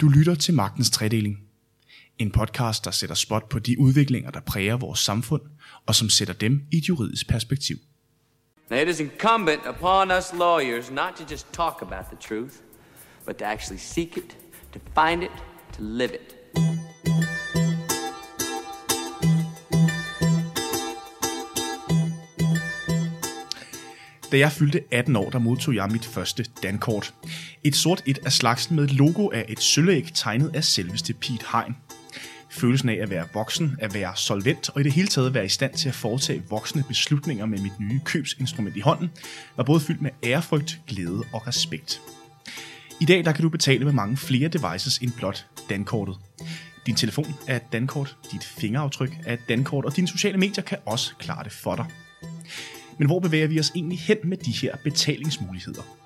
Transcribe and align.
Du 0.00 0.08
lytter 0.08 0.34
til 0.34 0.54
Magtens 0.54 0.90
Tredeling. 0.90 1.38
En 2.18 2.30
podcast, 2.30 2.84
der 2.84 2.90
sætter 2.90 3.14
spot 3.14 3.48
på 3.48 3.58
de 3.58 3.78
udviklinger, 3.78 4.30
der 4.30 4.40
præger 4.40 4.76
vores 4.76 4.98
samfund, 4.98 5.42
og 5.86 5.94
som 5.94 6.08
sætter 6.08 6.34
dem 6.34 6.62
i 6.72 6.76
et 6.76 6.88
juridisk 6.88 7.28
perspektiv. 7.28 7.76
Now, 8.70 8.80
it 8.80 8.88
is 8.88 9.00
incumbent 9.00 9.60
upon 9.68 10.10
us 10.10 10.32
lawyers 10.38 10.90
not 10.90 11.14
to 11.16 11.24
just 11.30 11.46
talk 11.52 11.82
about 11.82 12.04
the 12.04 12.16
truth, 12.20 12.54
but 13.26 13.36
to 13.36 13.44
actually 13.44 13.80
seek 13.80 14.16
it, 14.16 14.36
to 14.72 14.80
find 14.94 15.22
it, 15.22 15.30
to 15.72 15.82
live 15.82 16.10
it. 16.14 16.36
Da 24.32 24.38
jeg 24.38 24.52
fyldte 24.52 24.80
18 24.90 25.16
år, 25.16 25.30
der 25.30 25.38
modtog 25.38 25.74
jeg 25.74 25.88
mit 25.92 26.06
første 26.06 26.44
dankort. 26.62 27.14
Et 27.64 27.76
sort 27.76 28.02
et 28.06 28.18
af 28.24 28.32
slagsen 28.32 28.76
med 28.76 28.84
et 28.84 28.92
logo 28.92 29.30
af 29.30 29.44
et 29.48 29.60
sølvæg 29.60 30.08
tegnet 30.14 30.50
af 30.54 30.64
selveste 30.64 31.14
Pete 31.14 31.46
Hein. 31.52 31.76
Følelsen 32.50 32.88
af 32.88 32.98
at 33.02 33.10
være 33.10 33.26
voksen, 33.34 33.76
at 33.78 33.94
være 33.94 34.12
solvent 34.16 34.70
og 34.70 34.80
i 34.80 34.84
det 34.84 34.92
hele 34.92 35.08
taget 35.08 35.34
være 35.34 35.44
i 35.44 35.48
stand 35.48 35.74
til 35.74 35.88
at 35.88 35.94
foretage 35.94 36.42
voksne 36.50 36.84
beslutninger 36.88 37.46
med 37.46 37.58
mit 37.58 37.80
nye 37.80 38.00
købsinstrument 38.04 38.76
i 38.76 38.80
hånden, 38.80 39.10
var 39.56 39.64
både 39.64 39.80
fyldt 39.80 40.02
med 40.02 40.10
ærefrygt, 40.24 40.80
glæde 40.86 41.22
og 41.32 41.46
respekt. 41.46 42.00
I 43.00 43.04
dag 43.04 43.24
der 43.24 43.32
kan 43.32 43.42
du 43.42 43.48
betale 43.48 43.84
med 43.84 43.92
mange 43.92 44.16
flere 44.16 44.48
devices 44.48 44.98
end 44.98 45.12
blot 45.16 45.46
dankortet. 45.70 46.16
Din 46.86 46.94
telefon 46.94 47.34
er 47.48 47.56
et 47.56 47.72
dankort, 47.72 48.16
dit 48.32 48.44
fingeraftryk 48.44 49.16
er 49.26 49.32
et 49.32 49.48
dankort, 49.48 49.84
og 49.84 49.96
dine 49.96 50.08
sociale 50.08 50.38
medier 50.38 50.64
kan 50.64 50.78
også 50.86 51.14
klare 51.18 51.44
det 51.44 51.52
for 51.52 51.76
dig. 51.76 51.86
Men 52.98 53.06
hvor 53.06 53.20
bevæger 53.20 53.46
vi 53.46 53.60
os 53.60 53.72
egentlig 53.74 53.98
hen 53.98 54.16
med 54.24 54.36
de 54.36 54.52
her 54.52 54.76
betalingsmuligheder? 54.84 56.01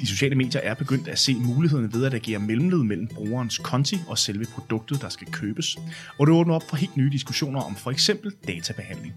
De 0.00 0.06
sociale 0.06 0.34
medier 0.34 0.60
er 0.60 0.74
begyndt 0.74 1.08
at 1.08 1.18
se 1.18 1.34
mulighederne 1.34 1.92
ved 1.92 2.04
at 2.04 2.14
agere 2.14 2.38
mellemled 2.38 2.82
mellem 2.82 3.06
brugerens 3.06 3.58
konti 3.58 4.00
og 4.08 4.18
selve 4.18 4.44
produktet, 4.44 5.02
der 5.02 5.08
skal 5.08 5.26
købes, 5.32 5.76
og 6.18 6.26
det 6.26 6.34
åbner 6.34 6.54
op 6.54 6.68
for 6.68 6.76
helt 6.76 6.96
nye 6.96 7.10
diskussioner 7.10 7.60
om 7.60 7.76
for 7.76 7.90
eksempel 7.90 8.32
databehandling. 8.46 9.14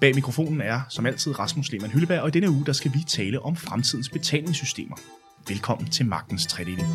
Bag 0.00 0.14
mikrofonen 0.14 0.60
er 0.60 0.80
som 0.88 1.06
altid 1.06 1.38
Rasmus 1.38 1.72
Lehmann 1.72 1.92
Hylleberg, 1.92 2.20
og 2.20 2.28
i 2.28 2.30
denne 2.30 2.50
uge 2.50 2.66
der 2.66 2.72
skal 2.72 2.94
vi 2.94 3.04
tale 3.08 3.42
om 3.42 3.56
fremtidens 3.56 4.08
betalingssystemer. 4.08 4.96
Velkommen 5.48 5.90
til 5.90 6.06
Magtens 6.06 6.46
Tredeling. 6.46 6.88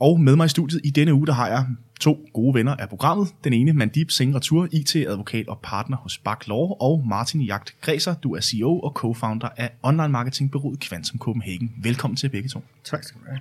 Og 0.00 0.20
med 0.20 0.36
mig 0.36 0.44
i 0.46 0.48
studiet 0.48 0.80
i 0.84 0.90
denne 0.90 1.14
uge, 1.14 1.26
der 1.26 1.32
har 1.32 1.48
jeg 1.48 1.66
to 2.00 2.18
gode 2.32 2.54
venner 2.54 2.76
af 2.76 2.88
programmet. 2.88 3.28
Den 3.44 3.52
ene, 3.52 3.72
Mandip 3.72 4.10
Singh 4.10 4.34
Ratur, 4.34 4.68
IT-advokat 4.72 5.48
og 5.48 5.58
partner 5.62 5.96
hos 5.96 6.18
Bak 6.18 6.48
Law, 6.48 6.76
og 6.80 7.04
Martin 7.06 7.40
Jagt 7.40 7.76
Græser, 7.80 8.14
du 8.14 8.34
er 8.34 8.40
CEO 8.40 8.80
og 8.80 8.92
co-founder 8.98 9.48
af 9.56 9.70
online 9.82 10.08
marketingbyrået 10.08 10.80
Quantum 10.80 11.18
Copenhagen. 11.18 11.72
Velkommen 11.82 12.16
til 12.16 12.28
begge 12.28 12.48
to. 12.48 12.62
Tak 12.84 13.04
skal 13.04 13.20
du 13.20 13.26
have. 13.28 13.40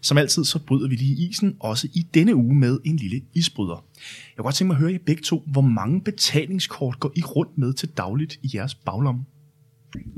Som 0.00 0.18
altid, 0.18 0.44
så 0.44 0.58
bryder 0.58 0.88
vi 0.88 0.94
lige 0.94 1.28
isen, 1.28 1.56
også 1.60 1.88
i 1.94 2.06
denne 2.14 2.34
uge 2.34 2.54
med 2.54 2.78
en 2.84 2.96
lille 2.96 3.20
isbryder. 3.34 3.84
Jeg 3.96 4.36
kunne 4.36 4.44
godt 4.44 4.54
tænke 4.54 4.68
mig 4.68 4.74
at 4.74 4.80
høre 4.80 4.92
jer 4.92 4.98
begge 5.06 5.22
to, 5.22 5.42
hvor 5.46 5.60
mange 5.60 6.00
betalingskort 6.00 7.00
går 7.00 7.12
I 7.16 7.22
rundt 7.22 7.58
med 7.58 7.72
til 7.72 7.88
dagligt 7.88 8.38
i 8.42 8.50
jeres 8.54 8.74
baglomme? 8.74 9.24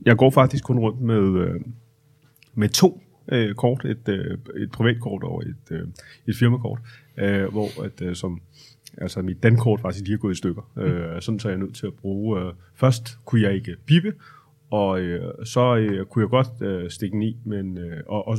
Jeg 0.06 0.16
går 0.16 0.30
faktisk 0.30 0.64
kun 0.64 0.78
rundt 0.78 1.00
med, 1.00 1.40
øh, 1.40 1.60
med 2.54 2.68
to 2.68 3.02
øh, 3.30 3.54
kort, 3.54 3.84
et, 3.84 4.08
øh, 4.08 4.38
et 4.56 4.70
privatkort 4.70 5.22
og 5.22 5.42
et, 5.46 5.76
øh, 5.76 5.86
et 6.26 6.36
firmakort, 6.36 6.78
øh, 7.18 7.44
hvor 7.44 7.84
at, 7.84 8.02
øh, 8.02 8.14
som, 8.14 8.40
altså 8.98 9.22
mit 9.22 9.42
dankort 9.42 9.80
faktisk 9.80 10.04
lige 10.04 10.14
er 10.14 10.18
gået 10.18 10.32
i 10.32 10.36
stykker. 10.36 10.72
Øh, 10.78 11.22
sådan 11.22 11.38
så 11.38 11.48
er 11.48 11.52
jeg 11.52 11.60
nødt 11.60 11.74
til 11.74 11.86
at 11.86 11.94
bruge, 11.94 12.40
øh, 12.40 12.52
først 12.74 13.18
kunne 13.24 13.42
jeg 13.42 13.54
ikke 13.54 13.76
bippe, 13.86 14.12
og 14.70 15.00
øh, 15.00 15.34
så 15.44 15.76
øh, 15.76 16.06
kunne 16.06 16.22
jeg 16.22 16.30
godt 16.30 16.62
øh, 16.62 16.90
stikke 16.90 17.12
den 17.12 17.22
i, 17.22 17.36
men, 17.44 17.78
øh, 17.78 18.02
og, 18.06 18.28
og 18.28 18.36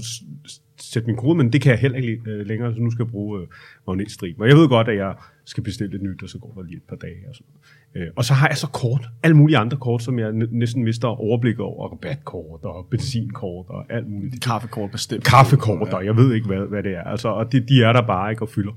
sætte 0.80 1.08
min 1.08 1.16
kode, 1.16 1.35
men 1.38 1.53
det 1.53 1.62
kan 1.62 1.72
jeg 1.72 1.79
heller 1.79 1.97
ikke 1.97 2.22
øh, 2.28 2.47
længere, 2.47 2.73
så 2.73 2.79
nu 2.79 2.91
skal 2.91 3.03
jeg 3.03 3.12
bruge 3.12 3.41
øh, 3.41 3.47
magnetstriben. 3.88 4.41
Og 4.41 4.47
jeg 4.47 4.58
ved 4.58 4.69
godt, 4.69 4.88
at 4.88 4.97
jeg 4.97 5.16
skal 5.46 5.63
bestille 5.63 5.96
et 5.96 6.02
nyt, 6.02 6.24
og 6.24 6.29
så 6.29 6.38
går 6.40 6.53
der 6.53 6.62
lige 6.63 6.78
et 6.78 6.84
par 6.90 6.96
dage 6.96 7.16
og 7.29 7.35
sådan. 7.35 7.47
Øh, 7.96 8.07
og 8.16 8.25
så 8.25 8.34
har 8.34 8.47
jeg 8.47 8.57
så 8.57 8.68
kort, 8.68 9.09
alle 9.24 9.38
mulige 9.38 9.57
andre 9.57 9.78
kort, 9.78 10.03
som 10.03 10.19
jeg 10.19 10.31
næ- 10.31 10.46
næsten 10.52 10.84
mister 10.84 11.07
overblik 11.07 11.59
over, 11.59 11.90
rabatkort 11.91 12.63
og 12.63 12.88
benzinkort 12.91 13.66
og 13.69 13.85
alt 13.94 14.07
muligt. 14.09 14.44
Kaffekort 14.44 14.91
bestemt. 14.91 15.24
Kaffekort, 15.24 15.94
og 15.94 16.06
jeg 16.06 16.18
ved 16.18 16.34
ikke, 16.34 16.47
hvad, 16.47 16.57
hvad 16.69 16.84
det 16.84 16.91
er. 16.96 17.03
Altså, 17.03 17.28
og 17.28 17.52
de, 17.52 17.59
de 17.59 17.84
er 17.84 17.94
der 17.94 18.02
bare 18.07 18.31
ikke 18.31 18.41
og 18.44 18.50
fylder. 18.50 18.72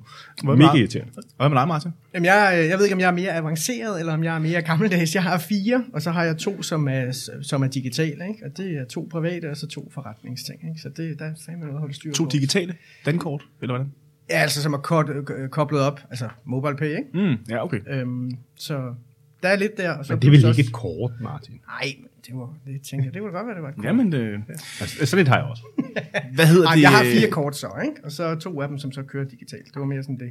Hvad 0.45 0.57
Mega 0.57 0.79
irriterende. 0.79 1.13
Hvad 1.37 1.49
med 1.49 1.59
dig, 1.59 1.69
Martin? 1.69 1.91
Jamen, 2.15 2.25
jeg, 2.25 2.59
øh, 2.63 2.69
jeg 2.69 2.79
ved 2.79 2.85
ikke, 2.85 2.95
om 2.95 3.01
jeg 3.01 3.07
er 3.09 3.13
mere 3.15 3.33
avanceret, 3.33 4.01
eller 4.01 4.13
om 4.13 4.25
jeg 4.25 4.35
er 4.35 4.39
mere 4.41 4.63
gammeldags. 4.63 5.15
Jeg 5.15 5.23
har 5.23 5.39
fire, 5.39 5.85
og 5.93 6.03
så 6.03 6.11
har 6.11 6.25
jeg 6.25 6.37
to, 6.37 6.63
som 6.63 6.89
er, 6.89 7.29
som 7.43 7.63
er 7.63 7.69
digitale, 7.69 8.29
ikke? 8.29 8.45
Og 8.45 8.57
det 8.57 8.77
er 8.77 8.85
to 8.85 9.09
private, 9.11 9.51
og 9.51 9.57
så 9.57 9.67
to 9.69 9.91
forretningsting, 9.95 10.61
ikke? 10.69 10.81
Så 10.81 10.89
det, 10.89 11.19
der 11.19 11.25
er 11.25 11.35
fandme 11.47 11.61
noget 11.65 11.75
at 11.75 11.81
holde 11.81 11.95
styr 11.95 12.13
To 12.13 12.25
på. 12.25 12.31
digitale 12.31 12.75
dankort, 13.07 13.43
eller 13.63 13.75
hvordan? 13.77 13.93
Ja, 14.31 14.35
altså, 14.37 14.63
som 14.63 14.73
er 14.73 14.79
kort, 14.79 15.07
øh, 15.11 15.49
koblet 15.49 15.81
op, 15.81 16.01
altså 16.11 16.29
mobile 16.45 16.77
pay, 16.77 16.89
ikke? 16.89 17.03
Mm, 17.15 17.37
ja, 17.51 17.65
okay. 17.65 17.81
Øhm, 17.91 18.31
så 18.57 18.95
der 19.43 19.49
er 19.49 19.57
lidt 19.57 19.77
der. 19.77 19.91
Og 19.91 20.07
så 20.07 20.13
Men 20.13 20.23
det 20.23 20.27
er 20.27 20.31
vel 20.31 20.39
ikke 20.39 20.49
også- 20.49 20.61
et 20.61 20.73
kort, 20.73 21.13
Martin? 21.21 21.55
Nej, 21.55 21.95
det 22.27 22.35
var, 22.35 22.55
det 22.67 22.83
tænkte 22.83 23.05
jeg, 23.07 23.15
det 23.15 23.21
kunne 23.23 23.33
godt 23.33 23.47
være, 23.47 23.55
det 23.55 23.63
var 23.63 23.69
et 23.69 23.75
kort. 23.75 23.85
Jamen, 23.85 24.15
øh, 24.15 24.39
Altså, 24.81 25.07
sådan 25.07 25.23
et 25.23 25.29
har 25.29 25.37
jeg 25.37 25.45
også. 25.45 25.63
hvad 26.35 26.47
hedder 26.47 26.69
Ej, 26.69 26.75
det? 26.75 26.83
jeg 26.83 26.91
har 26.91 27.05
øh, 27.05 27.11
fire 27.11 27.31
kort 27.31 27.57
så, 27.57 27.69
ikke? 27.85 28.05
Og 28.05 28.13
så 28.13 28.35
to 28.35 28.61
af 28.61 28.69
dem, 28.69 28.79
som 28.79 28.93
så 28.93 29.03
kører 29.03 29.25
digitalt. 29.29 29.65
Det 29.65 29.77
var 29.81 29.85
mere 29.85 30.03
sådan 30.03 30.19
det. 30.19 30.31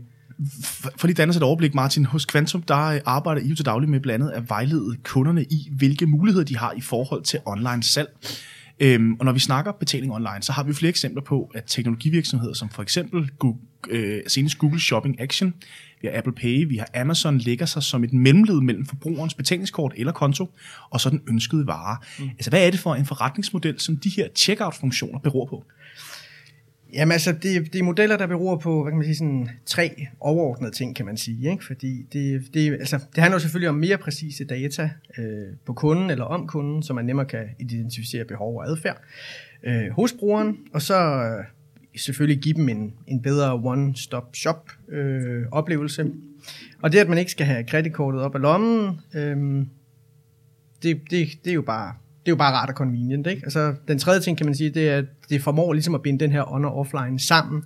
For 0.98 1.08
lige 1.08 1.16
danne 1.16 1.30
os 1.30 1.38
et 1.38 1.44
overblik, 1.44 1.76
Martin. 1.76 2.06
Hos 2.06 2.26
Quantum, 2.26 2.62
der 2.62 2.86
øh, 2.86 3.00
arbejder 3.06 3.42
I 3.42 3.48
jo 3.48 3.56
til 3.56 3.66
daglig 3.66 3.90
med 3.90 4.00
blandt 4.00 4.24
andet 4.26 4.36
at 4.36 4.50
vejlede 4.50 4.98
kunderne 5.04 5.44
i, 5.44 5.70
hvilke 5.78 6.06
muligheder 6.06 6.46
de 6.46 6.58
har 6.58 6.74
i 6.78 6.82
forhold 6.82 7.24
til 7.24 7.40
online 7.46 7.84
salg. 7.84 8.10
Øhm, 8.80 9.14
og 9.14 9.26
når 9.26 9.32
vi 9.32 9.40
snakker 9.40 9.72
betaling 9.72 10.14
online, 10.14 10.42
så 10.42 10.52
har 10.52 10.64
vi 10.64 10.74
flere 10.74 10.90
eksempler 10.90 11.22
på, 11.24 11.52
at 11.56 11.64
teknologivirksomheder 11.68 12.54
som 12.54 12.70
for 12.70 12.82
eksempel 12.82 13.30
Google, 13.40 13.60
øh, 13.90 14.22
senest 14.28 14.58
Google 14.58 14.80
Shopping 14.80 15.22
Action, 15.22 15.54
vi 16.02 16.08
har 16.08 16.18
Apple 16.18 16.34
Pay, 16.34 16.68
vi 16.68 16.78
har 16.78 16.88
Amazon, 16.94 17.38
lægger 17.38 17.66
sig 17.66 17.84
som 17.84 18.04
et 18.04 18.14
mellemled 18.14 18.62
mellem 18.62 18.86
forbrugerens 18.86 19.34
betalingskort 19.34 19.94
eller 19.98 20.12
konto, 20.12 20.50
og 20.90 21.02
så 21.02 21.10
den 21.10 21.22
ønskede 21.30 21.68
vare. 21.68 21.98
Mm. 22.20 22.30
Altså, 22.30 22.50
hvad 22.50 22.68
er 22.68 22.72
det 22.72 22.80
for 22.80 22.96
en 22.96 23.06
forretningsmodel, 23.06 23.80
som 23.80 23.98
de 23.98 24.10
her 24.10 24.28
checkout-funktioner 24.36 25.20
beror 25.20 25.46
på? 25.46 25.64
Jamen 26.94 27.12
altså, 27.12 27.32
det, 27.32 27.74
det 27.74 27.80
er 27.80 27.84
modeller, 27.84 28.18
der 28.18 28.28
beror 28.28 28.58
på, 28.58 28.82
hvad 28.84 28.92
kan 28.92 28.98
man 28.98 29.06
sige, 29.06 29.16
sådan 29.16 29.50
tre 29.66 30.08
overordnede 30.20 30.72
ting, 30.72 30.96
kan 30.96 31.06
man 31.06 31.18
sige. 31.18 31.52
Ikke? 31.52 31.66
Fordi 31.66 32.06
det, 32.14 32.44
det, 32.54 32.72
altså, 32.72 33.00
det 33.16 33.22
handler 33.24 33.36
jo 33.36 33.40
selvfølgelig 33.40 33.70
om 33.70 33.76
mere 33.76 33.98
præcise 33.98 34.46
data 34.46 34.90
øh, 35.18 35.26
på 35.66 35.74
kunden 35.74 36.10
eller 36.10 36.26
om 36.26 36.48
kunden, 36.48 36.84
så 36.84 36.94
man 36.94 37.06
nemmere 37.06 37.26
kan 37.26 37.46
identificere 37.60 38.26
behov 38.26 38.58
og 38.58 38.70
adfærd 38.70 39.02
øh, 39.64 39.90
hos 39.92 40.14
brugeren. 40.20 40.58
Og 40.74 40.82
så 40.82 40.96
øh, 40.96 41.44
selvfølgelig 41.98 42.44
give 42.44 42.54
dem 42.54 42.70
en, 42.70 42.94
en 43.08 43.22
bedre 43.22 43.54
one-stop-shop 43.54 44.72
øh, 44.90 45.46
oplevelse. 45.52 46.12
Og 46.82 46.92
det, 46.92 47.00
at 47.00 47.10
man 47.10 47.18
ikke 47.18 47.32
skal 47.32 47.46
have 47.46 47.64
kreditkortet 47.64 48.22
op 48.22 48.36
af 48.36 48.42
lommen, 48.42 49.00
øh, 49.16 49.66
det, 50.84 51.02
det, 51.12 51.28
det 51.44 51.50
er 51.50 51.54
jo 51.54 51.62
bare 51.62 51.94
det 52.26 52.30
er 52.30 52.32
jo 52.32 52.36
bare 52.36 52.54
rart 52.54 52.70
og 52.70 52.76
convenient. 52.76 53.28
Ikke? 53.28 53.42
Altså, 53.44 53.76
den 53.88 54.00
tredje 54.00 54.20
ting, 54.20 54.38
kan 54.38 54.46
man 54.46 54.56
sige, 54.56 54.70
det 54.70 54.90
er, 54.90 54.98
at 54.98 55.06
det 55.30 55.42
formår 55.42 55.74
ligesom 55.74 55.96
at 55.96 56.02
binde 56.02 56.20
den 56.20 56.32
her 56.32 56.44
on- 56.44 56.66
og 56.66 56.76
offline 56.76 57.20
sammen. 57.20 57.64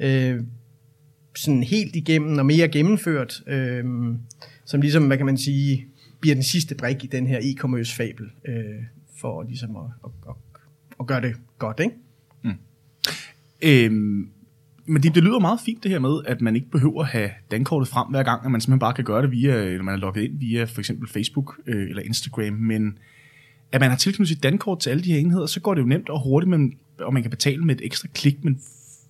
Øh, 0.00 0.40
sådan 1.36 1.62
helt 1.62 1.96
igennem 1.96 2.38
og 2.38 2.46
mere 2.46 2.68
gennemført. 2.68 3.42
Øh, 3.46 3.84
som 4.64 4.80
ligesom, 4.80 5.06
hvad 5.06 5.16
kan 5.16 5.26
man 5.26 5.38
sige, 5.38 5.86
bliver 6.20 6.34
den 6.34 6.42
sidste 6.42 6.74
brik 6.74 7.04
i 7.04 7.06
den 7.06 7.26
her 7.26 7.38
e-commerce-fabel. 7.38 8.24
Øh, 8.44 8.82
for 9.20 9.42
ligesom 9.42 9.76
at, 9.76 9.82
at, 10.04 10.10
at, 10.28 10.34
at 11.00 11.06
gøre 11.06 11.20
det 11.20 11.34
godt. 11.58 11.80
Ikke? 11.80 11.94
Øhm, 13.64 14.28
men 14.86 15.02
det, 15.02 15.14
det 15.14 15.24
lyder 15.24 15.38
meget 15.38 15.60
fint 15.64 15.82
det 15.82 15.90
her 15.90 15.98
med, 15.98 16.20
at 16.26 16.40
man 16.40 16.56
ikke 16.56 16.70
behøver 16.70 17.02
at 17.02 17.08
have 17.08 17.30
dankortet 17.50 17.88
frem 17.88 18.06
hver 18.10 18.22
gang, 18.22 18.44
at 18.44 18.50
man 18.50 18.60
simpelthen 18.60 18.80
bare 18.80 18.94
kan 18.94 19.04
gøre 19.04 19.22
det 19.22 19.30
via, 19.30 19.76
når 19.76 19.84
man 19.84 19.94
er 19.94 19.98
logget 19.98 20.24
ind 20.24 20.38
via 20.38 20.64
for 20.64 20.80
eksempel 20.80 21.08
Facebook 21.08 21.60
øh, 21.66 21.88
eller 21.88 22.02
Instagram, 22.02 22.52
men 22.52 22.98
at 23.72 23.80
man 23.80 23.90
har 23.90 23.96
tilknyttet 23.96 24.28
sit 24.28 24.42
dankort 24.42 24.80
til 24.80 24.90
alle 24.90 25.04
de 25.04 25.12
her 25.12 25.18
enheder, 25.18 25.46
så 25.46 25.60
går 25.60 25.74
det 25.74 25.82
jo 25.82 25.86
nemt 25.86 26.08
og 26.08 26.22
hurtigt, 26.22 26.50
men, 26.50 26.74
og 26.98 27.14
man 27.14 27.22
kan 27.22 27.30
betale 27.30 27.64
med 27.64 27.74
et 27.74 27.84
ekstra 27.84 28.08
klik, 28.14 28.44
men 28.44 28.60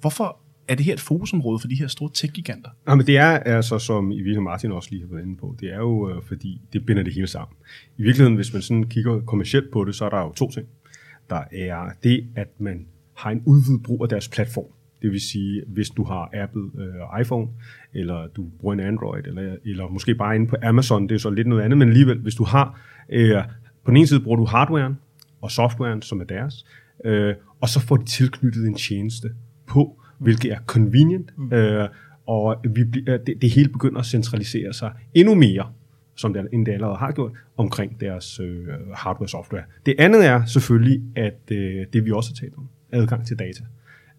hvorfor 0.01 0.39
er 0.69 0.75
det 0.75 0.85
her 0.85 0.93
et 0.93 1.01
fokusområde 1.01 1.59
for 1.59 1.69
de 1.69 1.75
her 1.75 1.87
store 1.87 2.11
tech-giganter? 2.15 2.71
Nej, 2.87 2.95
men 2.95 3.07
det 3.07 3.19
er 3.19 3.27
altså, 3.27 3.79
som 3.79 4.11
i 4.11 4.15
virkeligheden 4.15 4.45
Martin 4.45 4.73
også 4.73 4.89
lige 4.91 5.03
har 5.03 5.09
været 5.09 5.23
inde 5.23 5.37
på, 5.37 5.57
det 5.61 5.73
er 5.73 5.79
jo 5.79 6.11
øh, 6.11 6.23
fordi, 6.27 6.61
det 6.73 6.87
binder 6.87 7.03
det 7.03 7.15
hele 7.15 7.27
sammen. 7.27 7.57
I 7.99 8.03
virkeligheden, 8.03 8.35
hvis 8.35 8.53
man 8.53 8.63
sådan 8.63 8.85
kigger 8.85 9.21
kommercielt 9.21 9.71
på 9.71 9.85
det, 9.85 9.95
så 9.95 10.05
er 10.05 10.09
der 10.09 10.21
jo 10.21 10.33
to 10.33 10.51
ting. 10.51 10.67
Der 11.31 11.43
er 11.53 11.91
det, 12.03 12.27
at 12.37 12.49
man 12.59 12.87
har 13.15 13.31
en 13.31 13.43
udvidet 13.45 13.83
brug 13.83 14.03
af 14.03 14.09
deres 14.09 14.29
platform. 14.29 14.67
Det 15.03 15.13
vil 15.13 15.21
sige, 15.21 15.63
hvis 15.67 15.91
du 15.91 16.05
har 16.05 16.31
Apple 16.35 16.63
øh, 16.79 17.21
iPhone, 17.21 17.49
eller 17.95 18.27
du 18.27 18.47
bruger 18.61 18.75
en 18.75 18.81
Android, 18.81 19.25
eller, 19.27 19.57
eller 19.65 19.89
måske 19.89 20.15
bare 20.15 20.35
inde 20.35 20.47
på 20.47 20.57
Amazon, 20.63 21.09
det 21.09 21.15
er 21.15 21.19
så 21.19 21.31
lidt 21.31 21.47
noget 21.47 21.63
andet, 21.63 21.79
men 21.79 21.89
alligevel, 21.89 22.19
hvis 22.19 22.35
du 22.35 22.45
har, 22.45 22.81
øh, 23.09 23.37
på 23.85 23.91
den 23.91 23.97
ene 23.97 24.07
side 24.07 24.21
bruger 24.21 24.37
du 24.37 24.45
hardwaren 24.45 24.95
og 25.41 25.51
softwaren, 25.51 26.03
som 26.03 26.21
er 26.21 26.25
deres, 26.25 26.67
øh, 27.05 27.35
og 27.61 27.69
så 27.69 27.81
får 27.81 27.97
de 27.97 28.05
tilknyttet 28.05 28.67
en 28.67 28.75
tjeneste 28.75 29.31
på, 29.67 30.03
hvilket 30.19 30.53
er 30.53 30.59
convenient, 30.67 31.31
øh, 31.53 31.89
og 32.27 32.57
vi, 32.65 32.81
øh, 32.81 33.19
det, 33.27 33.43
det 33.43 33.51
hele 33.51 33.69
begynder 33.69 34.01
at 34.01 34.07
centralisere 34.07 34.73
sig 34.73 34.93
endnu 35.15 35.35
mere 35.35 35.67
som 36.17 36.33
det, 36.33 36.49
end 36.53 36.67
det 36.67 36.73
allerede 36.73 36.97
har 36.97 37.13
gjort, 37.13 37.33
omkring 37.57 38.01
deres 38.01 38.41
øh, 38.41 38.69
hardware-software. 38.95 39.65
Det 39.87 39.95
andet 39.99 40.27
er 40.27 40.45
selvfølgelig, 40.45 41.03
at 41.17 41.41
øh, 41.51 41.87
det 41.93 42.05
vi 42.05 42.11
også 42.11 42.31
har 42.31 42.35
talt 42.35 42.55
om, 42.59 42.69
adgang 42.95 43.27
til 43.27 43.39
data. 43.39 43.63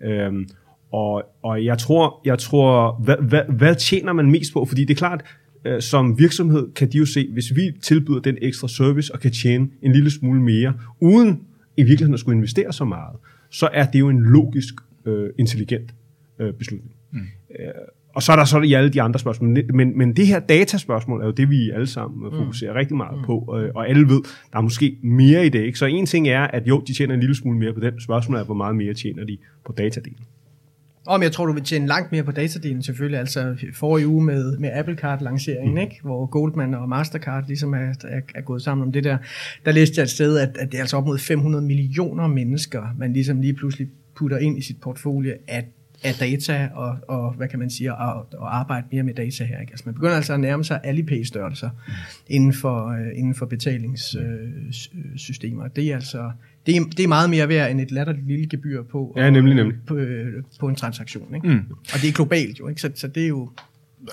Øhm, 0.03 0.49
og, 0.91 1.23
og 1.43 1.65
jeg 1.65 1.77
tror, 1.77 2.21
jeg 2.25 2.39
tror 2.39 3.01
hvad, 3.03 3.15
hvad, 3.21 3.41
hvad 3.49 3.75
tjener 3.75 4.13
man 4.13 4.31
mest 4.31 4.53
på? 4.53 4.65
Fordi 4.65 4.85
det 4.85 4.93
er 4.93 4.97
klart, 4.97 5.23
øh, 5.65 5.81
som 5.81 6.19
virksomhed 6.19 6.73
kan 6.73 6.91
de 6.91 6.97
jo 6.97 7.05
se, 7.05 7.29
hvis 7.33 7.55
vi 7.55 7.71
tilbyder 7.81 8.19
den 8.19 8.37
ekstra 8.41 8.67
service 8.67 9.13
og 9.13 9.19
kan 9.19 9.31
tjene 9.31 9.67
en 9.81 9.91
lille 9.91 10.11
smule 10.11 10.41
mere, 10.41 10.73
uden 10.99 11.41
i 11.77 11.83
virkeligheden 11.83 12.13
at 12.13 12.19
skulle 12.19 12.35
investere 12.35 12.73
så 12.73 12.85
meget, 12.85 13.15
så 13.49 13.69
er 13.73 13.85
det 13.85 13.99
jo 13.99 14.09
en 14.09 14.19
logisk, 14.19 14.73
øh, 15.05 15.29
intelligent 15.39 15.95
øh, 16.39 16.53
beslutning. 16.53 16.91
Mm. 17.11 17.19
Øh, 17.59 17.71
og 18.15 18.23
så 18.23 18.31
er 18.31 18.35
der 18.35 18.45
så 18.45 18.61
i 18.61 18.73
alle 18.73 18.89
de 18.89 19.01
andre 19.01 19.19
spørgsmål. 19.19 19.57
Men, 19.73 19.97
men 19.97 20.15
det 20.15 20.27
her 20.27 20.39
dataspørgsmål 20.39 21.21
er 21.21 21.25
jo 21.25 21.31
det, 21.31 21.49
vi 21.49 21.69
alle 21.69 21.87
sammen 21.87 22.29
mm. 22.29 22.37
fokuserer 22.37 22.71
mm. 22.71 22.77
rigtig 22.77 22.97
meget 22.97 23.17
mm. 23.17 23.25
på. 23.25 23.57
Øh, 23.59 23.71
og 23.75 23.89
alle 23.89 24.09
ved, 24.09 24.21
der 24.53 24.57
er 24.57 24.61
måske 24.61 24.97
mere 25.03 25.45
i 25.45 25.49
det. 25.49 25.59
Ikke? 25.59 25.79
Så 25.79 25.85
en 25.85 26.05
ting 26.05 26.27
er, 26.27 26.41
at 26.41 26.67
jo, 26.67 26.83
de 26.87 26.93
tjener 26.93 27.13
en 27.13 27.19
lille 27.19 27.35
smule 27.35 27.59
mere 27.59 27.73
på 27.73 27.79
den. 27.79 28.01
Spørgsmålet 28.01 28.41
er, 28.41 28.45
hvor 28.45 28.55
meget 28.55 28.75
mere 28.75 28.93
tjener 28.93 29.25
de 29.25 29.37
på 29.65 29.73
datadelen. 29.77 30.19
Om 31.07 31.21
jeg 31.23 31.31
tror, 31.31 31.45
du 31.45 31.53
vil 31.53 31.63
tjene 31.63 31.87
langt 31.87 32.11
mere 32.11 32.23
på 32.23 32.31
datadelen 32.31 32.83
selvfølgelig. 32.83 33.19
Altså 33.19 33.55
forrige 33.73 34.07
uge 34.07 34.23
med, 34.23 34.57
med 34.57 34.69
Apple 34.73 34.95
Card-lanceringen, 34.95 35.71
mm. 35.71 35.77
ikke? 35.77 35.99
hvor 36.03 36.25
Goldman 36.25 36.73
og 36.73 36.89
Mastercard 36.89 37.43
ligesom 37.47 37.73
er, 37.73 37.93
er, 38.03 38.21
er 38.35 38.41
gået 38.41 38.61
sammen 38.61 38.87
om 38.87 38.91
det 38.91 39.03
der. 39.03 39.17
Der 39.65 39.71
læste 39.71 39.93
jeg 39.97 40.03
et 40.03 40.09
sted, 40.09 40.37
at, 40.37 40.57
at 40.59 40.71
det 40.71 40.77
er 40.77 40.81
altså 40.81 40.97
op 40.97 41.05
mod 41.05 41.17
500 41.17 41.63
millioner 41.63 42.27
mennesker, 42.27 42.83
man 42.97 43.13
ligesom 43.13 43.41
lige 43.41 43.53
pludselig 43.53 43.87
putter 44.15 44.37
ind 44.37 44.57
i 44.57 44.61
sit 44.61 44.77
portfolio 44.81 45.33
af, 45.47 45.65
af 46.05 46.13
data 46.19 46.69
og, 46.73 46.97
og, 47.07 47.33
hvad 47.33 47.47
kan 47.47 47.59
man 47.59 47.69
sige, 47.69 47.95
og, 47.95 48.27
og 48.33 48.57
arbejde 48.57 48.87
mere 48.91 49.03
med 49.03 49.13
data 49.13 49.43
her. 49.43 49.59
Ikke? 49.59 49.71
Altså 49.71 49.83
man 49.85 49.93
begynder 49.93 50.15
altså 50.15 50.33
at 50.33 50.39
nærme 50.39 50.63
sig 50.63 50.79
Alipay-størrelser 50.83 51.69
mm. 51.69 51.93
inden 52.27 52.53
for, 52.53 52.85
uh, 52.85 53.19
inden 53.19 53.35
for 53.35 53.45
betalingssystemer. 53.45 55.67
Det 55.67 55.91
er 55.91 55.95
altså 55.95 56.31
det 56.65 56.75
er, 56.75 56.81
det 56.97 57.03
er 57.03 57.07
meget 57.07 57.29
mere 57.29 57.49
værd 57.49 57.71
end 57.71 57.81
et 57.81 57.91
latterligt 57.91 58.27
lille 58.27 58.49
gebyr 58.49 58.83
på, 58.83 59.13
ja, 59.17 59.29
nemlig, 59.29 59.55
nemlig. 59.55 59.77
på, 59.87 59.95
øh, 59.95 60.43
på 60.59 60.67
en 60.67 60.75
transaktion. 60.75 61.35
Ikke? 61.35 61.47
Mm. 61.47 61.61
Og 61.93 61.99
det 62.01 62.09
er 62.09 62.13
globalt 62.13 62.59
jo, 62.59 62.67
ikke? 62.67 62.81
Så, 62.81 62.91
så 62.95 63.07
det 63.07 63.23
er 63.23 63.27
jo... 63.27 63.51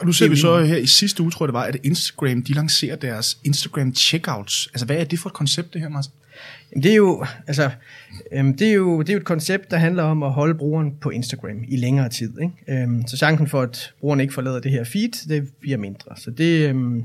Og 0.00 0.06
nu 0.06 0.12
ser 0.12 0.28
vi 0.28 0.36
så 0.36 0.64
her 0.64 0.76
i 0.76 0.86
sidste 0.86 1.22
uge, 1.22 1.30
tror 1.30 1.44
jeg 1.44 1.48
det 1.48 1.54
var, 1.54 1.62
at 1.62 1.76
Instagram, 1.82 2.42
de 2.42 2.52
lancerer 2.52 2.96
deres 2.96 3.38
Instagram 3.44 3.94
checkouts. 3.94 4.66
Altså, 4.66 4.86
hvad 4.86 4.96
er 4.96 5.04
det 5.04 5.18
for 5.18 5.28
et 5.28 5.34
koncept, 5.34 5.74
det 5.74 5.80
her, 5.80 5.88
Martin? 5.88 6.12
Jamen, 6.72 6.82
det 6.82 6.92
er 6.92 6.96
jo, 6.96 7.24
altså, 7.46 7.70
øhm, 8.32 8.56
det 8.56 8.68
er 8.68 8.72
jo, 8.72 9.00
det 9.02 9.08
er 9.08 9.12
jo 9.12 9.18
et 9.18 9.24
koncept, 9.24 9.70
der 9.70 9.76
handler 9.76 10.02
om 10.02 10.22
at 10.22 10.32
holde 10.32 10.54
brugeren 10.54 10.94
på 11.00 11.10
Instagram 11.10 11.64
i 11.68 11.76
længere 11.76 12.08
tid. 12.08 12.32
Ikke? 12.40 12.82
Øhm, 12.82 13.06
så 13.06 13.16
chancen 13.16 13.46
for, 13.46 13.62
at 13.62 13.92
brugeren 14.00 14.20
ikke 14.20 14.34
forlader 14.34 14.60
det 14.60 14.70
her 14.70 14.84
feed, 14.84 15.28
det 15.28 15.48
bliver 15.60 15.78
mindre. 15.78 16.16
Så 16.16 16.30
det, 16.30 16.68
øhm, 16.68 17.04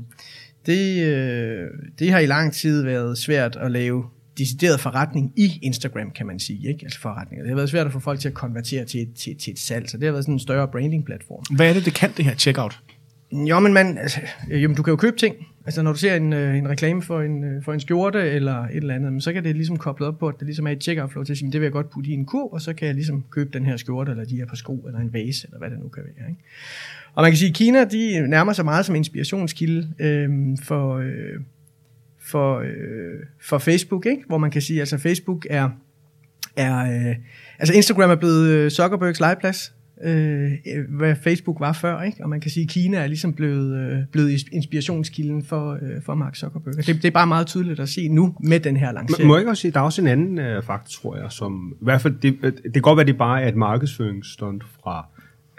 det, 0.66 1.02
øh, 1.02 1.66
det 1.98 2.12
har 2.12 2.18
i 2.18 2.26
lang 2.26 2.52
tid 2.52 2.82
været 2.82 3.18
svært 3.18 3.56
at 3.56 3.70
lave 3.70 4.04
decideret 4.38 4.80
forretning 4.80 5.32
i 5.36 5.58
Instagram, 5.62 6.10
kan 6.10 6.26
man 6.26 6.38
sige. 6.38 6.68
Ikke? 6.68 6.80
Altså 6.84 7.00
forretninger. 7.00 7.42
Det 7.42 7.50
har 7.50 7.56
været 7.56 7.70
svært 7.70 7.86
at 7.86 7.92
få 7.92 8.00
folk 8.00 8.20
til 8.20 8.28
at 8.28 8.34
konvertere 8.34 8.84
til, 8.84 9.08
til, 9.16 9.36
til 9.38 9.52
et 9.52 9.58
salg, 9.58 9.90
så 9.90 9.96
det 9.96 10.04
har 10.04 10.12
været 10.12 10.24
sådan 10.24 10.34
en 10.34 10.40
større 10.40 10.68
branding-platform. 10.68 11.56
Hvad 11.56 11.68
er 11.68 11.72
det, 11.72 11.84
det 11.84 11.94
kan, 11.94 12.12
det 12.16 12.24
her 12.24 12.34
checkout? 12.34 12.80
Jo, 13.32 13.58
men 13.58 13.72
man, 13.72 13.98
altså, 13.98 14.20
jamen, 14.50 14.76
du 14.76 14.82
kan 14.82 14.90
jo 14.90 14.96
købe 14.96 15.16
ting. 15.16 15.36
Altså 15.64 15.82
når 15.82 15.92
du 15.92 15.98
ser 15.98 16.14
en, 16.14 16.32
øh, 16.32 16.56
en 16.56 16.68
reklame 16.68 17.02
for 17.02 17.20
en, 17.20 17.44
øh, 17.44 17.62
for 17.62 17.72
en 17.72 17.80
skjorte 17.80 18.30
eller 18.30 18.64
et 18.64 18.76
eller 18.76 18.94
andet, 18.94 19.22
så 19.22 19.32
kan 19.32 19.44
det 19.44 19.56
ligesom 19.56 19.76
koblet 19.76 20.08
op 20.08 20.18
på, 20.18 20.28
at 20.28 20.34
det 20.38 20.46
ligesom 20.46 20.66
er 20.66 20.70
et 20.70 20.82
checkout 20.82 21.10
flow 21.10 21.24
til 21.24 21.32
at 21.32 21.38
sige, 21.38 21.52
det 21.52 21.60
vil 21.60 21.66
jeg 21.66 21.72
godt 21.72 21.90
putte 21.90 22.10
i 22.10 22.12
en 22.12 22.26
kur, 22.26 22.52
og 22.52 22.60
så 22.60 22.74
kan 22.74 22.86
jeg 22.86 22.94
ligesom 22.94 23.24
købe 23.30 23.50
den 23.52 23.66
her 23.66 23.76
skjorte, 23.76 24.10
eller 24.10 24.24
de 24.24 24.36
her 24.36 24.46
par 24.46 24.56
sko, 24.56 24.76
eller 24.86 25.00
en 25.00 25.12
vase, 25.12 25.46
eller 25.46 25.58
hvad 25.58 25.70
det 25.70 25.78
nu 25.78 25.88
kan 25.88 26.02
være. 26.16 26.28
Ikke? 26.28 26.42
Og 27.14 27.22
man 27.22 27.30
kan 27.30 27.36
sige, 27.36 27.48
at 27.48 27.54
Kina 27.54 27.84
de 27.84 28.28
nærmer 28.28 28.52
sig 28.52 28.64
meget 28.64 28.86
som 28.86 28.94
inspirationskilde 28.94 29.88
øh, 29.98 30.28
for, 30.62 30.96
øh, 30.96 31.40
for, 32.20 32.58
øh, 32.58 33.20
for 33.40 33.58
Facebook, 33.58 34.06
ikke? 34.06 34.22
hvor 34.26 34.38
man 34.38 34.50
kan 34.50 34.62
sige, 34.62 34.76
at 34.76 34.80
altså 34.80 34.98
Facebook 34.98 35.46
er, 35.50 35.70
er 36.56 36.78
øh, 36.78 37.16
altså 37.58 37.74
Instagram 37.74 38.10
er 38.10 38.14
blevet 38.14 38.48
øh, 38.48 38.70
Zuckerbergs 38.70 39.20
legeplads, 39.20 39.72
øh, 40.04 40.50
hvad 40.88 41.16
Facebook 41.16 41.60
var 41.60 41.72
før, 41.72 42.02
ikke? 42.02 42.22
og 42.22 42.28
man 42.28 42.40
kan 42.40 42.50
sige, 42.50 42.64
at 42.64 42.70
Kina 42.70 42.96
er 42.96 43.06
ligesom 43.06 43.32
blevet, 43.32 43.78
øh, 43.78 43.98
blevet 44.12 44.42
inspirationskilden 44.52 45.44
for, 45.44 45.72
øh, 45.72 46.02
for 46.02 46.14
Mark 46.14 46.36
Zuckerberg. 46.36 46.74
Det, 46.76 46.86
det 46.86 47.04
er 47.04 47.10
bare 47.10 47.26
meget 47.26 47.46
tydeligt 47.46 47.80
at 47.80 47.88
se 47.88 48.08
nu 48.08 48.34
med 48.40 48.60
den 48.60 48.76
her 48.76 48.92
lancering. 48.92 49.26
Må 49.26 49.34
jeg 49.34 49.40
ikke 49.40 49.50
også 49.50 49.60
sige, 49.60 49.72
der 49.72 49.80
er 49.80 49.84
også 49.84 50.02
en 50.02 50.08
anden 50.08 50.38
øh, 50.38 50.62
faktor, 50.62 50.88
tror 51.00 51.16
jeg, 51.16 51.32
som 51.32 51.72
i 51.80 51.84
hvert 51.84 52.00
fald, 52.00 52.14
det, 52.22 52.42
det 52.42 52.72
kan 52.72 52.82
godt 52.82 52.96
være, 52.96 53.06
det 53.06 53.18
bare 53.18 53.42
er 53.42 53.48
et 53.48 53.56
markedsføringsstunt 53.56 54.64
fra 54.82 55.06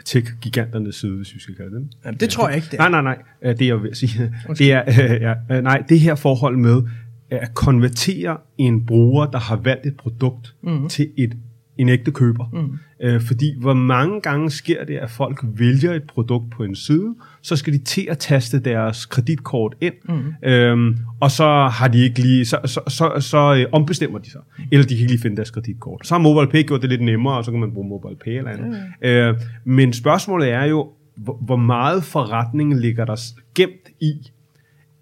tech-giganternes 0.05 0.95
side, 0.95 1.15
hvis 1.15 1.35
vi 1.35 1.39
skal 1.39 1.55
kalde 1.55 1.75
det. 1.75 1.87
Jamen, 2.05 2.19
det 2.19 2.29
tror 2.29 2.47
jeg 2.47 2.55
ikke, 2.55 2.67
det 2.71 2.79
er. 2.79 2.89
Nej, 2.89 3.01
nej, 3.01 3.15
nej, 3.41 3.53
det 3.53 3.61
er 3.61 3.65
jeg 3.65 3.83
ved 3.83 3.89
at 3.89 3.97
sige. 3.97 4.33
Det 4.57 4.71
er, 4.71 4.83
øh, 4.87 5.21
ja, 5.21 5.33
øh, 5.51 5.63
nej, 5.63 5.83
det 5.89 5.99
her 5.99 6.15
forhold 6.15 6.57
med 6.57 6.81
at 7.29 7.53
konvertere 7.53 8.37
en 8.57 8.85
bruger, 8.85 9.25
der 9.25 9.39
har 9.39 9.55
valgt 9.55 9.85
et 9.85 9.97
produkt 9.97 10.55
mm. 10.63 10.89
til 10.89 11.09
et 11.17 11.37
en 11.79 11.89
ægte 11.89 12.11
køber. 12.11 12.45
Mm. 12.53 12.77
Øh, 13.01 13.21
fordi 13.21 13.55
hvor 13.59 13.73
mange 13.73 14.21
gange 14.21 14.49
sker 14.49 14.85
det, 14.85 14.97
at 14.97 15.09
folk 15.09 15.39
vælger 15.43 15.93
et 15.93 16.03
produkt 16.03 16.49
på 16.51 16.63
en 16.63 16.75
side, 16.75 17.15
så 17.41 17.55
skal 17.55 17.73
de 17.73 17.77
til 17.77 18.07
at 18.09 18.17
taste 18.17 18.59
deres 18.59 19.05
kreditkort 19.05 19.75
ind, 19.81 19.93
mm. 20.09 20.49
øhm, 20.49 20.97
og 21.19 21.31
så 21.31 21.67
har 21.67 21.87
de 21.87 22.03
ikke 22.03 22.19
lige, 22.19 22.45
så, 22.45 22.59
så, 22.65 22.81
så, 22.87 23.19
så 23.19 23.55
øh, 23.55 23.65
ombestemmer 23.71 24.19
de 24.19 24.31
sig, 24.31 24.41
eller 24.71 24.85
de 24.85 24.95
kan 24.95 24.97
ikke 24.97 25.11
lige 25.11 25.21
finde 25.21 25.35
deres 25.35 25.51
kreditkort. 25.51 26.07
Så 26.07 26.13
har 26.13 26.19
MobilePay 26.19 26.67
gjort 26.67 26.81
det 26.81 26.89
lidt 26.89 27.01
nemmere, 27.01 27.37
og 27.37 27.45
så 27.45 27.51
kan 27.51 27.59
man 27.59 27.71
bruge 27.71 27.89
MobilePay 27.89 28.37
eller 28.37 28.51
andet. 28.51 28.69
Mm. 29.01 29.07
Øh, 29.07 29.35
men 29.63 29.93
spørgsmålet 29.93 30.49
er 30.49 30.63
jo, 30.63 30.89
hvor, 31.15 31.55
meget 31.55 32.03
forretning 32.03 32.79
ligger 32.79 33.05
der 33.05 33.15
gemt 33.55 33.89
i, 33.99 34.13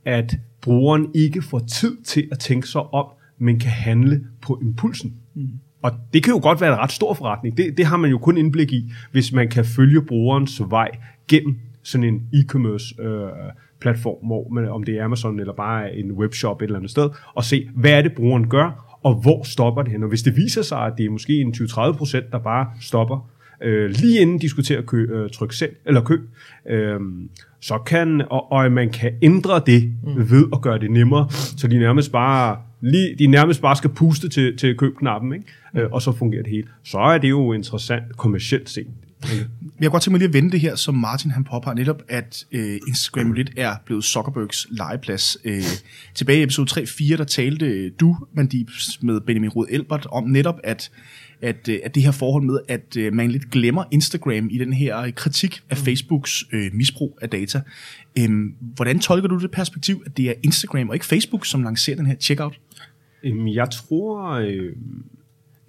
at 0.06 0.36
brugeren 0.62 1.08
ikke 1.16 1.42
får 1.42 1.60
tid 1.60 1.98
til 2.04 2.28
at 2.32 2.40
tænke 2.40 2.68
sig 2.68 2.82
om, 2.94 3.06
men 3.38 3.60
kan 3.60 3.72
handle 3.72 4.24
på 4.42 4.60
impulsen. 4.62 5.14
Mm. 5.34 5.50
Og 5.82 5.92
det 6.14 6.24
kan 6.24 6.34
jo 6.34 6.40
godt 6.44 6.62
være 6.62 6.74
en 6.74 6.80
ret 6.80 6.92
stor 6.92 7.14
forretning. 7.14 7.58
Det, 7.58 7.78
det 7.78 7.86
har 7.86 7.98
man 7.98 8.10
jo 8.10 8.18
kun 8.18 8.38
indblik 8.38 8.74
i, 8.74 8.92
hvis 9.12 9.32
man 9.32 9.50
kan 9.50 9.66
følge 9.66 10.02
brugerens 10.02 10.62
vej 10.70 10.90
gennem 11.28 11.56
sådan 11.84 12.04
en 12.04 12.22
e-commerce 12.34 13.02
øh, 13.02 13.30
platform, 13.82 14.28
hvor 14.28 14.50
man, 14.50 14.70
om 14.70 14.84
det 14.84 14.98
er 14.98 15.06
Amazon 15.06 15.40
eller 15.40 15.54
bare 15.54 15.96
en 15.96 16.12
webshop 16.12 16.62
et 16.62 16.66
eller 16.66 16.78
andet 16.78 16.92
sted, 16.92 17.10
og 17.36 17.44
se, 17.44 17.70
hvad 17.76 17.92
er 17.92 18.02
det 18.02 18.12
brugeren 18.16 18.50
gør, 18.50 19.00
og 19.04 19.16
hvor 19.22 19.44
stopper 19.44 19.82
det 19.82 19.92
hen. 19.92 20.04
Og 20.04 20.10
hvis 20.10 20.24
det 20.24 20.36
viser 20.36 20.62
sig, 20.62 20.80
at 20.80 20.94
det 20.98 21.06
er 21.06 21.10
måske 21.10 21.34
en 21.34 21.54
20-30 21.54 21.92
procent, 21.98 22.32
der 22.32 22.40
bare 22.40 22.68
stopper, 22.82 23.30
øh, 23.64 23.90
lige 23.90 24.22
inden 24.22 24.42
de 24.42 24.50
skulle 24.50 24.66
til 24.66 24.74
at 24.74 24.86
kø, 24.86 25.06
øh, 25.16 25.30
trykke 25.30 25.56
selv, 25.56 25.76
eller 25.86 26.02
kø, 26.02 26.20
øh, 26.70 27.00
så 27.62 27.78
kan, 27.78 28.22
og, 28.30 28.52
og 28.52 28.72
man 28.72 28.90
kan 28.90 29.12
ændre 29.22 29.62
det 29.66 29.94
mm. 30.04 30.32
ved 30.32 30.46
at 30.54 30.62
gøre 30.62 30.80
det 30.80 30.92
nemmere, 30.92 31.30
så 31.30 31.68
de 31.68 31.80
nærmest 31.80 32.12
bare 32.12 32.58
lige, 32.82 33.16
de 33.20 33.28
nærmest 33.28 33.62
bare 33.62 33.76
skal 33.76 33.90
puste 33.90 34.30
til, 34.30 34.58
til 34.58 34.78
købknappen, 34.78 35.34
ikke? 35.34 35.46
Mm. 35.74 35.80
Øh, 35.80 35.92
og 35.92 36.02
så 36.02 36.12
fungerer 36.12 36.44
det 36.44 36.52
helt. 36.52 36.68
Så 36.84 36.98
er 36.98 37.18
det 37.18 37.30
jo 37.30 37.54
interessant 37.54 38.18
kommercielt 38.18 38.70
set. 38.70 38.88
Jeg 39.24 39.82
kan 39.82 39.92
godt 39.92 40.04
tænke 40.04 40.12
mig 40.12 40.20
lige 40.20 40.28
at 40.28 40.34
vende 40.34 40.52
det 40.52 40.60
her, 40.60 40.76
som 40.76 40.96
Martin 40.96 41.32
han 41.32 41.44
påpeger 41.44 41.76
netop, 41.76 42.02
at 42.10 42.46
øh, 42.52 42.80
Instagram 42.88 43.32
lidt 43.32 43.52
er 43.58 43.76
blevet 43.86 44.04
Zuckerbergs 44.04 44.68
legeplads. 44.72 45.38
Øh, 45.46 45.62
tilbage 46.14 46.40
i 46.40 46.44
episode 46.44 46.82
3-4, 46.82 47.18
der 47.18 47.24
talte 47.24 47.90
du, 47.90 48.18
Mandib, 48.34 48.70
med 49.02 49.22
Benjamin 49.22 49.50
Rud 49.50 49.66
Elbert 49.70 50.08
om 50.12 50.24
netop, 50.24 50.60
at 50.64 50.92
at, 51.42 51.70
øh, 51.70 51.80
at 51.84 51.96
det 51.96 52.04
her 52.04 52.12
forhold 52.12 52.44
med, 52.44 52.60
at 52.68 52.98
øh, 52.98 53.14
man 53.14 53.32
lidt 53.32 53.52
glemmer 53.52 53.84
Instagram 53.92 54.48
i 54.52 54.58
den 54.58 54.74
her 54.74 55.12
kritik 55.12 55.62
af 55.70 55.78
mm. 55.78 55.84
Facebooks 55.86 56.44
øh, 56.52 56.74
misbrug 56.74 57.18
af 57.22 57.30
data. 57.30 57.62
Øhm, 58.20 58.56
hvordan 58.60 59.00
tolker 59.00 59.28
du 59.28 59.38
det 59.40 59.52
perspektiv, 59.52 60.04
at 60.06 60.18
det 60.18 60.30
er 60.30 60.34
Instagram 60.44 60.90
og 60.90 60.96
ikke 60.96 61.06
Facebook, 61.06 61.46
som 61.46 61.64
lancerer 61.64 61.98
den 61.98 62.06
her 62.06 62.16
checkout? 62.16 62.60
Øhm, 63.24 63.48
jeg 63.48 63.70
tror, 63.70 64.32
øh, 64.32 64.76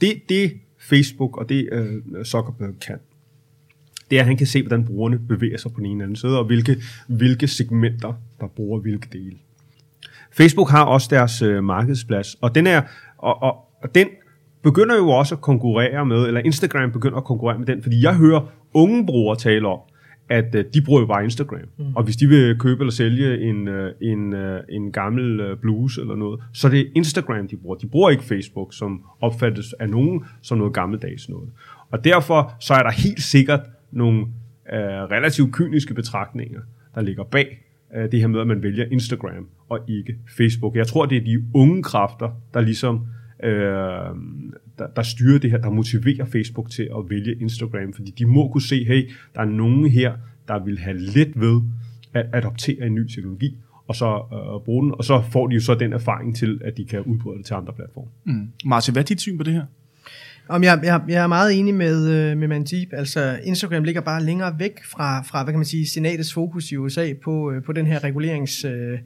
det, 0.01 0.23
det 0.29 0.53
Facebook 0.79 1.37
og 1.37 1.49
det 1.49 1.69
øh, 1.73 2.25
Zuckerberg 2.25 2.75
kan, 2.81 2.99
det 4.11 4.17
er, 4.17 4.23
at 4.23 4.27
han 4.27 4.37
kan 4.37 4.47
se, 4.47 4.63
hvordan 4.63 4.85
brugerne 4.85 5.19
bevæger 5.19 5.59
sig 5.59 5.73
på 5.73 5.77
den 5.77 5.87
ene 5.87 5.95
eller 5.95 6.05
anden 6.05 6.17
side, 6.17 6.39
og 6.39 6.45
hvilke, 6.45 6.83
hvilke 7.07 7.49
segmenter, 7.49 8.13
der 8.41 8.47
bruger 8.47 8.81
hvilke 8.81 9.09
dele. 9.13 9.37
Facebook 10.33 10.71
har 10.71 10.85
også 10.85 11.09
deres 11.11 11.43
øh, 11.43 11.65
markedsplads, 11.65 12.35
og 12.35 12.55
den 12.55 12.67
er, 12.67 12.83
og, 13.19 13.43
og, 13.43 13.57
og 13.83 13.95
den 13.95 14.09
begynder 14.63 14.97
jo 14.97 15.09
også 15.09 15.35
at 15.35 15.41
konkurrere 15.41 16.07
med, 16.07 16.27
eller 16.27 16.41
Instagram 16.41 16.93
begynder 16.93 17.17
at 17.17 17.25
konkurrere 17.25 17.59
med 17.59 17.67
den, 17.67 17.83
fordi 17.83 18.03
jeg 18.03 18.17
hører 18.17 18.53
unge 18.75 19.07
brugere 19.07 19.37
tale 19.37 19.69
om, 19.69 19.79
at 20.29 20.55
uh, 20.55 20.61
de 20.75 20.83
bruger 20.83 21.01
jo 21.01 21.07
bare 21.07 21.25
Instagram. 21.25 21.61
Mm. 21.79 21.85
Og 21.97 22.05
hvis 22.05 22.17
de 22.17 22.27
vil 22.27 22.59
købe 22.59 22.81
eller 22.81 22.93
sælge 22.93 23.41
en, 23.41 23.69
uh, 23.69 23.75
en, 24.01 24.33
uh, 24.33 24.59
en 24.69 24.93
gammel 24.93 25.57
bluse 25.57 26.01
eller 26.01 26.17
noget, 26.17 26.41
så 26.53 26.69
det 26.69 26.81
er 26.81 26.85
Instagram, 26.95 27.49
de 27.49 27.57
bruger. 27.57 27.77
De 27.77 27.87
bruger 27.87 28.11
ikke 28.11 28.25
Facebook, 28.25 28.75
som 28.75 29.05
opfattes 29.21 29.73
af 29.73 29.89
nogen 29.89 30.25
som 30.43 30.59
noget 30.59 30.75
gammeldags 30.75 31.29
noget. 31.29 31.49
Og 31.91 32.05
derfor 32.05 32.55
så 32.61 32.75
er 32.75 32.83
der 32.83 32.91
helt 32.91 33.23
sikkert 33.23 33.61
nogle 33.93 34.21
uh, 34.21 34.27
relativt 35.11 35.53
kyniske 35.53 35.95
betragtninger, 35.95 36.61
der 36.95 37.01
ligger 37.01 37.25
bag 37.25 37.65
uh, 37.97 38.11
det 38.11 38.21
her 38.21 38.27
med, 38.27 38.41
at 38.41 38.47
man 38.47 38.63
vælger 38.63 38.85
Instagram 38.91 39.49
og 39.69 39.79
ikke 39.89 40.17
Facebook. 40.37 40.77
Jeg 40.77 40.87
tror, 40.87 41.07
det 41.07 41.19
er 41.19 41.25
de 41.25 41.45
unge 41.55 41.83
kræfter, 41.83 42.31
der 42.55 42.61
ligesom 42.61 43.07
øh, 43.43 43.53
der, 44.79 44.87
der 44.97 45.03
styrer 45.03 45.39
det 45.39 45.51
her, 45.51 45.59
der 45.59 45.71
motiverer 45.71 46.25
Facebook 46.25 46.71
til 46.71 46.83
at 46.83 47.11
vælge 47.11 47.35
Instagram, 47.41 47.93
fordi 47.93 48.11
de 48.11 48.27
må 48.27 48.49
kunne 48.49 48.63
se, 48.63 48.85
hey, 48.85 49.11
der 49.35 49.41
er 49.41 49.45
nogen 49.45 49.91
her, 49.91 50.13
der 50.49 50.65
vil 50.65 50.79
have 50.79 50.99
let 50.99 51.41
ved 51.41 51.61
at 52.15 52.27
adoptere 52.33 52.87
en 52.87 52.95
ny 52.95 53.09
teknologi, 53.09 53.59
og 53.89 53.97
så 53.97 54.07
øh, 54.33 54.65
bruge 54.65 54.85
den, 54.85 54.95
og 54.99 55.05
så 55.05 55.23
får 55.33 55.47
de 55.47 55.55
jo 55.55 55.61
så 55.61 55.75
den 55.75 55.93
erfaring 55.93 56.37
til, 56.37 56.61
at 56.65 56.77
de 56.77 56.85
kan 56.85 57.01
udbrede 57.01 57.39
det 57.39 57.47
til 57.47 57.55
andre 57.55 57.73
platforme. 57.73 58.09
Mm. 58.25 58.49
Martin, 58.65 58.93
hvad 58.93 59.03
er 59.03 59.07
dit 59.07 59.21
syn 59.21 59.39
på 59.39 59.45
det 59.45 59.53
her? 59.53 59.65
Om 60.49 60.65
jeg, 60.65 60.81
jeg, 60.83 61.03
jeg 61.09 61.23
er 61.23 61.27
meget 61.27 61.59
enig 61.59 61.75
med, 61.75 62.11
øh, 62.11 62.39
med 62.39 62.49
Mandip. 62.49 62.89
Altså, 62.93 63.39
Instagram 63.45 63.85
ligger 63.85 64.01
bare 64.01 64.25
længere 64.25 64.59
væk 64.59 64.85
fra, 64.85 65.23
fra 65.23 65.43
hvad 65.43 65.53
kan 65.53 65.59
man 65.59 65.67
sige, 65.67 65.89
senatets 65.89 66.33
fokus 66.33 66.73
i 66.73 66.77
USA 66.77 67.13
på, 67.23 67.51
øh, 67.53 67.63
på 67.63 67.73
den 67.73 67.87
her 67.87 68.05
regulerings... 68.05 68.65
Øh, 68.65 68.99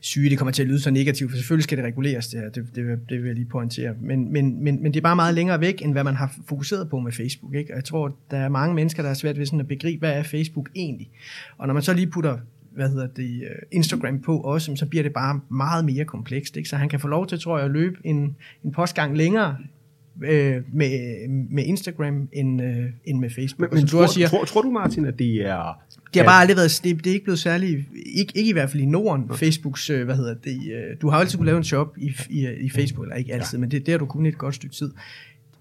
syge, 0.00 0.30
det 0.30 0.38
kommer 0.38 0.52
til 0.52 0.62
at 0.62 0.68
lyde 0.68 0.80
så 0.80 0.90
negativt, 0.90 1.30
for 1.30 1.36
selvfølgelig 1.36 1.64
skal 1.64 1.78
det 1.78 1.84
reguleres, 1.84 2.28
det 2.28 2.40
her, 2.40 2.48
det, 2.48 2.66
det, 2.74 2.86
vil, 2.86 2.98
det 3.08 3.18
vil 3.18 3.26
jeg 3.26 3.34
lige 3.34 3.46
pointere. 3.46 3.94
Men, 4.00 4.32
men, 4.32 4.64
men, 4.64 4.82
men 4.82 4.94
det 4.94 5.00
er 5.00 5.02
bare 5.02 5.16
meget 5.16 5.34
længere 5.34 5.60
væk, 5.60 5.82
end 5.82 5.92
hvad 5.92 6.04
man 6.04 6.14
har 6.14 6.34
fokuseret 6.48 6.90
på 6.90 6.98
med 6.98 7.12
Facebook. 7.12 7.54
Ikke? 7.54 7.72
Og 7.72 7.76
jeg 7.76 7.84
tror, 7.84 8.16
der 8.30 8.36
er 8.36 8.48
mange 8.48 8.74
mennesker, 8.74 9.02
der 9.02 9.10
er 9.10 9.14
svært 9.14 9.38
ved 9.38 9.46
sådan 9.46 9.60
at 9.60 9.68
begribe, 9.68 9.98
hvad 9.98 10.12
er 10.12 10.22
Facebook 10.22 10.68
egentlig? 10.74 11.10
Og 11.58 11.66
når 11.66 11.74
man 11.74 11.82
så 11.82 11.92
lige 11.92 12.06
putter 12.06 12.38
hvad 12.72 12.88
hedder 12.88 13.06
det, 13.06 13.42
øh, 13.42 13.56
Instagram 13.72 14.20
på 14.20 14.40
også, 14.40 14.76
så 14.76 14.86
bliver 14.86 15.02
det 15.02 15.12
bare 15.12 15.40
meget 15.50 15.84
mere 15.84 16.04
komplekst. 16.04 16.56
Ikke? 16.56 16.68
Så 16.68 16.76
han 16.76 16.88
kan 16.88 17.00
få 17.00 17.08
lov 17.08 17.26
til, 17.26 17.40
tror 17.40 17.58
jeg, 17.58 17.64
at 17.64 17.70
løbe 17.70 17.96
en, 18.04 18.36
en 18.64 18.72
postgang 18.72 19.16
længere 19.16 19.56
øh, 20.24 20.62
med, 20.72 21.28
med 21.50 21.64
Instagram 21.64 22.28
end, 22.32 22.62
øh, 22.62 22.84
end 23.04 23.18
med 23.18 23.30
Facebook. 23.30 23.72
Men, 23.72 23.80
men 23.80 23.86
tror, 23.86 24.06
siger, 24.06 24.28
tror, 24.28 24.44
tror 24.44 24.62
du, 24.62 24.70
Martin, 24.70 25.04
at 25.04 25.18
det 25.18 25.46
er... 25.46 25.82
Det 26.14 26.22
har 26.22 26.24
bare 26.24 26.40
aldrig 26.40 26.56
været, 26.56 26.80
det, 26.84 27.04
det 27.04 27.10
er 27.10 27.14
ikke 27.14 27.24
blevet 27.24 27.38
særlig, 27.38 27.86
ikke, 28.16 28.32
ikke 28.34 28.50
i 28.50 28.52
hvert 28.52 28.70
fald 28.70 28.82
i 28.82 28.86
Norden, 28.86 29.24
ja. 29.28 29.34
Facebooks, 29.34 29.90
øh, 29.90 30.04
hvad 30.04 30.16
hedder 30.16 30.34
det, 30.34 30.56
øh, 30.72 30.96
du 31.02 31.08
har 31.08 31.18
altid 31.18 31.38
kunnet 31.38 31.46
lave 31.46 31.58
en 31.58 31.64
shop 31.64 31.98
i, 31.98 32.12
i, 32.30 32.48
i 32.60 32.70
Facebook, 32.70 33.04
eller 33.04 33.16
ikke 33.16 33.34
altid, 33.34 33.58
ja. 33.58 33.60
men 33.60 33.70
det, 33.70 33.86
det 33.86 33.92
har 33.92 33.98
du 33.98 34.06
kun 34.06 34.26
et 34.26 34.38
godt 34.38 34.54
stykke 34.54 34.74
tid. 34.74 34.90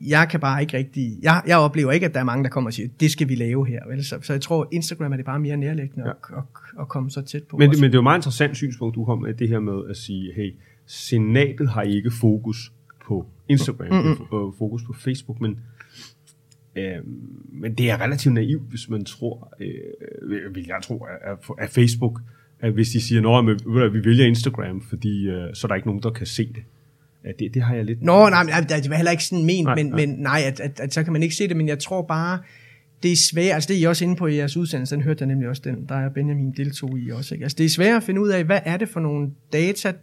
Jeg 0.02 0.28
kan 0.30 0.40
bare 0.40 0.62
ikke 0.62 0.78
rigtig, 0.78 1.18
jeg, 1.22 1.42
jeg 1.48 1.58
oplever 1.58 1.92
ikke, 1.92 2.06
at 2.06 2.14
der 2.14 2.20
er 2.20 2.24
mange, 2.24 2.44
der 2.44 2.50
kommer 2.50 2.70
og 2.70 2.74
siger, 2.74 2.90
det 3.00 3.12
skal 3.12 3.30
vi 3.30 3.36
lave 3.36 3.68
her. 3.68 3.80
Vel? 3.90 4.06
Så, 4.06 4.20
så 4.22 4.34
jeg 4.34 4.42
tror, 4.42 4.68
Instagram 4.72 5.12
er 5.12 5.16
det 5.16 5.26
bare 5.26 5.40
mere 5.40 5.58
nærlæggende 5.58 6.06
ja. 6.06 6.10
at, 6.10 6.38
at, 6.38 6.44
at 6.82 6.88
komme 6.88 7.12
så 7.12 7.22
tæt 7.22 7.44
på. 7.44 7.58
Men, 7.58 7.70
men 7.70 7.84
det 7.84 7.90
er 7.90 7.94
jo 7.94 8.02
meget 8.02 8.18
interessant 8.18 8.56
synspunkt, 8.58 8.96
du 8.96 9.06
kom 9.06 9.22
med 9.22 9.34
det 9.34 9.50
her 9.50 9.60
med 9.60 9.90
at 9.90 9.98
sige, 9.98 10.34
hey, 10.36 10.54
senatet 10.86 11.70
har 11.70 11.82
ikke 11.82 12.12
fokus 12.12 12.72
på 13.08 13.26
Instagram, 13.50 14.06
mm-hmm. 14.06 14.26
og 14.32 14.56
fokus 14.58 14.84
på 14.84 14.94
Facebook, 14.94 15.42
men, 15.42 15.60
øh, 16.76 16.98
men 17.52 17.74
det 17.74 17.90
er 17.90 18.02
relativt 18.02 18.34
naivt, 18.34 18.70
hvis 18.70 18.90
man 18.90 19.06
tror, 19.06 19.54
øh, 19.60 20.56
vil 20.56 20.66
jeg 20.68 20.78
tro, 20.84 21.04
at, 21.04 21.38
at 21.58 21.70
Facebook, 21.70 22.22
at 22.60 22.74
hvis 22.74 22.90
de 22.90 23.02
siger, 23.02 23.30
at 23.86 23.94
vi 23.94 24.06
vælger 24.06 24.26
Instagram, 24.26 24.82
fordi 24.82 25.28
øh, 25.28 25.54
så 25.54 25.68
er 25.68 25.70
der 25.70 25.76
ikke 25.76 25.88
nogen, 25.88 26.04
der 26.04 26.10
kan 26.10 26.26
se 26.26 26.48
det. 26.48 26.64
Ja, 27.26 27.32
det, 27.40 27.54
det 27.54 27.62
har 27.62 27.76
jeg 27.76 27.86
lidt... 27.86 28.02
Nå, 28.02 28.30
nej, 28.30 28.44
nej, 28.44 28.60
det 28.60 28.90
var 28.90 28.96
heller 28.96 29.12
ikke 29.12 29.24
sådan 29.24 29.46
ment, 29.46 29.64
nej, 29.64 29.76
men, 29.76 29.86
nej. 29.86 30.06
men 30.06 30.10
nej, 30.10 30.42
at, 30.46 30.60
at, 30.60 30.80
at, 30.80 30.94
så 30.94 31.04
kan 31.04 31.14
man 31.14 31.24
ikke 31.24 31.36
se 31.36 31.48
det, 31.48 31.58
men 31.58 31.68
jeg 31.68 31.80
tror 31.80 32.02
bare, 32.02 32.40
det 33.04 33.12
er 33.12 33.16
svært, 33.16 33.54
altså 33.54 33.68
det 33.68 33.78
er 33.78 33.82
I 33.82 33.84
også 33.84 34.06
inde 34.06 34.16
på 34.16 34.28
i 34.28 34.36
jeres 34.36 34.58
udsendelse, 34.58 34.96
den 34.96 35.04
hørte 35.04 35.22
jeg 35.22 35.28
nemlig 35.28 35.50
også 35.50 35.62
den, 35.66 35.86
der 35.90 35.96
er 35.96 36.10
Benjamin 36.10 36.52
deltog 36.58 37.00
i 37.00 37.10
også, 37.10 37.36
ikke? 37.36 37.46
Altså 37.46 37.56
det 37.58 37.66
er 37.66 37.70
svært 37.70 37.98
at 37.98 38.04
finde 38.04 38.22
ud 38.22 38.30
af, 38.30 38.44
hvad 38.44 38.60
er 38.66 38.78
det 38.78 38.90
for 38.90 39.00
nogle 39.00 39.32
data, 39.54 39.94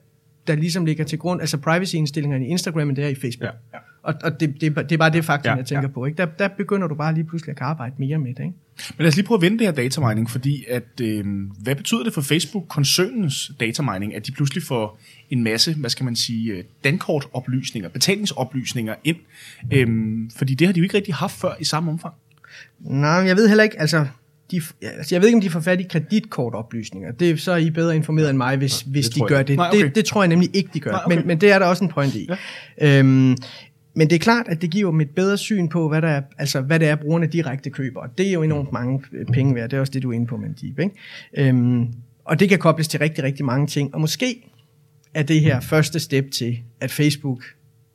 der 0.46 0.54
ligesom 0.54 0.84
ligger 0.84 1.04
til 1.04 1.18
grund, 1.18 1.40
altså 1.40 1.56
privacy-indstillingerne 1.56 2.46
i 2.46 2.48
Instagram, 2.48 2.88
end 2.88 2.96
det 2.96 3.04
er 3.04 3.08
i 3.08 3.14
Facebook. 3.14 3.50
Ja, 3.72 3.78
ja. 3.78 3.78
Og, 4.02 4.14
og 4.24 4.40
det, 4.40 4.60
det, 4.60 4.76
det 4.76 4.92
er 4.92 4.96
bare 4.96 5.10
det 5.10 5.24
faktum, 5.24 5.50
ja, 5.50 5.56
jeg 5.56 5.66
tænker 5.66 5.88
ja. 5.88 5.92
på. 5.92 6.06
Ikke? 6.06 6.16
Der, 6.16 6.26
der 6.26 6.48
begynder 6.48 6.88
du 6.88 6.94
bare 6.94 7.14
lige 7.14 7.24
pludselig 7.24 7.52
at 7.56 7.62
arbejde 7.62 7.94
mere 7.98 8.18
med 8.18 8.34
det. 8.34 8.42
Ikke? 8.42 8.54
Men 8.96 9.02
lad 9.02 9.08
os 9.08 9.16
lige 9.16 9.26
prøve 9.26 9.38
at 9.38 9.42
vende 9.42 9.58
det 9.58 9.66
her 9.66 9.72
datamining, 9.72 10.30
fordi 10.30 10.64
at, 10.68 11.00
øh, 11.02 11.24
hvad 11.62 11.74
betyder 11.74 12.04
det 12.04 12.14
for 12.14 12.20
Facebook-koncernens 12.20 13.52
datamining, 13.60 14.14
at 14.14 14.26
de 14.26 14.32
pludselig 14.32 14.62
får 14.62 15.00
en 15.30 15.42
masse, 15.42 15.74
hvad 15.74 15.90
skal 15.90 16.04
man 16.04 16.16
sige, 16.16 16.52
øh, 16.52 16.64
dankortoplysninger, 16.84 17.88
betalingsoplysninger 17.88 18.94
ind? 19.04 19.16
Øh, 19.72 19.88
fordi 20.36 20.54
det 20.54 20.66
har 20.66 20.72
de 20.72 20.78
jo 20.78 20.84
ikke 20.84 20.96
rigtig 20.96 21.14
haft 21.14 21.34
før 21.34 21.52
i 21.60 21.64
samme 21.64 21.90
omfang. 21.90 22.14
Nej, 22.80 23.10
jeg 23.10 23.36
ved 23.36 23.48
heller 23.48 23.64
ikke, 23.64 23.80
altså 23.80 24.06
de, 24.54 24.62
altså 24.82 25.14
jeg 25.14 25.20
ved 25.20 25.28
ikke, 25.28 25.36
om 25.36 25.40
de 25.40 25.50
får 25.50 25.60
fat 25.60 25.80
i 25.80 25.82
kreditkortoplysninger. 25.82 27.12
Det 27.12 27.30
er 27.30 27.36
så 27.36 27.52
er 27.52 27.56
I 27.56 27.70
bedre 27.70 27.96
informeret 27.96 28.30
end 28.30 28.38
mig, 28.38 28.56
hvis, 28.56 28.86
ja, 28.86 28.90
hvis 28.90 29.08
de 29.08 29.20
gør 29.20 29.42
det. 29.42 29.56
Nej, 29.56 29.68
okay. 29.68 29.84
det. 29.84 29.94
Det 29.94 30.04
tror 30.04 30.22
jeg 30.22 30.28
nemlig 30.28 30.50
ikke, 30.56 30.70
de 30.74 30.80
gør. 30.80 30.90
Nej, 30.90 31.00
okay. 31.06 31.16
men, 31.16 31.26
men 31.26 31.40
det 31.40 31.52
er 31.52 31.58
der 31.58 31.66
også 31.66 31.84
en 31.84 31.90
point 31.90 32.14
i. 32.14 32.28
Ja. 32.80 32.98
Øhm, 32.98 33.36
men 33.96 34.10
det 34.10 34.12
er 34.12 34.18
klart, 34.18 34.46
at 34.48 34.62
det 34.62 34.70
giver 34.70 34.90
dem 34.90 35.00
et 35.00 35.10
bedre 35.10 35.38
syn 35.38 35.68
på, 35.68 35.88
hvad, 35.88 36.02
der 36.02 36.08
er, 36.08 36.22
altså, 36.38 36.60
hvad 36.60 36.80
det 36.80 36.88
er, 36.88 36.96
brugerne 36.96 37.26
direkte 37.26 37.70
køber. 37.70 38.00
Det 38.18 38.28
er 38.28 38.32
jo 38.32 38.42
enormt 38.42 38.72
mange 38.72 39.02
øh, 39.12 39.26
penge 39.26 39.54
værd. 39.54 39.70
Det 39.70 39.76
er 39.76 39.80
også 39.80 39.90
det, 39.90 40.02
du 40.02 40.10
er 40.10 40.14
inde 40.14 40.26
på, 40.26 40.36
Mandip. 40.36 40.78
Ikke? 40.78 40.94
Øhm, 41.48 41.86
og 42.24 42.40
det 42.40 42.48
kan 42.48 42.58
kobles 42.58 42.88
til 42.88 43.00
rigtig, 43.00 43.24
rigtig 43.24 43.44
mange 43.44 43.66
ting. 43.66 43.94
Og 43.94 44.00
måske 44.00 44.50
er 45.14 45.22
det 45.22 45.40
her 45.40 45.60
første 45.60 46.00
step 46.00 46.30
til, 46.30 46.58
at 46.80 46.90
Facebook 46.90 47.44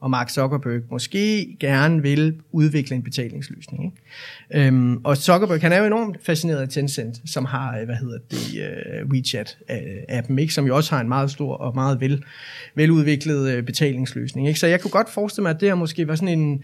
og 0.02 0.10
Mark 0.10 0.30
Zuckerberg 0.30 0.82
måske 0.92 1.56
gerne 1.60 2.02
vil 2.02 2.42
udvikle 2.52 2.96
en 2.96 3.04
betalingsløsning. 3.04 3.86
Ikke? 3.86 4.68
Øhm, 4.68 4.98
og 5.04 5.18
Zuckerberg, 5.18 5.62
han 5.62 5.72
er 5.72 5.78
jo 5.78 5.86
enormt 5.86 6.18
fascineret 6.24 6.62
af 6.62 6.70
Tencent, 6.70 7.22
som 7.26 7.46
har, 7.46 7.78
øh, 7.80 7.86
hvad 7.86 7.96
hedder 7.96 8.18
det, 8.32 9.04
uh, 9.04 9.10
WeChat-appen, 9.10 10.40
ikke? 10.40 10.54
som 10.54 10.66
jo 10.68 10.76
også 10.76 10.96
har 10.96 11.02
en 11.02 11.08
meget 11.08 11.32
stor 11.32 11.56
og 11.56 11.76
meget 11.76 12.00
vel, 12.02 12.24
veludviklet 12.76 13.58
uh, 13.58 13.66
betalingsløsning. 13.66 14.48
Ikke? 14.48 14.60
Så 14.60 14.68
jeg 14.68 14.82
kunne 14.82 14.92
godt 14.92 15.10
forestille 15.10 15.44
mig, 15.44 15.50
at 15.50 15.60
det 15.62 15.70
her 15.70 15.76
måske 15.76 16.08
var 16.08 16.16
sådan 16.16 16.40
en, 16.40 16.64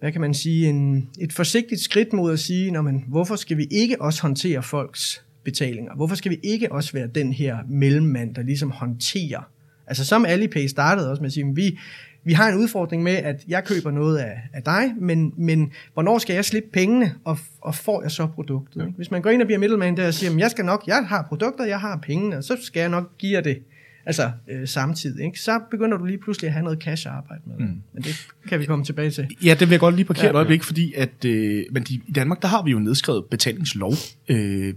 hvad 0.00 0.12
kan 0.12 0.20
man 0.20 0.34
sige, 0.34 0.68
en, 0.68 1.08
et 1.20 1.32
forsigtigt 1.32 1.80
skridt 1.80 2.12
mod 2.12 2.32
at 2.32 2.38
sige, 2.38 2.70
når 2.70 2.82
man, 2.82 3.04
hvorfor 3.08 3.36
skal 3.36 3.56
vi 3.56 3.66
ikke 3.70 4.02
også 4.02 4.22
håndtere 4.22 4.62
folks 4.62 5.24
betalinger? 5.44 5.94
Hvorfor 5.96 6.14
skal 6.14 6.30
vi 6.30 6.38
ikke 6.42 6.72
også 6.72 6.92
være 6.92 7.06
den 7.14 7.32
her 7.32 7.56
mellemmand, 7.68 8.34
der 8.34 8.42
ligesom 8.42 8.70
håndterer 8.70 9.42
Altså 9.88 10.04
som 10.04 10.24
Alipay 10.24 10.66
startede 10.66 11.10
også 11.10 11.20
med 11.20 11.26
at 11.26 11.32
sige, 11.32 11.54
vi, 11.54 11.78
vi 12.24 12.32
har 12.32 12.48
en 12.48 12.58
udfordring 12.58 13.02
med, 13.02 13.12
at 13.12 13.44
jeg 13.48 13.64
køber 13.64 13.90
noget 13.90 14.18
af, 14.18 14.40
af 14.52 14.62
dig, 14.62 14.94
men, 15.00 15.32
men 15.36 15.72
hvornår 15.94 16.18
skal 16.18 16.34
jeg 16.34 16.44
slippe 16.44 16.68
pengene, 16.72 17.14
og, 17.24 17.38
og 17.60 17.74
får 17.74 18.02
jeg 18.02 18.10
så 18.10 18.26
produktet? 18.26 18.80
Ja. 18.80 18.86
Hvis 18.96 19.10
man 19.10 19.22
går 19.22 19.30
ind 19.30 19.42
og 19.42 19.46
bliver 19.46 19.58
middleman 19.58 19.96
der 19.96 20.06
og 20.06 20.14
siger, 20.14 20.32
jeg 20.38 20.50
skal 20.50 20.64
nok, 20.64 20.84
jeg 20.86 21.06
har 21.08 21.22
produkter, 21.28 21.64
jeg 21.64 21.80
har 21.80 21.96
pengene, 21.96 22.36
og 22.36 22.44
så 22.44 22.56
skal 22.62 22.80
jeg 22.80 22.88
nok 22.88 23.18
give 23.18 23.32
jer 23.32 23.40
det 23.40 23.62
altså 24.08 24.30
øh, 24.48 24.68
samtidig, 24.68 25.24
ikke? 25.24 25.40
så 25.40 25.60
begynder 25.70 25.98
du 25.98 26.04
lige 26.04 26.18
pludselig 26.18 26.48
at 26.48 26.52
have 26.52 26.64
noget 26.64 26.78
cash 26.82 27.06
at 27.06 27.12
arbejde 27.12 27.42
med. 27.46 27.56
Mm. 27.58 27.82
Men 27.92 28.02
det 28.02 28.26
kan 28.48 28.60
vi 28.60 28.66
komme 28.66 28.84
tilbage 28.84 29.10
til. 29.10 29.28
Ja, 29.44 29.50
det 29.50 29.60
vil 29.60 29.70
jeg 29.70 29.80
godt 29.80 29.94
lige 29.94 30.04
parkere 30.04 30.24
ja, 30.24 30.30
et 30.30 30.34
øjeblik, 30.34 30.62
fordi 30.62 30.92
at, 30.96 31.24
øh, 31.24 31.64
men 31.70 31.82
de, 31.82 31.94
i 31.94 32.12
Danmark, 32.14 32.42
der 32.42 32.48
har 32.48 32.62
vi 32.62 32.70
jo 32.70 32.78
nedskrevet 32.78 33.24
betalingslov, 33.30 33.92
øh, 34.28 34.74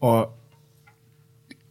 og 0.00 0.38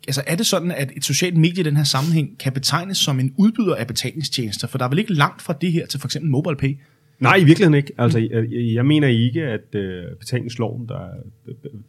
altså 0.07 0.23
er 0.27 0.35
det 0.35 0.45
sådan, 0.45 0.71
at 0.71 0.91
et 0.95 1.05
socialt 1.05 1.37
medie 1.37 1.59
i 1.59 1.63
den 1.63 1.77
her 1.77 1.83
sammenhæng 1.83 2.39
kan 2.39 2.53
betegnes 2.53 2.97
som 2.97 3.19
en 3.19 3.33
udbyder 3.37 3.75
af 3.75 3.87
betalingstjenester? 3.87 4.67
For 4.67 4.77
der 4.77 4.85
er 4.85 4.89
vel 4.89 4.99
ikke 4.99 5.13
langt 5.13 5.41
fra 5.41 5.57
det 5.61 5.71
her 5.71 5.85
til 5.85 5.99
for 5.99 6.07
eksempel 6.07 6.31
MobilePay? 6.31 6.77
Nej, 7.19 7.35
i 7.35 7.43
virkeligheden 7.43 7.73
ikke. 7.73 7.93
Altså, 7.97 8.19
jeg, 8.19 8.47
jeg 8.51 8.85
mener 8.85 9.07
ikke, 9.07 9.43
at 9.43 9.75
øh, 9.75 10.15
betalingsloven, 10.19 10.87
der 10.87 10.99
er 10.99 11.21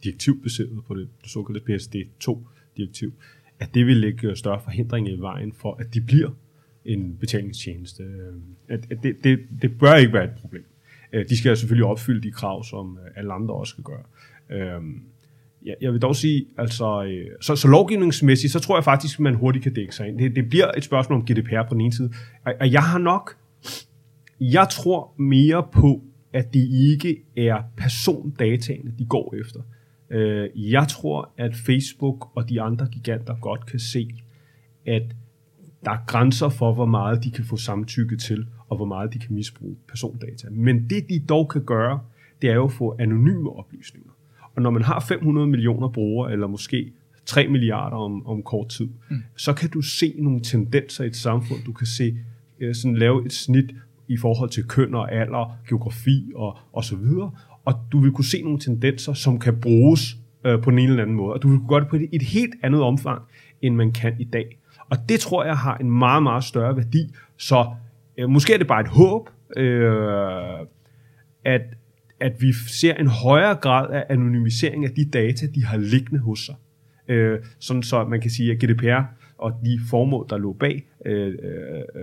direktivbaseret 0.03 0.79
på 0.87 0.95
det, 0.95 1.07
det 1.21 1.31
såkaldte 1.31 1.73
PSD2-direktiv, 1.73 3.13
at 3.59 3.73
det 3.73 3.85
vil 3.85 3.97
lægge 3.97 4.35
større 4.35 4.61
forhindringer 4.63 5.13
i 5.13 5.19
vejen 5.19 5.53
for, 5.53 5.75
at 5.79 5.93
de 5.93 6.01
bliver 6.01 6.29
en 6.85 7.17
betalingstjeneste. 7.19 8.03
Øh, 8.03 8.33
at, 8.67 8.79
at 8.91 8.97
det, 9.03 9.15
det, 9.23 9.39
det 9.61 9.77
bør 9.79 9.95
ikke 9.95 10.13
være 10.13 10.23
et 10.23 10.35
problem. 10.41 10.65
Øh, 11.13 11.29
de 11.29 11.37
skal 11.37 11.57
selvfølgelig 11.57 11.85
opfylde 11.85 12.21
de 12.21 12.31
krav, 12.31 12.63
som 12.63 12.99
alle 13.15 13.33
andre 13.33 13.53
også 13.53 13.71
skal 13.71 13.83
gøre. 13.83 14.03
Ja, 15.65 15.73
jeg 15.81 15.93
vil 15.93 16.01
dog 16.01 16.15
sige, 16.15 16.45
altså, 16.57 17.03
øh, 17.03 17.25
så, 17.41 17.55
så 17.55 17.67
lovgivningsmæssigt, 17.67 18.53
så 18.53 18.59
tror 18.59 18.77
jeg 18.77 18.83
faktisk, 18.83 19.19
at 19.19 19.19
man 19.19 19.35
hurtigt 19.35 19.63
kan 19.63 19.73
dække 19.73 19.95
sig 19.95 20.07
ind. 20.07 20.19
Det, 20.19 20.35
det 20.35 20.49
bliver 20.49 20.71
et 20.77 20.83
spørgsmål 20.83 21.19
om 21.19 21.25
GDPR 21.25 21.67
på 21.67 21.73
den 21.73 21.81
ene 21.81 21.93
side. 21.93 22.13
Og 22.59 22.71
jeg 22.71 22.83
har 22.83 22.97
nok, 22.97 23.37
jeg 24.39 24.67
tror 24.71 25.13
mere 25.17 25.67
på, 25.73 26.01
at 26.33 26.53
det 26.53 26.69
ikke 26.71 27.23
er 27.37 27.63
persondataene, 27.77 28.93
de 28.99 29.05
går 29.05 29.35
efter. 29.41 29.59
Øh, 30.09 30.71
jeg 30.71 30.87
tror, 30.87 31.31
at 31.37 31.55
Facebook 31.55 32.29
og 32.35 32.49
de 32.49 32.61
andre 32.61 32.87
giganter 32.91 33.35
godt 33.41 33.65
kan 33.65 33.79
se, 33.79 34.09
at 34.85 35.03
der 35.85 35.91
er 35.91 36.05
grænser 36.07 36.49
for, 36.49 36.73
hvor 36.73 36.85
meget 36.85 37.23
de 37.23 37.31
kan 37.31 37.45
få 37.45 37.57
samtykke 37.57 38.17
til, 38.17 38.47
og 38.67 38.77
hvor 38.77 38.85
meget 38.85 39.13
de 39.13 39.19
kan 39.19 39.35
misbruge 39.35 39.75
persondata. 39.87 40.47
Men 40.51 40.89
det, 40.89 41.09
de 41.09 41.19
dog 41.29 41.49
kan 41.49 41.63
gøre, 41.63 41.99
det 42.41 42.49
er 42.49 42.53
jo 42.53 42.63
at 42.65 42.71
få 42.71 42.95
anonyme 42.99 43.49
oplysninger. 43.49 44.11
Og 44.57 44.63
når 44.63 44.69
man 44.69 44.81
har 44.81 44.99
500 44.99 45.47
millioner 45.47 45.87
brugere, 45.87 46.31
eller 46.31 46.47
måske 46.47 46.93
3 47.25 47.47
milliarder 47.47 47.97
om, 47.97 48.27
om 48.27 48.43
kort 48.43 48.69
tid, 48.69 48.89
mm. 49.09 49.23
så 49.35 49.53
kan 49.53 49.69
du 49.69 49.81
se 49.81 50.13
nogle 50.17 50.39
tendenser 50.39 51.03
i 51.03 51.07
et 51.07 51.15
samfund. 51.15 51.59
Du 51.65 51.73
kan 51.73 51.87
se, 51.87 52.17
øh, 52.59 52.75
sådan 52.75 52.97
lave 52.97 53.25
et 53.25 53.33
snit 53.33 53.71
i 54.07 54.17
forhold 54.17 54.49
til 54.49 54.63
køn 54.67 54.95
og 54.95 55.11
alder, 55.11 55.57
geografi 55.69 56.31
og, 56.35 56.57
og 56.73 56.83
så 56.83 56.95
videre. 56.95 57.31
Og 57.65 57.73
du 57.91 57.99
vil 57.99 58.11
kunne 58.11 58.25
se 58.25 58.41
nogle 58.41 58.59
tendenser, 58.59 59.13
som 59.13 59.39
kan 59.39 59.59
bruges 59.61 60.17
øh, 60.45 60.61
på 60.61 60.69
en 60.69 60.79
eller 60.79 61.01
anden 61.01 61.15
måde. 61.15 61.33
Og 61.33 61.41
du 61.41 61.49
vil 61.49 61.57
kunne 61.57 61.69
gøre 61.69 61.79
det 61.79 61.87
på 61.87 61.95
et, 61.95 62.09
et 62.13 62.21
helt 62.21 62.53
andet 62.63 62.81
omfang, 62.81 63.21
end 63.61 63.75
man 63.75 63.91
kan 63.91 64.15
i 64.19 64.23
dag. 64.23 64.59
Og 64.89 64.97
det 65.09 65.19
tror 65.19 65.43
jeg 65.43 65.57
har 65.57 65.77
en 65.77 65.91
meget, 65.91 66.23
meget 66.23 66.43
større 66.43 66.75
værdi. 66.75 67.13
Så 67.37 67.65
øh, 68.17 68.29
måske 68.29 68.53
er 68.53 68.57
det 68.57 68.67
bare 68.67 68.81
et 68.81 68.87
håb, 68.87 69.29
øh, 69.57 70.67
at, 71.45 71.61
at 72.19 72.31
vi 72.39 72.53
ser 72.53 72.93
en 72.93 73.07
højere 73.07 73.55
grad 73.55 73.93
af 73.93 74.05
anonymisering 74.09 74.85
af 74.85 74.91
de 74.91 75.05
data, 75.05 75.45
de 75.55 75.65
har 75.65 75.77
liggende 75.77 76.19
hos 76.19 76.39
sig. 76.39 76.55
Øh, 77.07 77.39
sådan 77.59 77.83
så 77.83 78.05
man 78.05 78.21
kan 78.21 78.31
sige, 78.31 78.51
at 78.51 78.57
GDPR 78.57 79.01
og 79.37 79.53
de 79.65 79.79
formål, 79.89 80.25
der 80.29 80.37
lå 80.37 80.53
bag 80.53 80.83
øh, 81.05 81.27
øh, 81.27 81.33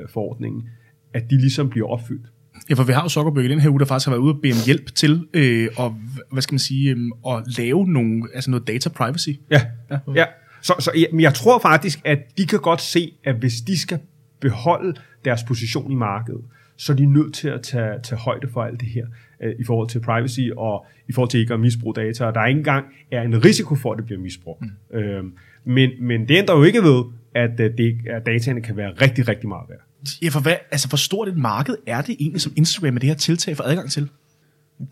forordningen, 0.09 0.69
at 1.15 1.31
de 1.31 1.41
ligesom 1.41 1.71
bliver 1.71 1.89
opfyldt. 1.89 2.27
Ja, 2.71 2.75
for 2.75 2.85
vi 2.85 2.93
har 2.93 3.03
jo 3.03 3.09
Zuckerberg 3.09 3.45
i 3.45 3.49
den 3.49 3.61
her 3.61 3.71
uge, 3.71 3.81
der 3.81 3.87
faktisk 3.87 4.07
har 4.07 4.13
været 4.13 4.23
ude 4.23 4.35
og 4.35 4.41
bede 4.43 4.53
om 4.53 4.59
hjælp 4.67 4.95
til 4.95 5.27
øh, 5.35 5.69
og, 5.77 5.97
hvad 6.33 6.43
skal 6.43 6.55
man 6.55 6.59
sige, 6.59 6.91
øh, 6.91 7.35
at 7.35 7.59
lave 7.59 7.87
nogle, 7.87 8.29
altså 8.35 8.51
noget 8.51 8.67
data 8.67 8.89
privacy. 8.89 9.29
Ja, 9.51 9.61
ja. 9.91 9.99
ja. 10.15 10.25
Så, 10.63 10.75
så 10.79 10.91
jeg, 10.95 11.07
men 11.13 11.21
jeg 11.21 11.35
tror 11.35 11.59
faktisk, 11.59 12.01
at 12.05 12.19
de 12.39 12.47
kan 12.47 12.59
godt 12.59 12.81
se, 12.81 13.13
at 13.25 13.35
hvis 13.35 13.61
de 13.61 13.79
skal 13.79 13.99
beholde 14.41 14.95
deres 15.25 15.43
position 15.43 15.93
i 15.93 15.95
markedet, 15.95 16.41
så 16.77 16.93
er 16.93 16.97
de 16.97 17.07
nødt 17.07 17.35
til 17.35 17.49
at 17.49 17.63
tage, 17.63 18.01
tage 18.03 18.19
højde 18.19 18.49
for 18.49 18.63
alt 18.63 18.81
det 18.81 18.89
her 18.89 19.07
øh, 19.45 19.55
i 19.61 19.65
forhold 19.65 19.89
til 19.89 20.01
privacy 20.01 20.41
og 20.57 20.87
i 21.09 21.13
forhold 21.13 21.31
til 21.31 21.41
ikke 21.41 21.55
at 21.55 21.61
misbruge 21.61 21.95
data. 21.95 22.25
Og 22.25 22.35
der 22.35 22.41
er 22.41 22.47
ikke 22.47 22.59
engang 22.59 22.87
er 23.13 23.23
en 23.23 23.45
risiko 23.45 23.75
for, 23.75 23.93
at 23.93 23.99
det 23.99 24.05
bliver 24.07 24.21
misbrugt. 24.21 24.63
Mm. 24.91 24.99
Øhm, 24.99 25.33
men, 25.65 25.91
men 26.01 26.29
det 26.29 26.37
ændrer 26.37 26.57
jo 26.57 26.63
ikke 26.63 26.83
ved, 26.83 27.05
at, 27.35 27.61
øh, 27.61 27.79
det, 27.79 27.99
at 28.11 28.27
dataene 28.27 28.61
kan 28.61 28.77
være 28.77 28.91
rigtig, 28.91 29.29
rigtig 29.29 29.49
meget 29.49 29.65
værd. 29.69 29.81
Ja, 30.23 30.29
for 30.29 30.41
hvad, 30.41 30.57
altså, 30.71 30.89
hvor 30.89 30.97
stort 30.97 31.29
et 31.29 31.37
marked 31.37 31.77
er 31.87 32.01
det 32.01 32.17
egentlig, 32.21 32.41
som 32.41 32.53
Instagram 32.57 32.93
med 32.93 33.01
det 33.01 33.09
her 33.09 33.17
tiltag 33.17 33.57
for 33.57 33.65
adgang 33.65 33.91
til? 33.91 34.09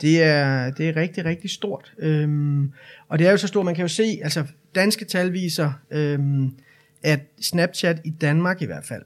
Det 0.01 0.23
er, 0.23 0.71
det 0.71 0.89
er 0.89 0.97
rigtig, 0.97 1.25
rigtig 1.25 1.51
stort. 1.51 1.93
Øhm, 1.99 2.73
og 3.09 3.19
det 3.19 3.27
er 3.27 3.31
jo 3.31 3.37
så 3.37 3.47
stort, 3.47 3.65
man 3.65 3.75
kan 3.75 3.83
jo 3.83 3.89
se, 3.89 4.21
altså 4.23 4.45
danske 4.75 5.05
tal 5.05 5.33
viser, 5.33 5.73
øhm, 5.91 6.51
at 7.03 7.21
Snapchat 7.41 8.01
i 8.05 8.11
Danmark 8.11 8.63
i 8.63 8.67
hvert 8.67 8.85
fald, 8.85 9.03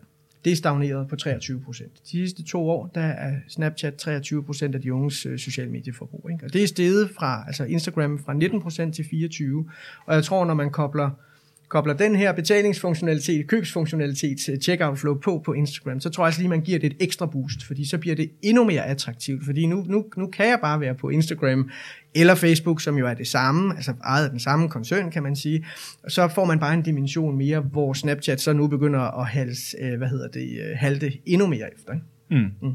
det 0.47 0.53
er 0.53 0.57
stagneret 0.57 1.09
på 1.09 1.17
23 1.17 1.61
procent. 1.61 1.93
De 2.05 2.09
sidste 2.09 2.43
to 2.43 2.71
år, 2.71 2.91
der 2.95 3.01
er 3.01 3.37
Snapchat 3.49 3.95
23 3.95 4.45
procent 4.45 4.75
af 4.75 4.81
de 4.81 4.93
unges 4.93 5.27
øh, 5.27 5.39
sociale 5.39 5.71
medieforbrug. 5.71 6.31
Ikke? 6.31 6.45
Og 6.45 6.53
det 6.53 6.63
er 6.63 6.67
steget 6.67 7.11
fra, 7.11 7.45
altså 7.47 7.65
Instagram 7.65 8.19
fra 8.19 8.35
19 8.35 8.61
procent 8.61 8.95
til 8.95 9.05
24. 9.11 9.69
Og 10.07 10.15
jeg 10.15 10.25
tror, 10.25 10.45
når 10.45 10.55
man 10.55 10.71
kobler 10.71 11.11
kobler 11.69 11.95
den 11.95 12.17
her 12.17 12.33
betalingsfunktionalitet, 12.33 13.47
købsfunktionalitet 13.47 14.49
øh, 14.49 14.59
checkout 14.59 14.99
flow 14.99 15.15
på 15.15 15.43
på 15.45 15.53
Instagram, 15.53 16.01
så 16.01 16.11
tror 16.11 16.25
jeg 16.25 16.27
også 16.27 16.41
lige, 16.41 16.49
man 16.49 16.61
giver 16.61 16.79
det 16.79 16.93
et 16.93 16.97
ekstra 17.01 17.27
boost, 17.27 17.65
fordi 17.67 17.89
så 17.89 17.99
bliver 17.99 18.17
det 18.17 18.31
endnu 18.43 18.65
mere 18.65 18.87
attraktivt, 18.87 19.45
fordi 19.45 19.67
nu, 19.67 19.85
nu, 19.89 20.05
nu 20.17 20.27
kan 20.27 20.49
jeg 20.49 20.59
bare 20.63 20.81
være 20.81 20.95
på 20.95 21.09
Instagram 21.09 21.71
eller 22.15 22.35
Facebook, 22.35 22.81
som 22.81 22.99
jo 22.99 23.07
er 23.07 23.15
det 23.15 23.29
samme, 23.29 23.77
altså 23.77 23.93
ejet 24.05 24.25
af 24.25 24.31
den 24.31 24.41
samme 24.41 24.69
koncern, 24.69 25.11
kan 25.11 25.23
man 25.23 25.37
sige, 25.37 25.67
og 26.03 26.11
så 26.11 26.29
får 26.29 26.45
man 26.45 26.59
bare 26.59 26.75
en 26.75 26.83
dimension 26.83 27.37
mere, 27.37 27.61
hvor 27.61 27.93
Snapchat 27.93 28.41
så 28.41 28.53
nu 28.53 28.67
begynder 28.67 29.21
at 29.21 29.27
halse, 29.27 29.77
øh, 29.81 29.99
hvad 29.99 30.09
hedder 30.09 30.29
det, 30.29 30.61
øh, 30.61 30.77
halte 30.77 31.13
endnu 31.27 31.47
mere 31.47 31.75
efter. 31.75 31.93
Ikke? 31.93 32.05
Mm. 32.31 32.51
Mm. 32.63 32.73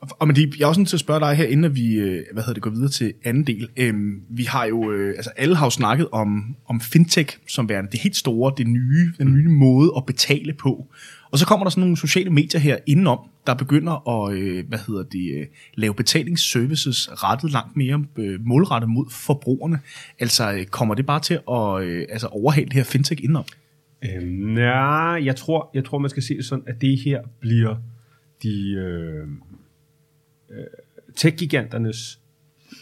Og, 0.00 0.26
men 0.26 0.36
jeg 0.36 0.64
er 0.64 0.66
også 0.66 0.80
nødt 0.80 0.88
til 0.88 0.96
at 0.96 1.00
spørge 1.00 1.20
dig 1.20 1.34
her, 1.34 1.44
inden 1.44 1.64
at 1.64 1.74
vi 1.74 1.94
øh, 1.94 2.22
hvad 2.32 2.42
hedder 2.42 2.54
det, 2.54 2.62
går 2.62 2.70
videre 2.70 2.88
til 2.88 3.12
anden 3.24 3.46
del. 3.46 3.68
Øhm, 3.76 4.22
vi 4.28 4.44
har 4.44 4.64
jo, 4.64 4.92
øh, 4.92 5.14
altså 5.16 5.30
alle 5.36 5.56
har 5.56 5.66
jo 5.66 5.70
snakket 5.70 6.08
om, 6.12 6.56
om 6.66 6.80
fintech 6.80 7.38
som 7.48 7.68
værende 7.68 7.90
det 7.90 8.00
helt 8.00 8.16
store, 8.16 8.52
det 8.56 8.66
nye, 8.66 9.12
den 9.18 9.32
nye 9.32 9.48
måde 9.48 9.92
at 9.96 10.06
betale 10.06 10.52
på. 10.52 10.86
Og 11.30 11.38
så 11.38 11.46
kommer 11.46 11.64
der 11.64 11.70
sådan 11.70 11.80
nogle 11.80 11.96
sociale 11.96 12.30
medier 12.30 12.60
her 12.60 12.76
indenom, 12.86 13.18
der 13.46 13.54
begynder 13.54 14.08
at 14.08 14.34
øh, 14.34 14.68
hvad 14.68 14.78
hedder 14.86 15.02
det, 15.02 15.40
øh, 15.40 15.46
lave 15.74 15.94
betalingsservices 15.94 17.08
rettet 17.12 17.52
langt 17.52 17.76
mere 17.76 18.04
øh, 18.16 18.40
målrettet 18.46 18.90
mod 18.90 19.06
forbrugerne. 19.10 19.78
Altså 20.18 20.52
øh, 20.52 20.64
kommer 20.64 20.94
det 20.94 21.06
bare 21.06 21.20
til 21.20 21.38
at 21.50 21.82
øh, 21.82 22.06
altså 22.08 22.26
overhale 22.26 22.66
det 22.66 22.74
her 22.74 22.84
fintech 22.84 23.22
indenom? 23.24 23.44
Øhm, 24.04 24.58
ja, 24.58 25.12
jeg 25.24 25.36
tror, 25.36 25.70
jeg 25.74 25.84
tror, 25.84 25.98
man 25.98 26.10
skal 26.10 26.22
se 26.22 26.36
det 26.36 26.44
sådan, 26.44 26.64
at 26.66 26.80
det 26.80 26.98
her 26.98 27.20
bliver 27.40 27.76
de 28.42 28.72
øh, 28.72 29.26
øh, 30.50 30.64
tech-giganternes 31.16 32.18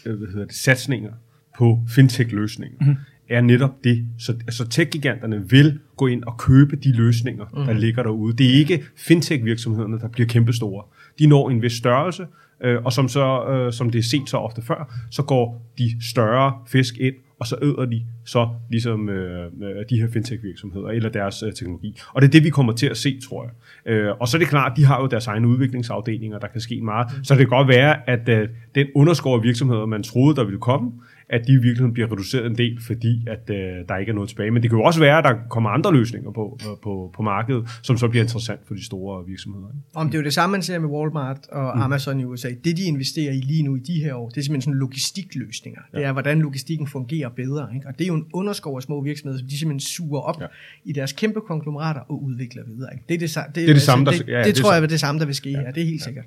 øh, 0.05 0.17
hvad 0.17 0.27
hedder 0.27 0.45
det, 0.45 0.55
satsninger 0.55 1.11
på 1.57 1.79
fintech-løsninger, 1.87 2.77
mm-hmm. 2.81 2.95
er 3.29 3.41
netop 3.41 3.83
det. 3.83 4.07
Så 4.19 4.31
altså, 4.31 4.67
tech-giganterne 4.67 5.49
vil 5.49 5.79
gå 5.97 6.07
ind 6.07 6.23
og 6.23 6.37
købe 6.37 6.75
de 6.75 6.91
løsninger, 6.91 7.45
mm-hmm. 7.45 7.65
der 7.65 7.73
ligger 7.73 8.03
derude. 8.03 8.37
Det 8.37 8.49
er 8.49 8.53
ikke 8.53 8.83
fintech-virksomhederne, 8.95 9.99
der 9.99 10.07
bliver 10.07 10.27
kæmpestore. 10.27 10.83
De 11.19 11.27
når 11.27 11.49
en 11.49 11.61
vis 11.61 11.73
størrelse, 11.73 12.27
øh, 12.63 12.83
og 12.83 12.93
som, 12.93 13.07
så, 13.07 13.45
øh, 13.45 13.73
som 13.73 13.89
det 13.89 13.99
er 13.99 14.03
set 14.03 14.29
så 14.29 14.37
ofte 14.37 14.61
før, 14.61 14.95
så 15.11 15.23
går 15.23 15.71
de 15.77 16.05
større 16.09 16.53
fisk 16.67 16.97
ind 16.97 17.15
og 17.41 17.47
så 17.47 17.55
æder 17.61 17.85
de 17.85 18.01
så 18.25 18.49
ligesom 18.69 19.09
øh, 19.09 19.45
øh, 19.45 19.85
de 19.89 20.01
her 20.01 20.07
fintech-virksomheder 20.13 20.87
eller 20.87 21.09
deres 21.09 21.43
øh, 21.43 21.53
teknologi. 21.53 21.97
Og 22.13 22.21
det 22.21 22.27
er 22.27 22.31
det, 22.31 22.43
vi 22.43 22.49
kommer 22.49 22.73
til 22.73 22.87
at 22.87 22.97
se, 22.97 23.19
tror 23.29 23.43
jeg. 23.43 23.93
Øh, 23.93 24.11
og 24.19 24.27
så 24.27 24.37
er 24.37 24.39
det 24.39 24.47
klart, 24.47 24.77
de 24.77 24.85
har 24.85 25.01
jo 25.01 25.07
deres 25.07 25.27
egne 25.27 25.47
udviklingsafdelinger, 25.47 26.39
der 26.39 26.47
kan 26.47 26.61
ske 26.61 26.81
meget. 26.81 27.07
Mm. 27.17 27.23
Så 27.23 27.33
det 27.33 27.39
kan 27.39 27.57
godt 27.57 27.67
være, 27.67 28.09
at 28.09 28.29
øh, 28.29 28.49
den 28.75 28.87
underskår 28.95 29.39
virksomheder, 29.39 29.85
man 29.85 30.03
troede, 30.03 30.35
der 30.35 30.43
ville 30.43 30.59
komme, 30.59 30.91
at 31.31 31.47
de 31.47 31.51
i 31.51 31.55
virkeligheden 31.55 31.93
bliver 31.93 32.11
reduceret 32.11 32.45
en 32.45 32.57
del, 32.57 32.81
fordi 32.81 33.27
at 33.27 33.49
øh, 33.49 33.55
der 33.89 33.97
ikke 33.97 34.09
er 34.09 34.13
noget 34.13 34.29
tilbage. 34.29 34.51
Men 34.51 34.61
det 34.61 34.69
kan 34.69 34.79
jo 34.79 34.85
også 34.85 34.99
være, 34.99 35.17
at 35.17 35.23
der 35.23 35.33
kommer 35.49 35.69
andre 35.69 35.93
løsninger 35.93 36.31
på, 36.31 36.59
øh, 36.61 36.77
på, 36.83 37.11
på 37.15 37.21
markedet, 37.21 37.69
som 37.83 37.97
så 37.97 38.07
bliver 38.07 38.23
interessant 38.23 38.59
for 38.67 38.73
de 38.73 38.85
store 38.85 39.25
virksomheder. 39.25 39.67
Om 39.93 40.07
det 40.07 40.15
er 40.15 40.19
jo 40.19 40.23
det 40.23 40.33
samme, 40.33 40.51
man 40.51 40.61
ser 40.61 40.79
med 40.79 40.89
Walmart 40.89 41.47
og 41.51 41.75
mm. 41.75 41.81
Amazon 41.81 42.19
i 42.19 42.23
USA. 42.23 42.49
Det, 42.63 42.77
de 42.77 42.83
investerer 42.83 43.33
i 43.33 43.41
lige 43.41 43.63
nu 43.63 43.75
i 43.75 43.79
de 43.79 43.93
her 43.93 44.13
år, 44.13 44.29
det 44.29 44.37
er 44.37 44.41
simpelthen 44.41 44.61
sådan 44.61 44.79
logistikløsninger. 44.79 45.81
Ja. 45.93 45.97
Det 45.97 46.05
er, 46.05 46.11
hvordan 46.11 46.41
logistikken 46.41 46.87
fungerer 46.87 47.29
bedre. 47.29 47.75
Ikke? 47.75 47.87
Og 47.87 47.93
det 47.99 48.03
er 48.03 48.07
jo 48.07 48.15
en 48.15 48.25
underskov 48.33 48.75
af 48.75 48.83
små 48.83 49.01
virksomheder, 49.01 49.39
som 49.39 49.47
de 49.47 49.59
simpelthen 49.59 49.79
suger 49.79 50.21
op 50.21 50.41
ja. 50.41 50.45
i 50.85 50.93
deres 50.93 51.13
kæmpe 51.13 51.41
konglomerater 51.41 52.01
og 52.01 52.23
udvikler 52.23 52.63
videre. 52.63 52.93
Ikke? 52.93 53.05
Det 53.09 53.15
er 53.15 53.19
det, 53.19 53.29
det, 53.29 53.55
det, 53.55 53.61
er 53.61 53.65
det, 53.65 53.73
altså, 53.73 53.85
samme, 53.85 54.05
der, 54.05 54.11
det, 54.11 54.27
ja, 54.27 54.37
det, 54.37 54.45
det 54.45 54.55
tror 54.55 54.73
jeg 54.73 54.83
er 54.83 54.87
det 54.87 54.99
samme, 54.99 55.19
der 55.19 55.25
vil 55.25 55.35
ske 55.35 55.49
ja. 55.49 55.59
her. 55.59 55.71
Det 55.71 55.81
er 55.81 55.87
helt 55.87 56.01
ja. 56.01 56.05
sikkert. 56.05 56.25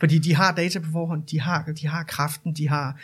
Fordi 0.00 0.18
de 0.18 0.34
har 0.34 0.54
data 0.54 0.78
på 0.78 0.90
forhånd, 0.92 1.22
de 1.30 1.40
har, 1.40 1.64
de 1.80 1.86
har 1.86 2.02
kraften, 2.02 2.52
de 2.52 2.68
har 2.68 2.96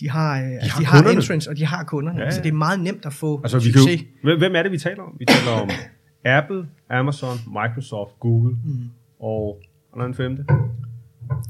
de 0.00 0.10
har, 0.10 0.40
de 0.40 0.44
altså, 0.44 0.84
har, 0.84 1.02
de 1.02 1.08
har 1.08 1.10
entrance, 1.16 1.50
og 1.50 1.56
de 1.56 1.66
har 1.66 1.84
kunderne. 1.84 2.18
Ja, 2.18 2.24
ja. 2.24 2.30
Så 2.30 2.40
det 2.42 2.48
er 2.48 2.52
meget 2.52 2.80
nemt 2.80 3.06
at 3.06 3.12
få 3.12 3.40
altså, 3.42 3.58
vi 3.58 3.72
succes. 3.72 4.04
Kan, 4.24 4.38
hvem 4.38 4.56
er 4.56 4.62
det, 4.62 4.72
vi 4.72 4.78
taler 4.78 5.02
om? 5.02 5.16
Vi 5.18 5.24
taler 5.24 5.50
om 5.50 5.70
Apple, 6.38 6.66
Amazon, 6.90 7.38
Microsoft, 7.46 8.20
Google 8.20 8.56
mm. 8.64 8.90
og 9.20 9.62
hvad 9.94 10.02
er 10.02 10.06
den 10.06 10.14
femte? 10.14 10.44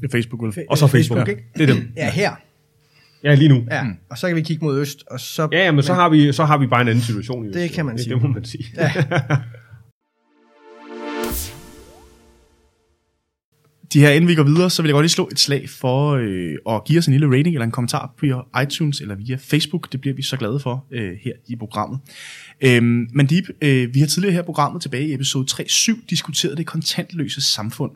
Det 0.01 0.07
er 0.07 0.11
Facebook. 0.11 0.43
Og 0.69 0.77
så 0.77 0.87
Facebook, 0.87 1.17
Facebook 1.17 1.27
ikke? 1.27 1.43
Det 1.57 1.69
er 1.69 1.73
dem. 1.73 1.91
Ja, 1.97 2.11
her. 2.11 2.31
Ja, 3.23 3.35
lige 3.35 3.49
nu. 3.49 3.63
Ja, 3.71 3.83
mm. 3.83 3.97
og 4.09 4.17
så 4.17 4.27
kan 4.27 4.35
vi 4.35 4.41
kigge 4.41 4.65
mod 4.65 4.79
øst. 4.79 5.03
Og 5.07 5.19
så, 5.19 5.47
ja, 5.51 5.57
ja, 5.57 5.71
men, 5.71 5.75
men 5.75 5.83
så, 5.83 5.93
har 5.93 6.09
vi, 6.09 6.33
så 6.33 6.45
har 6.45 6.57
vi 6.57 6.67
bare 6.67 6.81
en 6.81 6.87
anden 6.87 7.03
situation 7.03 7.45
i 7.45 7.47
øst. 7.47 7.57
Det 7.57 7.71
kan 7.71 7.85
man 7.85 7.95
det, 7.95 8.03
sige. 8.03 8.13
Det 8.13 8.21
må 8.21 8.27
man 8.27 8.45
sige. 8.45 8.65
Ja. 8.77 8.91
De 13.93 13.99
her, 13.99 14.09
inden 14.09 14.27
vi 14.27 14.35
går 14.35 14.43
videre, 14.43 14.69
så 14.69 14.81
vil 14.81 14.89
jeg 14.89 14.93
godt 14.93 15.03
lige 15.03 15.11
slå 15.11 15.29
et 15.31 15.39
slag 15.39 15.69
for 15.69 16.11
øh, 16.11 16.55
at 16.69 16.83
give 16.83 16.99
os 16.99 17.07
en 17.07 17.13
lille 17.13 17.27
rating 17.27 17.47
eller 17.47 17.65
en 17.65 17.71
kommentar 17.71 18.13
på 18.17 18.59
iTunes 18.61 19.01
eller 19.01 19.15
via 19.15 19.35
Facebook. 19.35 19.91
Det 19.91 20.01
bliver 20.01 20.15
vi 20.15 20.21
så 20.21 20.37
glade 20.37 20.59
for 20.59 20.85
øh, 20.91 21.17
her 21.21 21.31
i 21.47 21.55
programmet. 21.55 21.99
Øhm, 22.61 23.07
men 23.13 23.25
Deep, 23.25 23.43
øh, 23.61 23.93
vi 23.93 23.99
har 23.99 24.07
tidligere 24.07 24.33
her 24.33 24.41
i 24.41 24.45
programmet 24.45 24.81
tilbage 24.81 25.07
i 25.07 25.13
episode 25.13 25.47
3.7 25.51 26.05
diskuteret 26.09 26.57
det 26.57 26.65
kontantløse 26.65 27.41
samfund. 27.41 27.91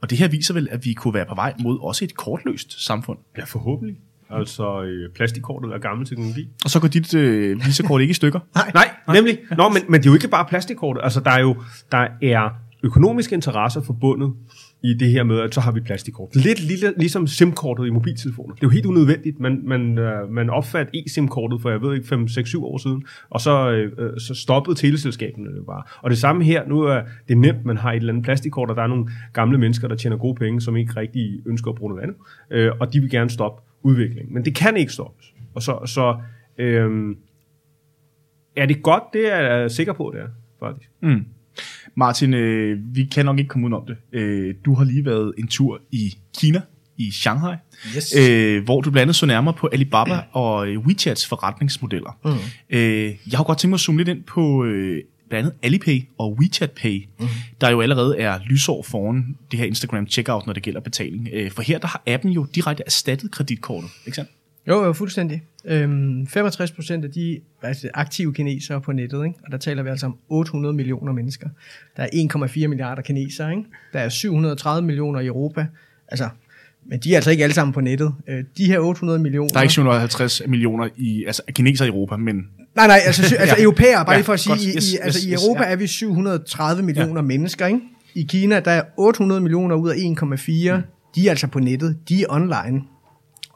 Og 0.00 0.10
det 0.10 0.18
her 0.18 0.28
viser 0.28 0.54
vel, 0.54 0.68
at 0.70 0.84
vi 0.84 0.92
kunne 0.92 1.14
være 1.14 1.26
på 1.26 1.34
vej 1.34 1.54
mod 1.60 1.78
også 1.80 2.04
et 2.04 2.14
kortløst 2.14 2.86
samfund. 2.86 3.18
Ja, 3.38 3.44
forhåbentlig. 3.44 3.96
Altså 4.30 4.82
øh, 4.82 5.12
plastikkortet 5.14 5.72
er 5.72 5.78
gammel 5.78 6.06
teknologi. 6.06 6.48
Og 6.64 6.70
så 6.70 6.80
går 6.80 6.88
dit 6.88 7.14
øh, 7.14 7.66
visakort 7.66 8.00
ikke 8.00 8.10
i 8.10 8.14
stykker? 8.14 8.40
Nej, 8.54 8.70
Nej 8.74 9.14
nemlig. 9.14 9.38
Nå, 9.56 9.68
men, 9.68 9.82
men 9.88 10.00
det 10.00 10.06
er 10.06 10.10
jo 10.10 10.14
ikke 10.14 10.28
bare 10.28 10.44
plastikkortet. 10.44 11.00
Altså, 11.04 11.20
der 11.20 11.30
er 11.30 11.40
jo 11.40 11.62
der 11.92 12.06
er 12.22 12.50
økonomiske 12.82 13.34
interesser 13.34 13.82
forbundet 13.82 14.32
i 14.82 14.94
det 14.94 15.10
her 15.10 15.22
med, 15.22 15.40
at 15.40 15.54
så 15.54 15.60
har 15.60 15.72
vi 15.72 15.80
plastikkort. 15.80 16.36
Lidt 16.36 16.60
lille, 16.60 16.92
ligesom 16.96 17.26
SIM-kortet 17.26 17.86
i 17.86 17.90
mobiltelefoner. 17.90 18.54
Det 18.54 18.62
er 18.62 18.66
jo 18.66 18.70
helt 18.70 18.86
unødvendigt. 18.86 19.40
Man, 19.40 19.62
man, 19.64 19.98
øh, 19.98 20.30
man 20.30 20.50
opfandt 20.50 20.90
e-SIM-kortet 20.94 21.62
for, 21.62 21.70
jeg 21.70 21.82
ved 21.82 21.94
ikke, 21.94 22.08
5, 22.08 22.28
6, 22.28 22.48
7 22.48 22.64
år 22.64 22.78
siden, 22.78 23.04
og 23.30 23.40
så, 23.40 23.70
øh, 23.70 23.92
øh 23.98 24.20
så 24.20 24.34
stoppede 24.34 24.78
teleselskaberne 24.78 25.56
det 25.56 25.66
bare. 25.66 25.82
Og 26.02 26.10
det 26.10 26.18
samme 26.18 26.44
her, 26.44 26.68
nu 26.68 26.80
er 26.80 27.02
det 27.28 27.38
nemt, 27.38 27.64
man 27.64 27.76
har 27.76 27.92
et 27.92 27.96
eller 27.96 28.12
andet 28.12 28.24
plastikkort, 28.24 28.70
og 28.70 28.76
der 28.76 28.82
er 28.82 28.86
nogle 28.86 29.08
gamle 29.32 29.58
mennesker, 29.58 29.88
der 29.88 29.96
tjener 29.96 30.16
gode 30.16 30.34
penge, 30.34 30.60
som 30.60 30.76
ikke 30.76 30.92
rigtig 30.96 31.40
ønsker 31.46 31.70
at 31.70 31.76
bruge 31.76 31.90
noget 31.90 32.02
andet, 32.02 32.16
øh, 32.50 32.72
og 32.80 32.92
de 32.92 33.00
vil 33.00 33.10
gerne 33.10 33.30
stoppe 33.30 33.62
udviklingen. 33.82 34.34
Men 34.34 34.44
det 34.44 34.54
kan 34.54 34.76
ikke 34.76 34.92
stoppes. 34.92 35.34
Og 35.54 35.62
så, 35.62 35.78
så 35.86 36.16
øh, 36.58 37.16
er 38.56 38.66
det 38.66 38.82
godt, 38.82 39.02
det 39.12 39.32
er 39.32 39.38
jeg 39.38 39.70
sikker 39.70 39.92
på, 39.92 40.12
det 40.14 40.22
er, 40.22 40.28
faktisk. 40.60 40.90
Mm. 41.02 41.24
Martin, 41.96 42.34
øh, 42.34 42.78
vi 42.94 43.04
kan 43.04 43.24
nok 43.24 43.38
ikke 43.38 43.48
komme 43.48 43.66
ud 43.66 43.72
om 43.72 43.86
det. 43.86 44.18
Øh, 44.18 44.54
du 44.64 44.74
har 44.74 44.84
lige 44.84 45.04
været 45.04 45.34
en 45.38 45.46
tur 45.46 45.80
i 45.90 46.14
Kina, 46.38 46.60
i 46.98 47.10
Shanghai, 47.10 47.56
yes. 47.96 48.14
øh, 48.16 48.64
hvor 48.64 48.80
du 48.80 48.90
blandt 48.90 49.02
andet 49.02 49.16
så 49.16 49.26
nærmere 49.26 49.54
på 49.54 49.68
Alibaba 49.72 50.20
og 50.32 50.68
øh, 50.68 50.78
WeChats 50.78 51.26
forretningsmodeller. 51.26 52.18
Mm. 52.24 52.30
Øh, 52.70 53.04
jeg 53.30 53.38
har 53.38 53.44
godt 53.44 53.58
tænkt 53.58 53.70
mig 53.70 53.76
at 53.76 53.80
zoome 53.80 53.98
lidt 53.98 54.08
ind 54.08 54.22
på 54.22 54.64
øh, 54.64 55.02
blandt 55.28 55.46
andet 55.46 55.58
Alipay 55.62 56.02
og 56.18 56.38
WeChat 56.40 56.70
Pay, 56.70 57.08
mm. 57.20 57.26
der 57.60 57.70
jo 57.70 57.80
allerede 57.80 58.18
er 58.18 58.38
lysår 58.46 58.82
foran 58.82 59.36
det 59.50 59.58
her 59.58 59.66
Instagram 59.66 60.06
checkout, 60.06 60.46
når 60.46 60.52
det 60.52 60.62
gælder 60.62 60.80
betaling. 60.80 61.28
Øh, 61.32 61.50
for 61.50 61.62
her 61.62 61.78
der 61.78 61.86
har 61.86 62.02
appen 62.06 62.30
jo 62.30 62.46
direkte 62.54 62.82
erstattet 62.86 63.30
kreditkortet, 63.30 63.90
ikke 64.06 64.16
sandt? 64.16 64.30
Jo, 64.68 64.84
jo, 64.84 64.92
fuldstændig. 64.92 65.42
Øhm, 65.64 66.26
65 66.26 66.72
procent 66.72 67.04
af 67.04 67.10
de 67.10 67.40
altså, 67.62 67.88
aktive 67.94 68.34
kinesere 68.34 68.80
på 68.80 68.92
nettet, 68.92 69.24
ikke? 69.24 69.38
og 69.46 69.52
der 69.52 69.58
taler 69.58 69.82
vi 69.82 69.88
altså 69.88 70.06
om 70.06 70.16
800 70.28 70.74
millioner 70.74 71.12
mennesker. 71.12 71.48
Der 71.96 72.02
er 72.02 72.08
1,4 72.64 72.66
milliarder 72.66 73.02
kinesere, 73.02 73.50
ikke? 73.50 73.64
der 73.92 74.00
er 74.00 74.08
730 74.08 74.86
millioner 74.86 75.20
i 75.20 75.26
Europa. 75.26 75.66
Altså, 76.08 76.28
men 76.86 76.98
de 77.00 77.12
er 77.12 77.16
altså 77.16 77.30
ikke 77.30 77.42
alle 77.42 77.54
sammen 77.54 77.72
på 77.72 77.80
nettet. 77.80 78.14
Øh, 78.28 78.44
de 78.56 78.66
her 78.66 78.78
800 78.78 79.18
millioner... 79.18 79.48
Der 79.48 79.58
er 79.58 79.62
ikke 79.62 79.72
750 79.72 80.42
millioner 80.48 80.88
i, 80.96 81.24
altså, 81.24 81.42
kinesere 81.52 81.88
i 81.88 81.90
Europa, 81.90 82.16
men... 82.16 82.36
Nej, 82.76 82.86
nej, 82.86 83.00
altså, 83.06 83.22
altså 83.38 83.56
ja. 83.58 83.62
europæere, 83.62 84.04
bare 84.04 84.12
ja, 84.12 84.18
lige 84.18 84.24
for 84.24 84.32
at 84.32 84.40
sige, 84.40 84.52
godt, 84.52 84.76
yes, 84.76 84.92
i, 84.92 84.96
altså, 85.02 85.20
yes, 85.20 85.24
i 85.24 85.32
Europa 85.32 85.62
yes, 85.62 85.66
ja. 85.66 85.72
er 85.72 85.76
vi 85.76 85.86
730 85.86 86.82
millioner 86.82 87.20
ja. 87.20 87.22
mennesker, 87.22 87.66
ikke? 87.66 87.80
I 88.14 88.22
Kina, 88.22 88.60
der 88.60 88.70
er 88.70 88.82
800 88.96 89.40
millioner 89.40 89.76
ud 89.76 89.90
af 89.90 89.94
1,4. 89.94 90.76
Mm. 90.76 90.82
De 91.14 91.26
er 91.26 91.30
altså 91.30 91.46
på 91.46 91.58
nettet, 91.58 91.98
de 92.08 92.22
er 92.22 92.26
online. 92.28 92.82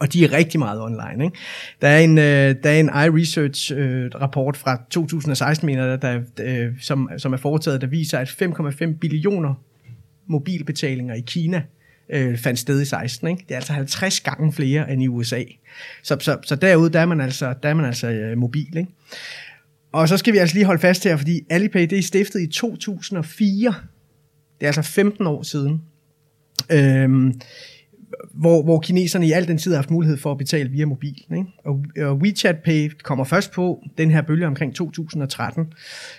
Og 0.01 0.13
de 0.13 0.25
er 0.25 0.33
rigtig 0.33 0.59
meget 0.59 0.81
online. 0.81 1.25
Ikke? 1.25 1.37
Der 1.81 1.89
er 1.89 1.99
en, 1.99 2.19
øh, 2.19 2.55
der 2.63 2.71
er 2.71 2.81
en 2.81 2.89
iResearch-rapport 2.89 4.57
øh, 4.57 4.61
fra 4.61 4.83
2016, 4.91 5.67
mener 5.67 5.87
jeg, 5.87 6.03
der, 6.03 6.21
øh, 6.41 6.73
som, 6.81 7.11
som 7.19 7.33
er 7.33 7.37
foretaget, 7.37 7.81
der 7.81 7.87
viser, 7.87 8.19
at 8.19 8.29
5,5 8.29 8.99
billioner 8.99 9.55
mobilbetalinger 10.27 11.15
i 11.15 11.21
Kina 11.27 11.63
øh, 12.09 12.39
fandt 12.39 12.59
sted 12.59 12.83
i 12.83 12.85
16. 12.85 13.29
Ikke? 13.29 13.45
Det 13.49 13.51
er 13.51 13.57
altså 13.57 13.73
50 13.73 14.21
gange 14.21 14.53
flere 14.53 14.93
end 14.93 15.03
i 15.03 15.09
USA. 15.09 15.43
Så, 16.03 16.17
så, 16.21 16.39
så 16.43 16.57
derude, 16.57 16.91
der 16.91 17.01
er 17.01 17.07
man 17.07 17.21
altså, 17.21 17.55
der 17.63 17.69
er 17.69 17.75
man 17.75 17.85
altså 17.85 18.11
øh, 18.11 18.39
mobil. 18.39 18.77
Ikke? 18.77 18.91
Og 19.93 20.09
så 20.09 20.17
skal 20.17 20.33
vi 20.33 20.39
altså 20.39 20.57
lige 20.57 20.67
holde 20.67 20.81
fast 20.81 21.05
her, 21.05 21.17
fordi 21.17 21.41
Alipay 21.51 21.87
det 21.91 21.99
er 21.99 22.03
stiftet 22.03 22.41
i 22.41 22.47
2004. 22.47 23.75
Det 24.61 24.63
er 24.63 24.67
altså 24.67 24.83
15 24.83 25.27
år 25.27 25.43
siden. 25.43 25.83
Øhm, 26.73 27.41
hvor, 28.33 28.63
hvor 28.63 28.81
kineserne 28.81 29.27
i 29.27 29.33
al 29.33 29.49
den 29.49 29.59
tid 29.59 29.71
har 29.71 29.79
haft 29.79 29.91
mulighed 29.91 30.17
for 30.17 30.31
at 30.31 30.39
betale 30.39 30.71
via 30.71 30.87
mobil. 30.87 31.25
Ikke? 31.31 31.47
Og, 31.65 31.85
og 31.97 32.17
WeChat 32.17 32.59
Pay 32.59 32.91
kommer 33.03 33.25
først 33.25 33.53
på 33.53 33.83
den 33.99 34.11
her 34.11 34.23
bølge 34.23 34.47
omkring 34.47 34.75
2013, 34.75 35.73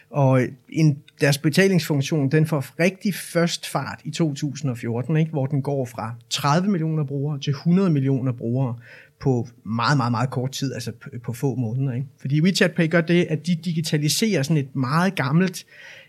og 0.10 0.42
en, 0.70 0.98
deres 1.22 1.38
betalingsfunktion 1.38 2.32
den 2.32 2.46
får 2.46 2.66
rigtig 2.80 3.14
først 3.16 3.68
fart 3.68 4.02
i 4.04 4.12
2014, 4.12 5.18
ikke? 5.18 5.32
hvor 5.32 5.46
den 5.46 5.62
går 5.62 5.86
fra 5.86 6.14
30 6.30 6.70
millioner 6.70 7.04
brugere 7.04 7.40
til 7.40 7.52
100 7.52 7.90
millioner 7.90 8.32
brugere 8.32 8.76
på 9.20 9.48
meget, 9.64 9.98
meget, 9.98 10.12
meget 10.12 10.30
kort 10.30 10.52
tid, 10.52 10.74
altså 10.74 10.92
på, 10.92 11.10
på 11.24 11.34
få 11.34 11.56
måneder. 11.56 11.94
Ikke? 11.94 12.08
Fordi 12.22 12.42
WeChat 12.42 12.72
Pay 12.72 12.90
gør 12.90 13.02
det, 13.02 13.28
at 13.30 13.48
de 13.48 13.56
digitaliserer 13.56 14.44
sådan 14.44 14.58
et 14.58 14.76
meget 14.76 15.16
gammelt, 15.16 15.66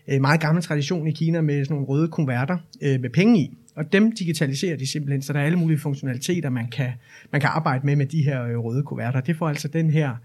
øh, 0.07 0.21
meget 0.21 0.41
gammel 0.41 0.63
tradition 0.63 1.07
i 1.07 1.11
Kina 1.11 1.41
med 1.41 1.65
sådan 1.65 1.75
nogle 1.75 1.87
røde 1.87 2.07
konverter 2.07 2.57
øh, 2.81 3.01
med 3.01 3.09
penge 3.09 3.39
i. 3.39 3.57
Og 3.77 3.93
dem 3.93 4.11
digitaliserer 4.11 4.77
de 4.77 4.87
simpelthen, 4.87 5.21
så 5.21 5.33
der 5.33 5.39
er 5.39 5.45
alle 5.45 5.57
mulige 5.57 5.79
funktionaliteter, 5.79 6.49
man 6.49 6.69
kan, 6.69 6.91
man 7.31 7.41
kan 7.41 7.49
arbejde 7.53 7.85
med 7.85 7.95
med 7.95 8.05
de 8.05 8.23
her 8.23 8.43
øh, 8.43 8.57
røde 8.57 8.83
kuverter. 8.83 9.21
Det 9.21 9.37
får 9.37 9.49
altså 9.49 9.67
den 9.67 9.89
her 9.89 10.15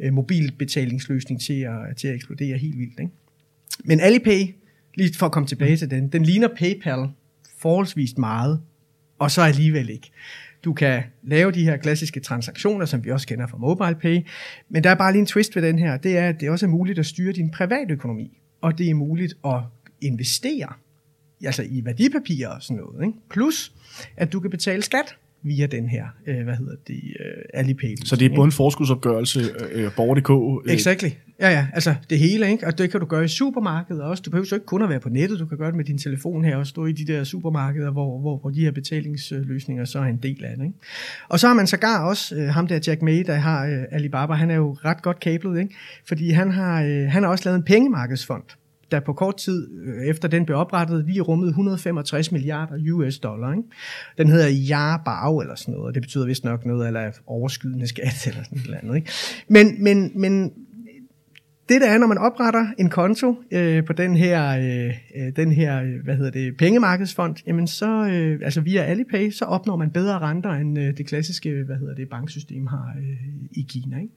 øh, 0.00 0.12
mobilbetalingsløsning 0.12 1.40
til 1.40 1.60
at, 1.60 1.96
til 1.96 2.08
at 2.08 2.14
eksplodere 2.14 2.58
helt 2.58 2.78
vildt. 2.78 3.00
Ikke? 3.00 3.12
Men 3.84 4.00
Alipay, 4.00 4.54
lige 4.94 5.14
for 5.14 5.26
at 5.26 5.32
komme 5.32 5.46
tilbage 5.46 5.76
til 5.76 5.90
den, 5.90 6.08
den 6.08 6.22
ligner 6.22 6.48
PayPal 6.58 7.08
forholdsvis 7.58 8.18
meget, 8.18 8.60
og 9.18 9.30
så 9.30 9.42
alligevel 9.42 9.90
ikke. 9.90 10.10
Du 10.64 10.72
kan 10.72 11.02
lave 11.22 11.52
de 11.52 11.64
her 11.64 11.76
klassiske 11.76 12.20
transaktioner, 12.20 12.86
som 12.86 13.04
vi 13.04 13.10
også 13.10 13.26
kender 13.26 13.46
fra 13.46 13.58
MobilePay, 13.58 14.20
men 14.68 14.84
der 14.84 14.90
er 14.90 14.94
bare 14.94 15.12
lige 15.12 15.20
en 15.20 15.26
twist 15.26 15.56
ved 15.56 15.62
den 15.62 15.78
her, 15.78 15.96
det 15.96 16.18
er, 16.18 16.28
at 16.28 16.40
det 16.40 16.50
også 16.50 16.66
er 16.66 16.70
muligt 16.70 16.98
at 16.98 17.06
styre 17.06 17.32
din 17.32 17.50
private 17.50 17.92
økonomi, 17.94 18.38
og 18.60 18.78
det 18.78 18.90
er 18.90 18.94
muligt 18.94 19.34
at 19.44 19.60
investere 20.00 20.72
altså 21.44 21.62
i 21.62 21.84
værdipapirer 21.84 22.48
og 22.48 22.62
sådan 22.62 22.76
noget. 22.76 23.06
Ikke? 23.06 23.18
Plus, 23.30 23.72
at 24.16 24.32
du 24.32 24.40
kan 24.40 24.50
betale 24.50 24.82
skat 24.82 25.16
via 25.42 25.66
den 25.66 25.88
her, 25.88 26.04
øh, 26.26 26.44
hvad 26.44 26.54
hedder 26.54 26.76
det, 26.86 27.02
øh, 27.20 27.42
Alipay. 27.54 27.96
Så 28.04 28.16
det 28.16 28.32
er 28.32 28.36
både 28.36 28.46
en 28.46 28.52
forskudsopgørelse, 28.52 29.40
øh, 29.72 29.90
borger.dk... 29.96 30.30
Øh. 30.68 30.74
Exactly. 30.74 31.08
Ja, 31.40 31.50
ja, 31.50 31.66
altså 31.72 31.94
det 32.10 32.18
hele, 32.18 32.50
ikke? 32.50 32.66
Og 32.66 32.78
det 32.78 32.90
kan 32.90 33.00
du 33.00 33.06
gøre 33.06 33.24
i 33.24 33.28
supermarkedet 33.28 34.02
også. 34.02 34.22
Du 34.22 34.30
behøver 34.30 34.46
så 34.46 34.54
ikke 34.54 34.66
kun 34.66 34.82
at 34.82 34.88
være 34.88 35.00
på 35.00 35.08
nettet, 35.08 35.38
du 35.38 35.46
kan 35.46 35.58
gøre 35.58 35.68
det 35.68 35.76
med 35.76 35.84
din 35.84 35.98
telefon 35.98 36.44
her 36.44 36.56
og 36.56 36.66
stå 36.66 36.86
i 36.86 36.92
de 36.92 37.06
der 37.12 37.24
supermarkeder, 37.24 37.90
hvor, 37.90 38.20
hvor, 38.20 38.38
hvor 38.38 38.50
de 38.50 38.60
her 38.60 38.70
betalingsløsninger 38.70 39.84
så 39.84 39.98
er 39.98 40.04
en 40.04 40.18
del 40.22 40.44
af 40.44 40.56
det, 40.56 40.64
ikke? 40.64 40.78
Og 41.28 41.40
så 41.40 41.46
har 41.46 41.54
man 41.54 41.66
sågar 41.66 42.04
også 42.04 42.36
øh, 42.36 42.48
ham 42.48 42.66
der 42.66 42.78
Jack 42.86 43.02
May, 43.02 43.24
der 43.26 43.34
har 43.34 43.66
øh, 43.66 43.82
Alibaba, 43.90 44.32
han 44.32 44.50
er 44.50 44.54
jo 44.54 44.76
ret 44.84 45.02
godt 45.02 45.20
kablet, 45.20 45.60
ikke? 45.60 45.74
Fordi 46.08 46.30
han 46.30 46.50
har, 46.50 46.82
øh, 46.82 47.08
han 47.08 47.22
har 47.22 47.30
også 47.30 47.44
lavet 47.44 47.56
en 47.56 47.64
pengemarkedsfond, 47.64 48.42
der 48.90 49.00
på 49.00 49.12
kort 49.12 49.36
tid 49.36 49.68
øh, 49.84 50.06
efter 50.06 50.28
den 50.28 50.44
blev 50.44 50.58
oprettet, 50.58 51.04
lige 51.06 51.20
rummede 51.20 51.48
165 51.48 52.32
milliarder 52.32 52.92
US 52.92 53.18
dollar. 53.18 53.52
Ikke? 53.52 53.62
Den 54.18 54.28
hedder 54.28 54.48
Jarbao 54.48 55.40
eller 55.40 55.54
sådan 55.54 55.74
noget, 55.74 55.86
og 55.86 55.94
det 55.94 56.02
betyder 56.02 56.26
vist 56.26 56.44
nok 56.44 56.66
noget 56.66 56.86
eller 56.86 57.10
overskydende 57.26 57.86
skat 57.86 58.26
eller 58.26 58.42
sådan 58.44 58.62
noget 58.66 58.78
andet. 58.82 58.96
Ikke? 58.96 59.10
Men, 59.48 59.84
men, 59.84 60.20
men 60.20 60.52
det 61.68 61.80
der 61.80 61.86
er, 61.86 61.98
når 61.98 62.06
man 62.06 62.18
opretter 62.18 62.66
en 62.78 62.90
konto 62.90 63.42
øh, 63.50 63.84
på 63.84 63.92
den 63.92 64.16
her, 64.16 64.48
øh, 64.58 64.94
øh 65.16 65.36
den 65.36 65.52
her 65.52 65.82
øh, 65.82 66.04
hvad 66.04 66.16
hedder 66.16 66.30
det, 66.30 66.56
pengemarkedsfond, 66.56 67.36
jamen 67.46 67.66
så, 67.66 68.08
øh, 68.08 68.40
altså 68.44 68.60
via 68.60 68.82
Alipay, 68.82 69.30
så 69.30 69.44
opnår 69.44 69.76
man 69.76 69.90
bedre 69.90 70.18
renter, 70.18 70.50
end 70.50 70.78
øh, 70.78 70.96
det 70.96 71.06
klassiske 71.06 71.62
hvad 71.66 71.76
hedder 71.76 71.94
det, 71.94 72.08
banksystem 72.08 72.66
har 72.66 72.94
øh, 72.98 73.16
i 73.50 73.66
Kina. 73.68 73.96
Ikke? 73.96 74.12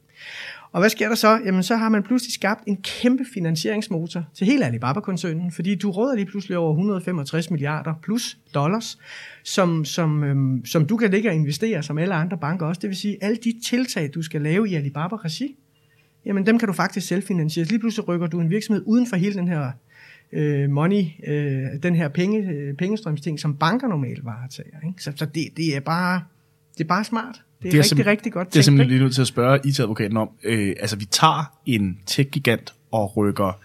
Og 0.72 0.80
hvad 0.80 0.90
sker 0.90 1.08
der 1.08 1.16
så? 1.16 1.40
Jamen 1.46 1.64
så 1.64 1.76
har 1.76 1.90
man 1.90 2.04
pludselig 2.04 2.34
skabt 2.34 2.64
en 2.68 2.78
kæmpe 2.78 3.26
finansieringsmotor 3.34 4.24
til 4.34 4.48
hele 4.48 4.66
Alibaba-koncernen, 4.66 5.52
fordi 5.52 5.76
du 5.76 5.92
råder 5.92 6.16
lige 6.16 6.26
pludselig 6.26 6.58
over 6.58 6.72
165 6.72 7.52
milliarder 7.52 7.94
plus 8.04 8.38
dollars, 8.54 8.98
som, 9.44 9.86
som, 9.86 10.24
øhm, 10.24 10.66
som 10.66 10.86
du 10.86 10.98
kan 10.98 11.12
ligge 11.12 11.30
og 11.30 11.36
investere, 11.36 11.84
som 11.84 11.98
alle 11.98 12.14
andre 12.14 12.38
banker 12.38 12.66
også. 12.66 12.80
Det 12.80 12.88
vil 12.88 12.98
sige, 12.98 13.18
alle 13.22 13.38
de 13.44 13.54
tiltag, 13.66 14.10
du 14.14 14.22
skal 14.22 14.42
lave 14.42 14.70
i 14.70 14.76
Alibaba-regi, 14.76 15.56
jamen 16.26 16.46
dem 16.46 16.60
kan 16.60 16.68
du 16.68 16.74
faktisk 16.74 17.08
selvfinansiere. 17.08 17.68
Lige 17.68 17.80
pludselig 17.80 18.08
rykker 18.08 18.28
du 18.28 18.40
en 18.40 18.50
virksomhed 18.50 18.84
uden 18.86 19.08
for 19.08 19.16
hele 19.16 19.34
den 19.34 19.48
her 19.48 19.72
øh, 20.32 20.70
money, 20.70 21.06
øh, 21.28 21.84
den 21.84 21.96
her 21.96 22.08
penge, 22.08 22.50
øh, 22.50 22.74
pengestrømsting, 22.74 23.40
som 23.40 23.56
banker 23.56 23.88
normalt 23.88 24.26
varetager. 24.26 24.88
Ikke? 24.88 25.04
Så, 25.04 25.12
så 25.16 25.26
det, 25.26 25.44
det, 25.58 25.76
er 25.76 25.80
bare, 25.80 26.24
det 26.78 26.84
er 26.84 26.88
bare 26.88 27.04
smart. 27.04 27.44
Det 27.64 27.68
er, 27.68 27.72
det 27.72 27.80
er 27.80 27.92
rigtig, 27.92 28.06
rigtig 28.06 28.34
godt 28.34 28.46
tænkt. 28.46 28.54
Det 28.54 28.60
er 28.60 28.64
simpelthen 28.64 28.90
lige 28.90 29.04
nødt 29.04 29.16
til 29.16 29.22
at 29.22 29.28
spørge 29.28 29.60
IT-advokaten 29.66 30.18
om, 30.18 30.30
øh, 30.44 30.76
altså 30.80 30.96
vi 30.98 31.06
tager 31.06 31.60
en 31.66 32.00
tech-gigant 32.06 32.74
og 32.92 33.18
rykker 33.18 33.62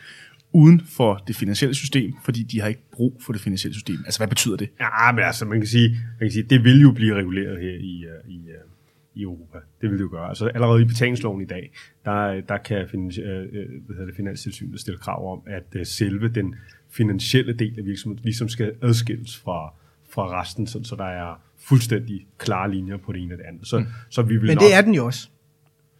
uden 0.52 0.80
for 0.80 1.22
det 1.26 1.36
finansielle 1.36 1.74
system, 1.74 2.14
fordi 2.24 2.42
de 2.42 2.60
har 2.60 2.68
ikke 2.68 2.82
brug 2.92 3.22
for 3.26 3.32
det 3.32 3.42
finansielle 3.42 3.74
system. 3.74 3.96
Altså, 4.04 4.20
hvad 4.20 4.28
betyder 4.28 4.56
det? 4.56 4.68
Ja, 4.80 5.12
men 5.12 5.24
altså, 5.24 5.44
man 5.44 5.60
kan 5.60 5.66
sige, 5.66 5.88
man 5.90 6.28
kan 6.28 6.30
sige 6.30 6.42
det 6.42 6.64
vil 6.64 6.80
jo 6.80 6.92
blive 6.92 7.14
reguleret 7.14 7.60
her 7.60 7.72
i, 7.72 8.04
uh, 8.06 8.34
i, 8.34 8.38
uh, 8.38 8.54
i 9.14 9.22
Europa. 9.22 9.58
Det 9.80 9.90
vil 9.90 9.98
det 9.98 10.04
jo 10.04 10.08
gøre. 10.10 10.28
Altså, 10.28 10.46
allerede 10.46 10.82
i 10.82 10.84
betalingsloven 10.84 11.42
i 11.42 11.44
dag, 11.44 11.72
der, 12.04 12.40
der 12.40 12.56
kan 12.56 12.88
finans, 12.90 13.18
uh, 13.18 13.24
hvad 13.24 13.96
hedder 13.96 14.06
det, 14.06 14.16
Finanstilsynet 14.16 14.80
stille 14.80 14.98
krav 14.98 15.32
om, 15.32 15.42
at 15.46 15.76
uh, 15.76 15.80
selve 15.84 16.28
den 16.28 16.54
finansielle 16.90 17.52
del 17.52 17.78
af 17.78 17.84
virksomheden 17.84 18.24
ligesom 18.24 18.48
skal 18.48 18.72
adskilles 18.82 19.38
fra, 19.38 19.72
fra 20.10 20.40
resten, 20.40 20.66
så, 20.66 20.80
så 20.84 20.96
der 20.96 21.04
er 21.04 21.40
fuldstændig 21.68 22.26
klare 22.38 22.70
linjer 22.70 22.96
på 22.96 23.12
det 23.12 23.22
ene 23.22 23.34
og 23.34 23.38
det 23.38 23.44
andet. 23.48 23.66
Så, 23.66 23.78
mm. 23.78 23.86
så 24.10 24.22
vi 24.22 24.36
vil 24.36 24.46
Men 24.46 24.54
nok, 24.54 24.62
det 24.62 24.74
er 24.74 24.80
den 24.80 24.94
jo 24.94 25.06
også. 25.06 25.28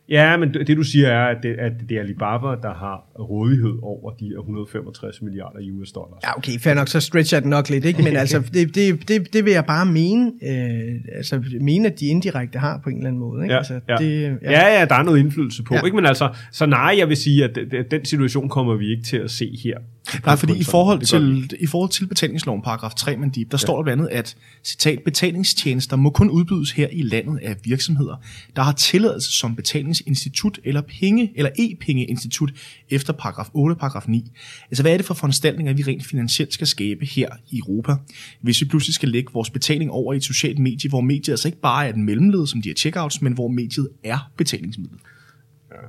Ja, 0.09 0.37
men 0.37 0.55
det, 0.55 0.67
det 0.67 0.77
du 0.77 0.83
siger 0.83 1.09
er, 1.09 1.27
at 1.27 1.37
det, 1.43 1.57
at 1.59 1.73
det 1.89 1.97
er 1.97 2.01
Alibaba, 2.01 2.47
der 2.47 2.75
har 2.75 3.07
rådighed 3.19 3.79
over 3.83 4.11
de 4.11 4.27
165 4.27 5.23
milliarder 5.23 5.59
US 5.73 5.93
dollars. 5.93 6.23
Ja, 6.23 6.39
okay, 6.39 6.59
fair 6.59 6.75
nok, 6.75 6.89
så 6.89 7.01
stretcher 7.01 7.41
den 7.41 7.51
nok 7.51 7.71
lidt, 7.71 7.85
ikke? 7.85 8.03
Men 8.03 8.17
altså, 8.17 8.39
det, 8.55 8.75
det, 8.75 9.09
det, 9.09 9.33
det 9.33 9.45
vil 9.45 9.53
jeg 9.53 9.65
bare 9.65 9.87
mene, 9.87 10.33
øh, 10.43 11.17
altså 11.17 11.43
mene, 11.61 11.89
at 11.89 12.01
de 12.01 12.07
indirekte 12.07 12.59
har 12.59 12.81
på 12.85 12.91
en 12.91 12.97
eller 12.97 13.09
anden 13.09 13.21
måde, 13.21 13.43
ikke? 13.43 13.53
Ja, 13.53 13.59
altså, 13.59 13.81
ja. 13.89 13.97
Det, 13.97 14.39
ja. 14.43 14.51
ja, 14.51 14.79
ja, 14.79 14.85
der 14.85 14.95
er 14.95 15.03
noget 15.03 15.19
indflydelse 15.19 15.63
på, 15.63 15.75
ja. 15.75 15.85
ikke? 15.85 15.97
Men 15.97 16.07
altså, 16.07 16.35
så 16.53 16.67
nej, 16.67 16.95
jeg 16.99 17.09
vil 17.09 17.17
sige, 17.17 17.45
at 17.45 17.59
den 17.91 18.05
situation 18.05 18.49
kommer 18.49 18.77
vi 18.77 18.91
ikke 18.91 19.03
til 19.03 19.17
at 19.17 19.31
se 19.31 19.59
her 19.65 19.79
Nej, 20.27 20.37
fordi 20.37 20.57
i 20.59 20.65
forhold, 20.65 21.01
til, 21.01 21.57
i 21.61 21.67
forhold 21.67 21.91
til 21.91 22.07
betalingsloven 22.07 22.63
paragraf 22.63 22.95
3, 22.95 23.17
man 23.17 23.31
der 23.31 23.45
ja. 23.53 23.57
står 23.57 23.77
der 23.77 23.83
blandt 23.83 24.03
andet, 24.03 24.13
at 24.13 24.37
citat, 24.65 25.03
betalingstjenester 25.05 25.97
må 25.97 26.11
kun 26.11 26.31
udbydes 26.31 26.71
her 26.71 26.89
i 26.93 27.03
landet 27.03 27.39
af 27.43 27.57
virksomheder, 27.65 28.17
der 28.57 28.63
har 28.63 28.73
tilladelse 28.73 29.33
som 29.33 29.57
betalingsinstitut 29.57 30.61
eller 30.65 30.81
penge 30.81 31.33
eller 31.35 31.51
e-pengeinstitut 31.59 32.53
efter 32.91 33.13
paragraf 33.13 33.49
8 33.53 33.77
paragraf 33.77 34.09
9. 34.09 34.31
Altså 34.71 34.83
hvad 34.83 34.93
er 34.93 34.97
det 34.97 35.07
for 35.07 35.15
foranstaltninger, 35.15 35.73
vi 35.73 35.83
rent 35.83 36.07
finansielt 36.07 36.55
skal 36.55 36.67
skabe 36.67 37.07
her 37.07 37.29
i 37.51 37.59
Europa, 37.59 37.95
hvis 38.41 38.61
vi 38.61 38.67
pludselig 38.67 38.95
skal 38.95 39.09
lægge 39.09 39.33
vores 39.33 39.51
betaling 39.51 39.91
over 39.91 40.13
i 40.13 40.17
et 40.17 40.25
socialt 40.25 40.59
medie, 40.59 40.91
hvor 40.91 41.01
mediet 41.01 41.29
altså 41.29 41.49
ikke 41.49 41.61
bare 41.61 41.87
er 41.87 41.91
et 41.91 41.99
mellemled, 41.99 42.47
som 42.47 42.63
de 42.63 42.69
her 42.69 42.75
checkouts, 42.75 43.23
men 43.23 43.33
hvor 43.33 43.49
mediet 43.49 43.89
er 44.05 44.31
betalingsmidlet. 44.37 45.01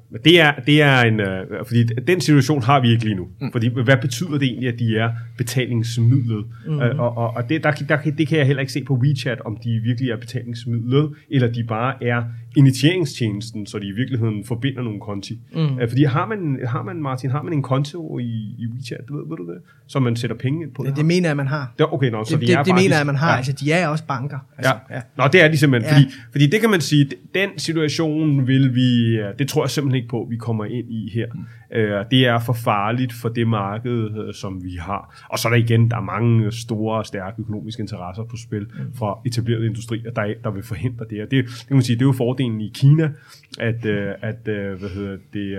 Men 0.10 0.21
det 0.26 0.41
er, 0.41 0.54
det 0.65 0.82
er 0.82 1.02
en, 1.02 1.19
øh, 1.19 1.65
fordi 1.67 1.84
den 1.84 2.21
situation 2.21 2.62
har 2.62 2.82
vi 2.82 2.91
ikke 2.91 3.04
lige 3.04 3.15
nu. 3.15 3.28
Mm. 3.41 3.52
Fordi 3.52 3.69
hvad 3.84 3.98
betyder 4.02 4.38
det 4.38 4.43
egentlig, 4.43 4.69
at 4.69 4.80
de 4.80 4.98
er 4.98 5.10
betalingsmidlet? 5.38 6.45
Mm. 6.67 6.82
Øh, 6.82 7.00
og 7.00 7.17
og, 7.17 7.34
og 7.36 7.50
det, 7.50 7.63
der, 7.63 7.71
der, 7.71 7.98
det 8.17 8.28
kan 8.28 8.38
jeg 8.38 8.45
heller 8.45 8.62
ikke 8.62 8.74
se 8.74 8.84
på 8.84 8.93
WeChat, 8.93 9.41
om 9.41 9.58
de 9.63 9.69
virkelig 9.84 10.10
er 10.10 10.17
betalingsmidlet, 10.17 11.13
eller 11.30 11.52
de 11.52 11.63
bare 11.63 12.04
er 12.04 12.24
initieringstjenesten, 12.56 13.65
så 13.65 13.80
de 13.80 13.88
i 13.88 13.91
virkeligheden 13.91 14.45
forbinder 14.45 14.82
nogle 14.82 15.00
konti. 15.00 15.39
Mm. 15.54 15.80
Øh, 15.80 15.89
fordi 15.89 16.04
har 16.04 16.26
man, 16.26 16.60
har 16.67 16.84
man, 16.84 17.02
Martin, 17.02 17.30
har 17.30 17.41
man 17.41 17.54
en 17.54 17.62
konto 17.62 18.19
i, 18.19 18.56
i 18.60 18.67
WeChat, 18.74 19.02
ved, 19.10 19.30
ved 19.30 19.38
du 19.38 19.52
det? 19.52 19.62
Som 19.88 20.04
man 20.04 20.15
sætter 20.15 20.36
penge 20.36 20.67
på? 20.76 20.84
Det, 20.84 20.95
det 20.95 21.06
mener 21.06 21.30
jeg, 21.30 21.38
man 21.38 21.48
har. 21.48 21.74
Det, 21.78 21.86
okay, 21.91 22.10
nå, 22.10 22.19
det, 22.19 22.28
så 22.28 22.36
de 22.36 22.41
det, 22.48 22.56
er 22.56 22.63
det 22.63 22.76
mener 22.76 22.98
jeg, 22.98 23.06
man 23.06 23.15
har. 23.15 23.32
Ja. 23.32 23.38
Altså, 23.38 23.52
de 23.52 23.71
er 23.71 23.88
også 23.88 24.04
banker. 24.08 24.39
Altså, 24.58 24.74
ja. 24.89 24.95
ja. 24.95 25.02
Nå, 25.17 25.24
det 25.28 25.43
er 25.43 25.48
de 25.48 25.58
simpelthen. 25.58 25.91
Ja. 25.91 25.98
Fordi, 25.98 26.12
fordi 26.32 26.48
det 26.48 26.62
kan 26.62 26.69
man 26.69 26.82
sige, 26.82 27.10
den 27.34 27.50
situation 27.58 28.48
vil 28.48 28.76
vi, 28.76 29.19
det 29.39 29.48
tror 29.48 29.63
jeg 29.63 29.69
simpelthen 29.69 29.95
ikke 29.95 30.10
på, 30.10 30.28
vi 30.30 30.38
kommer 30.38 30.65
ind 30.65 30.91
i 30.91 31.12
her. 31.13 31.26
Mm. 31.34 31.45
Øh, 31.76 32.06
det 32.12 32.28
er 32.28 32.39
for 32.39 32.54
farligt 32.54 33.13
for 33.13 33.30
det 33.30 33.48
marked, 33.48 34.28
øh, 34.28 34.34
som 34.34 34.63
vi 34.63 34.76
har. 34.80 35.26
Og 35.30 35.39
så 35.39 35.48
er 35.48 35.50
der 35.50 35.58
igen, 35.58 35.89
der 35.91 35.98
er 35.98 36.02
mange 36.02 36.52
store, 36.52 37.06
stærke 37.06 37.41
økonomiske 37.41 37.82
interesser 37.82 38.24
på 38.24 38.36
spil 38.38 38.62
mm. 38.62 38.93
fra 38.95 39.19
etablerede 39.26 39.65
industrier, 39.65 40.12
der, 40.12 40.34
der 40.43 40.52
vil 40.52 40.63
forhindre 40.63 41.06
det. 41.10 41.21
Og 41.21 41.32
det, 41.32 41.45
det, 41.45 41.65
kan 41.67 41.76
man 41.76 41.84
sige, 41.84 41.95
det 41.95 42.02
er 42.02 42.06
jo 42.06 42.12
fordelen 42.12 42.62
i 42.62 42.71
Kina, 42.76 43.10
at, 43.60 43.86
øh, 43.86 44.08
at, 44.21 44.48
øh, 44.48 44.80
hvad 44.80 44.89
hedder 44.89 45.17
det, 45.34 45.58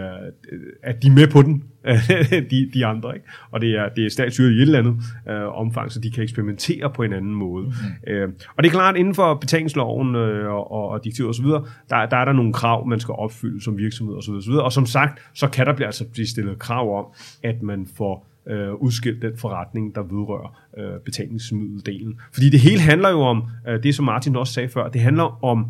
at 0.82 1.02
de 1.02 1.06
er 1.06 1.12
med 1.12 1.28
på 1.28 1.42
den, 1.42 1.64
de, 2.50 2.70
de 2.74 2.86
andre. 2.86 3.14
Ikke? 3.14 3.26
Og 3.50 3.60
det 3.60 3.70
er, 3.70 3.88
det 3.88 4.06
er 4.06 4.10
statsstyret 4.16 4.52
i 4.52 4.54
et 4.54 4.62
eller 4.62 4.78
andet 4.78 4.96
øh, 5.28 5.58
omfang, 5.58 5.92
så 5.92 6.00
de 6.00 6.10
kan 6.10 6.22
eksperimentere 6.22 6.90
på 6.90 7.02
en 7.02 7.12
anden 7.12 7.34
måde. 7.34 7.66
Mm. 7.66 8.12
Øh, 8.12 8.28
og 8.56 8.62
det 8.62 8.68
er 8.68 8.72
klart, 8.72 8.96
inden 8.96 9.14
for 9.14 9.34
betalingsloven 9.34 10.14
øh, 10.14 10.52
og, 10.52 10.72
og, 10.72 10.88
og 10.88 11.04
direktiver 11.04 11.28
osv., 11.28 11.46
der, 11.90 12.06
der 12.06 12.16
er 12.16 12.24
der 12.24 12.32
nogle 12.32 12.52
krav, 12.52 12.86
man 12.86 13.00
skal 13.00 13.12
opfylde 13.12 13.64
som 13.64 13.78
virksomhed 13.78 14.16
osv. 14.16 14.32
osv. 14.32 14.52
Og 14.52 14.72
som 14.72 14.86
sagt, 14.86 15.22
så 15.34 15.48
kan 15.48 15.66
der 15.66 15.74
blive, 15.74 15.86
altså 15.86 16.04
blive 16.12 16.26
stillet 16.26 16.58
krav 16.58 16.98
om, 16.98 17.06
at 17.42 17.62
man 17.62 17.86
får 17.96 18.26
øh, 18.46 18.74
udskilt 18.74 19.22
den 19.22 19.36
forretning, 19.36 19.94
der 19.94 20.02
vedrører 20.02 20.60
øh, 20.78 21.00
betalingsmiddeldelen. 21.04 22.20
Fordi 22.32 22.50
det 22.50 22.60
hele 22.60 22.80
handler 22.80 23.10
jo 23.10 23.20
om, 23.20 23.44
øh, 23.68 23.82
det 23.82 23.94
som 23.94 24.04
Martin 24.04 24.36
også 24.36 24.52
sagde 24.52 24.68
før, 24.68 24.88
det 24.88 25.00
handler 25.00 25.44
om 25.44 25.66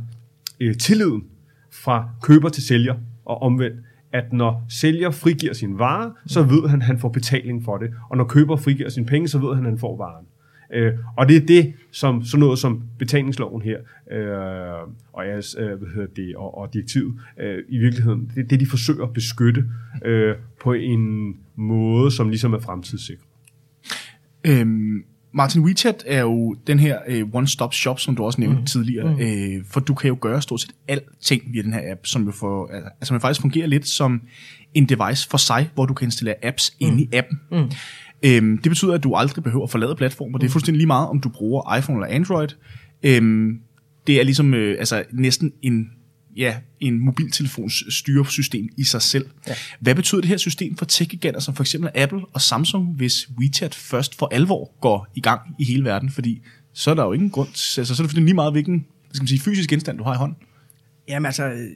øh, 0.60 0.76
tilliden 0.76 1.24
fra 1.72 2.08
køber 2.22 2.48
til 2.48 2.62
sælger 2.62 2.94
og 3.24 3.42
omvendt 3.42 3.76
at 4.16 4.32
når 4.32 4.64
sælger 4.68 5.10
frigiver 5.10 5.52
sin 5.52 5.78
vare, 5.78 6.12
så 6.26 6.42
ved 6.42 6.68
han, 6.68 6.80
at 6.80 6.86
han 6.86 6.98
får 6.98 7.08
betaling 7.08 7.64
for 7.64 7.76
det. 7.76 7.90
Og 8.10 8.16
når 8.16 8.24
køber 8.24 8.56
frigiver 8.56 8.88
sin 8.88 9.06
penge, 9.06 9.28
så 9.28 9.38
ved 9.38 9.54
han, 9.54 9.64
at 9.64 9.70
han 9.70 9.78
får 9.78 9.96
varen. 9.96 10.26
Øh, 10.74 10.92
og 11.16 11.28
det 11.28 11.36
er 11.36 11.46
det, 11.46 11.72
som 11.90 12.24
sådan 12.24 12.40
noget 12.40 12.58
som 12.58 12.82
betalingsloven 12.98 13.62
her, 13.62 13.78
øh, 14.10 14.88
og, 15.12 15.26
jeres, 15.26 15.56
øh, 15.58 15.66
hvad 15.66 15.88
hedder 15.94 16.14
det, 16.16 16.36
og, 16.36 16.58
og 16.58 16.74
direktivet, 16.74 17.14
øh, 17.40 17.58
i 17.68 17.78
virkeligheden, 17.78 18.30
det 18.34 18.44
er 18.44 18.48
det, 18.48 18.60
de 18.60 18.66
forsøger 18.66 19.02
at 19.02 19.12
beskytte 19.12 19.64
øh, 20.04 20.34
på 20.62 20.72
en 20.72 21.34
måde, 21.56 22.10
som 22.10 22.28
ligesom 22.28 22.52
er 22.54 22.58
fremtidssikret. 22.58 23.26
Øhm, 24.46 25.04
Martin, 25.36 25.62
WeChat 25.62 26.04
er 26.06 26.20
jo 26.20 26.56
den 26.66 26.78
her 26.78 26.98
øh, 27.08 27.24
one-stop 27.32 27.74
shop, 27.74 28.00
som 28.00 28.16
du 28.16 28.24
også 28.24 28.40
nævnte 28.40 28.60
mm. 28.60 28.66
tidligere, 28.66 29.14
mm. 29.14 29.20
Øh, 29.20 29.64
for 29.70 29.80
du 29.80 29.94
kan 29.94 30.08
jo 30.08 30.18
gøre 30.20 30.42
stort 30.42 30.60
set 30.60 30.72
alting 30.88 31.42
via 31.52 31.62
den 31.62 31.72
her 31.72 31.92
app, 31.92 32.06
som 32.06 32.24
jo 32.24 32.30
for, 32.30 32.70
altså 33.00 33.14
man 33.14 33.20
faktisk 33.20 33.40
fungerer 33.40 33.66
lidt 33.66 33.88
som 33.88 34.20
en 34.74 34.86
device 34.86 35.28
for 35.28 35.38
sig, 35.38 35.70
hvor 35.74 35.86
du 35.86 35.94
kan 35.94 36.06
installere 36.06 36.34
apps 36.42 36.72
mm. 36.80 36.86
inde 36.86 37.02
i 37.02 37.08
appen. 37.12 37.40
Mm. 37.52 37.70
Øhm, 38.22 38.58
det 38.58 38.70
betyder, 38.70 38.94
at 38.94 39.04
du 39.04 39.14
aldrig 39.14 39.44
behøver 39.44 39.64
at 39.64 39.70
forlade 39.70 39.94
platformen, 39.96 40.34
det 40.34 40.42
er 40.42 40.48
mm. 40.48 40.52
fuldstændig 40.52 40.78
lige 40.78 40.86
meget, 40.86 41.08
om 41.08 41.20
du 41.20 41.28
bruger 41.28 41.76
iPhone 41.76 42.04
eller 42.04 42.16
Android. 42.16 42.48
Øhm, 43.02 43.60
det 44.06 44.20
er 44.20 44.24
ligesom 44.24 44.54
øh, 44.54 44.76
altså 44.78 45.04
næsten 45.12 45.52
en 45.62 45.90
ja, 46.36 46.56
en 46.80 46.98
mobiltelefons 47.04 47.94
styresystem 47.94 48.68
i 48.76 48.84
sig 48.84 49.02
selv. 49.02 49.26
Ja. 49.46 49.54
Hvad 49.80 49.94
betyder 49.94 50.20
det 50.20 50.28
her 50.28 50.36
system 50.36 50.76
for 50.76 50.84
tech-giganter 50.84 51.40
som 51.40 51.54
for 51.54 51.62
eksempel 51.62 51.90
Apple 51.94 52.20
og 52.32 52.40
Samsung, 52.40 52.94
hvis 52.96 53.28
WeChat 53.38 53.74
først 53.74 54.14
for 54.14 54.28
alvor 54.32 54.80
går 54.80 55.06
i 55.14 55.20
gang 55.20 55.40
i 55.58 55.64
hele 55.64 55.84
verden? 55.84 56.10
Fordi 56.10 56.42
så 56.72 56.90
er 56.90 56.94
der 56.94 57.04
jo 57.04 57.12
ingen 57.12 57.30
grund, 57.30 57.48
altså 57.48 57.94
så 57.94 58.02
er 58.02 58.06
det 58.06 58.16
lige 58.16 58.34
meget, 58.34 58.52
hvilken 58.52 58.86
skal 59.12 59.22
man 59.22 59.28
sige, 59.28 59.40
fysisk 59.40 59.70
genstand 59.70 59.98
du 59.98 60.04
har 60.04 60.14
i 60.14 60.16
hånden. 60.16 60.36
Jamen 61.08 61.26
altså, 61.26 61.66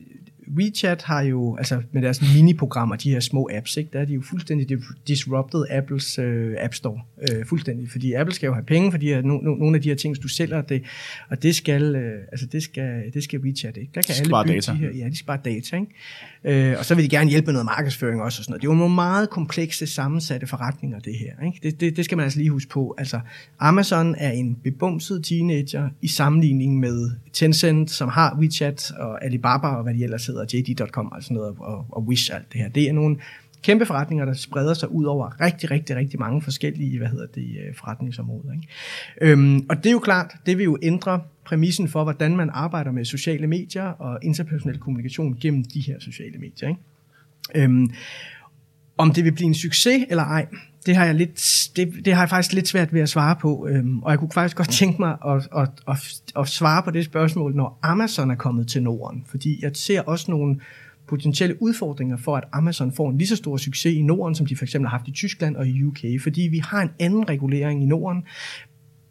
WeChat 0.57 1.03
har 1.03 1.21
jo, 1.21 1.57
altså 1.57 1.83
med 1.93 2.03
deres 2.03 2.23
mini-programmer, 2.35 2.97
de 2.97 3.11
her 3.11 3.21
små 3.21 3.51
apps, 3.53 3.77
ikke, 3.77 3.91
der 3.93 4.01
er 4.01 4.05
de 4.05 4.15
jo 4.15 4.23
fuldstændig 4.23 4.79
disrupted 5.09 5.65
Apples 5.71 6.19
øh, 6.19 6.55
App 6.59 6.75
Store. 6.75 7.01
Øh, 7.23 7.47
fuldstændig. 7.47 7.91
Fordi 7.91 8.13
Apple 8.13 8.35
skal 8.35 8.47
jo 8.47 8.53
have 8.53 8.65
penge 8.65 8.91
for 8.91 8.99
de 8.99 9.07
her, 9.07 9.23
no, 9.23 9.35
no, 9.37 9.55
nogle 9.55 9.77
af 9.77 9.83
de 9.83 9.89
her 9.89 9.97
ting, 9.97 10.23
du 10.23 10.29
sælger, 10.29 10.63
det, 10.63 10.83
og 11.31 11.43
det 11.43 11.57
skal, 11.57 11.97
øh, 11.97 12.23
altså 12.33 12.47
det 12.47 12.63
skal, 12.63 13.03
det 13.15 13.25
skal 13.25 13.41
WeChat 13.41 13.77
ikke. 13.77 13.91
Der 13.95 14.03
kan 14.03 14.15
alle 14.19 14.45
bygge 14.45 14.55
data. 14.55 14.73
De 14.73 14.77
her, 14.77 14.91
ja, 14.91 15.09
de 15.09 15.19
sparer 15.19 15.43
data. 15.43 15.77
Ikke? 15.77 16.71
Øh, 16.71 16.79
og 16.79 16.85
så 16.85 16.95
vil 16.95 17.05
de 17.05 17.09
gerne 17.09 17.31
hjælpe 17.31 17.47
med 17.47 17.53
noget 17.53 17.67
markedsføring 17.67 18.23
også 18.23 18.41
og 18.41 18.45
sådan 18.45 18.53
noget. 18.53 18.63
Det 18.63 18.69
er 18.69 18.73
jo 18.73 18.79
nogle 18.79 18.95
meget 18.95 19.31
komplekse, 19.31 19.87
sammensatte 19.87 20.47
forretninger, 20.47 20.99
det 20.99 21.15
her. 21.19 21.47
Ikke? 21.47 21.59
Det, 21.63 21.81
det, 21.81 21.97
det 21.97 22.05
skal 22.05 22.17
man 22.17 22.25
altså 22.25 22.39
lige 22.39 22.51
huske 22.51 22.71
på. 22.71 22.95
Altså, 22.99 23.21
Amazon 23.59 24.15
er 24.19 24.31
en 24.31 24.55
bebumset 24.55 25.25
teenager 25.25 25.89
i 26.03 26.09
sammenligning 26.09 26.81
med 26.81 27.11
Tencent, 27.33 27.91
som 27.91 28.09
har 28.09 28.37
WeChat 28.41 28.93
og 28.99 29.25
Alibaba 29.25 29.67
og 29.67 29.83
hvad 29.83 29.95
de 29.95 30.05
ellers 30.05 30.27
hedder, 30.27 30.40
JD.com 30.45 31.07
og 31.07 31.17
altså 31.17 31.29
sådan 31.29 31.37
noget, 31.37 31.55
og, 31.59 31.87
og 31.89 32.03
Wish 32.03 32.35
alt 32.35 32.53
det 32.53 32.61
her. 32.61 32.69
Det 32.69 32.89
er 32.89 32.93
nogle 32.93 33.17
kæmpe 33.63 33.87
forretninger, 33.87 34.25
der 34.25 34.35
spreder 34.35 34.75
sig 34.75 34.93
ud 34.93 35.05
over 35.05 35.41
rigtig, 35.41 35.71
rigtig, 35.71 35.97
rigtig 35.97 36.21
mange 36.21 36.43
forskellige, 36.43 36.99
hvad 36.99 37.09
hedder 37.09 37.27
det, 37.27 37.43
øh, 37.43 37.75
forretningsområder. 37.75 38.53
Ikke? 38.53 38.69
Øhm, 39.21 39.67
og 39.69 39.77
det 39.77 39.87
er 39.87 39.93
jo 39.93 39.99
klart, 39.99 40.35
det 40.47 40.59
vil 40.59 40.65
jo 40.65 40.79
ændre 40.83 41.21
præmissen 41.45 41.89
for, 41.89 42.03
hvordan 42.03 42.37
man 42.37 42.51
arbejder 42.53 42.93
med 42.93 43.05
sociale 43.05 43.47
medier 43.47 43.85
og 43.85 44.19
interpersonel 44.23 44.79
kommunikation 44.79 45.39
gennem 45.41 45.65
de 45.65 45.81
her 45.81 46.01
sociale 46.01 46.39
medier. 46.39 46.69
Ikke? 46.69 46.81
Øhm, 47.55 47.91
om 48.99 49.13
det 49.13 49.25
vil 49.25 49.33
blive 49.33 49.47
en 49.47 49.55
succes 49.55 50.05
eller 50.11 50.25
ej, 50.25 50.47
det 50.87 50.97
har 50.97 51.05
jeg 51.05 51.15
lidt, 51.15 51.69
det, 51.77 52.05
det 52.05 52.15
har 52.15 52.23
jeg 52.23 52.29
faktisk 52.29 52.53
lidt 52.53 52.69
svært 52.69 52.93
ved 52.93 53.01
at 53.01 53.09
svare 53.09 53.37
på, 53.37 53.69
øhm, 53.71 54.03
og 54.03 54.11
jeg 54.11 54.19
kunne 54.19 54.31
faktisk 54.35 54.57
godt 54.57 54.69
tænke 54.69 55.03
mig 55.03 55.17
at, 55.27 55.49
at, 55.57 55.69
at, 55.89 56.23
at 56.39 56.49
svare 56.49 56.83
på 56.83 56.91
det 56.91 57.05
spørgsmål, 57.05 57.55
når 57.55 57.79
Amazon 57.83 58.31
er 58.31 58.35
kommet 58.35 58.69
til 58.69 58.83
Norden, 58.83 59.25
fordi 59.29 59.59
jeg 59.63 59.71
ser 59.75 60.01
også 60.01 60.31
nogle 60.31 60.61
potentielle 61.09 61.63
udfordringer 61.63 62.17
for, 62.17 62.37
at 62.37 62.45
Amazon 62.53 62.93
får 62.93 63.11
en 63.11 63.19
lige 63.19 63.29
så 63.29 63.37
stor 63.37 63.57
succes 63.57 63.95
i 63.95 64.03
Norden, 64.03 64.35
som 64.35 64.47
de 64.47 64.57
for 64.57 64.65
eksempel 64.65 64.89
har 64.89 64.99
haft 64.99 65.09
i 65.09 65.13
Tyskland 65.13 65.57
og 65.57 65.67
i 65.67 65.85
UK, 65.85 65.99
fordi 66.23 66.41
vi 66.41 66.59
har 66.59 66.83
en 66.83 66.91
anden 66.99 67.29
regulering 67.29 67.83
i 67.83 67.87
Norden, 67.87 68.23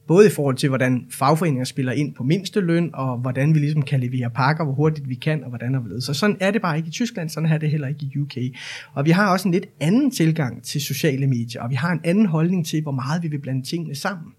både 0.10 0.28
i 0.28 0.30
forhold 0.30 0.56
til, 0.56 0.70
hvordan 0.70 1.06
fagforeninger 1.12 1.64
spiller 1.64 1.92
ind 1.92 2.14
på 2.14 2.24
mindste 2.24 2.62
løn, 2.62 2.90
og 2.94 3.18
hvordan 3.18 3.54
vi 3.54 3.60
ligesom 3.60 3.82
kan 3.82 4.00
levere 4.00 4.30
pakker, 4.30 4.64
hvor 4.64 4.74
hurtigt 4.74 5.10
vi 5.10 5.16
kan, 5.16 5.44
og 5.44 5.50
hvordan 5.50 5.76
og 5.76 5.82
hvorledes. 5.82 6.04
Så 6.04 6.14
sådan 6.14 6.38
er 6.40 6.52
det 6.52 6.62
bare 6.62 6.78
ikke 6.78 6.88
i 6.88 6.92
Tyskland, 6.92 7.30
sådan 7.30 7.50
er 7.50 7.58
det 7.58 7.72
heller 7.72 7.88
ikke 7.88 8.10
i 8.14 8.20
UK. 8.20 8.38
Og 8.94 9.06
vi 9.06 9.12
har 9.12 9.32
også 9.32 9.48
en 9.48 9.52
lidt 9.52 9.66
anden 9.80 10.12
tilgang 10.12 10.64
til 10.64 10.82
sociale 10.82 11.28
medier, 11.28 11.62
og 11.62 11.70
vi 11.70 11.76
har 11.76 11.92
en 11.92 12.00
anden 12.04 12.26
holdning 12.26 12.66
til, 12.66 12.82
hvor 12.82 12.92
meget 12.92 13.24
vi 13.24 13.28
vil 13.28 13.40
blande 13.40 13.66
tingene 13.66 13.96
sammen. 13.96 14.34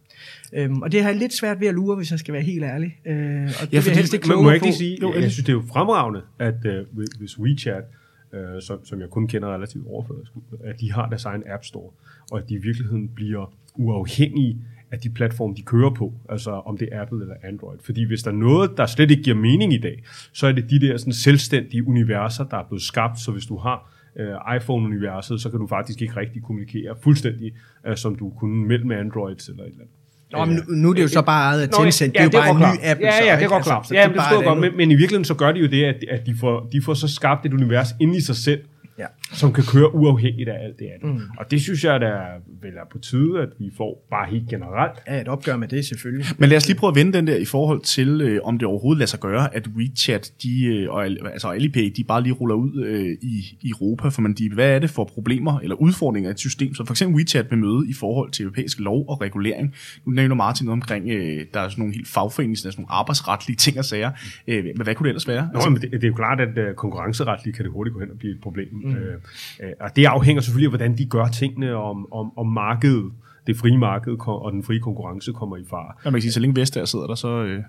Øhm, 0.52 0.82
og 0.82 0.92
det 0.92 1.02
har 1.02 1.10
jeg 1.10 1.18
lidt 1.18 1.32
svært 1.32 1.60
ved 1.60 1.68
at 1.68 1.74
lure, 1.74 1.96
hvis 1.96 2.10
jeg 2.10 2.18
skal 2.18 2.34
være 2.34 2.42
helt 2.42 2.64
ærlig. 2.64 2.96
Øh, 3.06 3.14
og 3.14 3.66
det 3.66 3.72
ja, 3.72 3.78
vil 3.78 3.86
jeg 3.86 3.96
helst 3.96 4.14
ikke 4.14 4.28
må, 4.28 4.42
må 4.42 4.50
jeg 4.50 4.54
ikke 4.54 4.76
sige, 4.76 4.98
jo, 5.02 5.14
jeg 5.14 5.30
synes, 5.30 5.46
det 5.46 5.48
er 5.48 5.56
jo 5.56 5.62
fremragende, 5.68 6.22
at 6.38 6.54
uh, 6.66 7.04
hvis 7.18 7.38
WeChat, 7.38 7.84
uh, 8.32 8.38
som, 8.60 8.84
som 8.84 9.00
jeg 9.00 9.10
kun 9.10 9.26
kender 9.26 9.54
relativt 9.54 9.86
overført, 9.86 10.32
at 10.64 10.80
de 10.80 10.92
har 10.92 11.08
deres 11.08 11.24
egen 11.24 11.42
App 11.46 11.64
Store, 11.64 11.90
og 12.30 12.38
at 12.38 12.48
de 12.48 12.54
i 12.54 12.58
virkeligheden 12.58 13.08
bliver 13.08 13.54
uafhængige 13.74 14.56
af 14.92 14.98
de 14.98 15.10
platforme, 15.10 15.54
de 15.56 15.62
kører 15.62 15.90
på, 15.90 16.12
altså 16.28 16.50
om 16.50 16.78
det 16.78 16.88
er 16.92 17.02
Apple 17.02 17.22
eller 17.22 17.34
Android. 17.42 17.78
Fordi 17.84 18.04
hvis 18.04 18.22
der 18.22 18.30
er 18.30 18.34
noget, 18.34 18.70
der 18.76 18.86
slet 18.86 19.10
ikke 19.10 19.22
giver 19.22 19.36
mening 19.36 19.72
i 19.72 19.78
dag, 19.78 20.02
så 20.32 20.46
er 20.46 20.52
det 20.52 20.70
de 20.70 20.80
der 20.80 20.96
sådan 20.96 21.12
selvstændige 21.12 21.88
universer, 21.88 22.44
der 22.44 22.56
er 22.56 22.64
blevet 22.68 22.82
skabt, 22.82 23.20
så 23.20 23.32
hvis 23.32 23.46
du 23.46 23.58
har 23.58 23.92
uh, 24.20 24.56
iPhone-universet, 24.56 25.40
så 25.40 25.50
kan 25.50 25.58
du 25.60 25.66
faktisk 25.66 26.02
ikke 26.02 26.16
rigtig 26.16 26.42
kommunikere 26.42 26.94
fuldstændig, 27.02 27.52
uh, 27.88 27.94
som 27.94 28.14
du 28.14 28.30
kunne 28.30 28.66
mellem 28.66 28.90
Android 28.90 29.36
eller 29.48 29.62
et 29.62 29.68
eller 29.68 29.80
andet. 29.80 29.94
Nå, 30.32 30.44
men 30.44 30.54
nu, 30.54 30.62
nu 30.74 30.90
er 30.90 30.94
det 30.94 31.02
jo 31.02 31.08
så 31.08 31.22
bare 31.22 31.42
ejet 31.42 31.62
af 31.62 31.68
Tencent. 31.68 32.14
Ja, 32.14 32.24
det 32.24 32.34
er 32.34 32.46
jo 32.46 32.52
bare 32.52 32.70
en 32.70 32.76
ny 32.76 32.78
app. 32.82 33.00
Ja, 33.00 33.24
ja, 33.24 33.36
det 33.36 33.44
er 33.44 33.48
godt 33.48 33.64
klart. 33.64 33.92
Ja, 33.92 34.08
det, 34.08 34.14
det 34.14 34.44
godt. 34.44 34.60
Men, 34.60 34.76
men 34.76 34.90
i 34.90 34.94
virkeligheden 34.94 35.24
så 35.24 35.34
gør 35.34 35.52
de 35.52 35.60
jo 35.60 35.66
det, 35.66 35.84
at, 35.84 36.04
at 36.10 36.26
de, 36.26 36.34
får, 36.40 36.68
de 36.72 36.82
får 36.82 36.94
så 36.94 37.08
skabt 37.08 37.46
et 37.46 37.52
univers 37.52 37.88
inde 38.00 38.16
i 38.16 38.20
sig 38.20 38.36
selv, 38.36 38.60
ja. 39.00 39.06
som 39.32 39.52
kan 39.52 39.64
køre 39.64 39.94
uafhængigt 39.94 40.48
af 40.48 40.64
alt 40.64 40.78
det 40.78 40.88
andet. 40.94 41.14
Mm. 41.14 41.28
Og 41.38 41.50
det 41.50 41.62
synes 41.62 41.84
jeg, 41.84 42.00
der 42.00 42.16
vel 42.62 42.74
er 42.74 42.86
på 42.92 42.98
tide, 42.98 43.40
at 43.42 43.48
vi 43.58 43.70
får 43.76 44.06
bare 44.10 44.30
helt 44.30 44.48
generelt. 44.48 44.98
Ja, 45.08 45.20
et 45.20 45.28
opgør 45.28 45.56
med 45.56 45.68
det 45.68 45.84
selvfølgelig. 45.84 46.26
Men 46.38 46.48
lad 46.48 46.56
os 46.56 46.66
lige 46.68 46.78
prøve 46.78 46.90
at 46.90 46.96
vende 46.96 47.12
den 47.12 47.26
der 47.26 47.36
i 47.36 47.44
forhold 47.44 47.80
til, 47.80 48.20
øh, 48.20 48.40
om 48.44 48.58
det 48.58 48.68
overhovedet 48.68 48.98
lader 48.98 49.08
sig 49.08 49.20
gøre, 49.20 49.54
at 49.56 49.68
WeChat 49.76 50.32
de, 50.42 50.64
øh, 50.64 50.90
og 50.90 51.06
altså 51.06 51.48
Alipay, 51.48 51.92
de 51.96 52.04
bare 52.04 52.22
lige 52.22 52.32
ruller 52.32 52.54
ud 52.54 52.84
øh, 52.84 53.16
i, 53.22 53.58
i 53.60 53.70
Europa, 53.70 54.08
for 54.08 54.22
man, 54.22 54.32
de, 54.32 54.50
hvad 54.54 54.74
er 54.74 54.78
det 54.78 54.90
for 54.90 55.04
problemer 55.04 55.60
eller 55.60 55.76
udfordringer 55.76 56.30
af 56.30 56.34
et 56.34 56.38
system, 56.40 56.74
som 56.74 56.86
for 56.86 56.92
eksempel 56.92 57.16
WeChat 57.16 57.50
vil 57.50 57.58
møde 57.58 57.88
i 57.88 57.92
forhold 57.92 58.30
til 58.30 58.42
europæisk 58.42 58.80
lov 58.80 59.04
og 59.08 59.20
regulering. 59.20 59.74
Nu 60.04 60.12
nævner 60.12 60.34
Martin 60.34 60.64
noget 60.66 60.76
omkring, 60.76 61.08
øh, 61.08 61.44
der 61.54 61.60
er 61.60 61.68
sådan 61.68 61.80
nogle 61.82 61.94
helt 61.94 62.08
fagforenings, 62.08 62.60
sådan 62.60 62.74
nogle 62.76 62.92
arbejdsretlige 62.92 63.56
ting 63.56 63.78
og 63.78 63.84
sager. 63.84 64.10
Øh, 64.48 64.64
men 64.64 64.82
hvad 64.82 64.94
kunne 64.94 65.04
det 65.04 65.10
ellers 65.10 65.28
være? 65.28 65.48
Nå, 65.52 65.60
altså, 65.60 65.70
det, 65.70 65.92
det, 65.92 66.04
er 66.04 66.08
jo 66.08 66.14
klart, 66.14 66.40
at 66.40 66.58
uh, 66.58 66.74
konkurrenceretligt 66.74 67.56
kan 67.56 67.64
det 67.64 67.72
hurtigt 67.72 67.94
gå 67.94 68.00
hen 68.00 68.10
og 68.10 68.18
blive 68.18 68.34
et 68.34 68.40
problem. 68.40 68.68
Mm. 68.72 68.89
Øh, 68.96 69.14
øh, 69.62 69.72
og 69.80 69.96
det 69.96 70.04
afhænger 70.04 70.42
selvfølgelig 70.42 70.66
af, 70.66 70.70
hvordan 70.70 70.98
de 70.98 71.04
gør 71.04 71.26
tingene, 71.26 71.74
om, 71.74 72.12
om, 72.12 72.38
om 72.38 72.46
markedet 72.46 73.12
det 73.46 73.56
frie 73.56 73.78
marked 73.78 74.16
og 74.26 74.52
den 74.52 74.62
frie 74.62 74.80
konkurrence 74.80 75.32
kommer 75.32 75.56
i 75.56 75.64
fare. 75.70 75.92
Ja, 76.04 76.10
man 76.10 76.20
kan 76.20 76.22
sige, 76.22 76.32
så 76.32 76.40
længe 76.40 76.60
Vestager 76.60 76.84
sidder 76.84 77.06
der, 77.06 77.14
så... 77.14 77.28
Øh. 77.28 77.62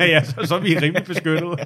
ja, 0.14 0.24
så, 0.24 0.34
så 0.44 0.54
er 0.56 0.60
vi 0.60 0.78
rimelig 0.78 1.04
beskyttet. 1.04 1.42
uh, 1.52 1.56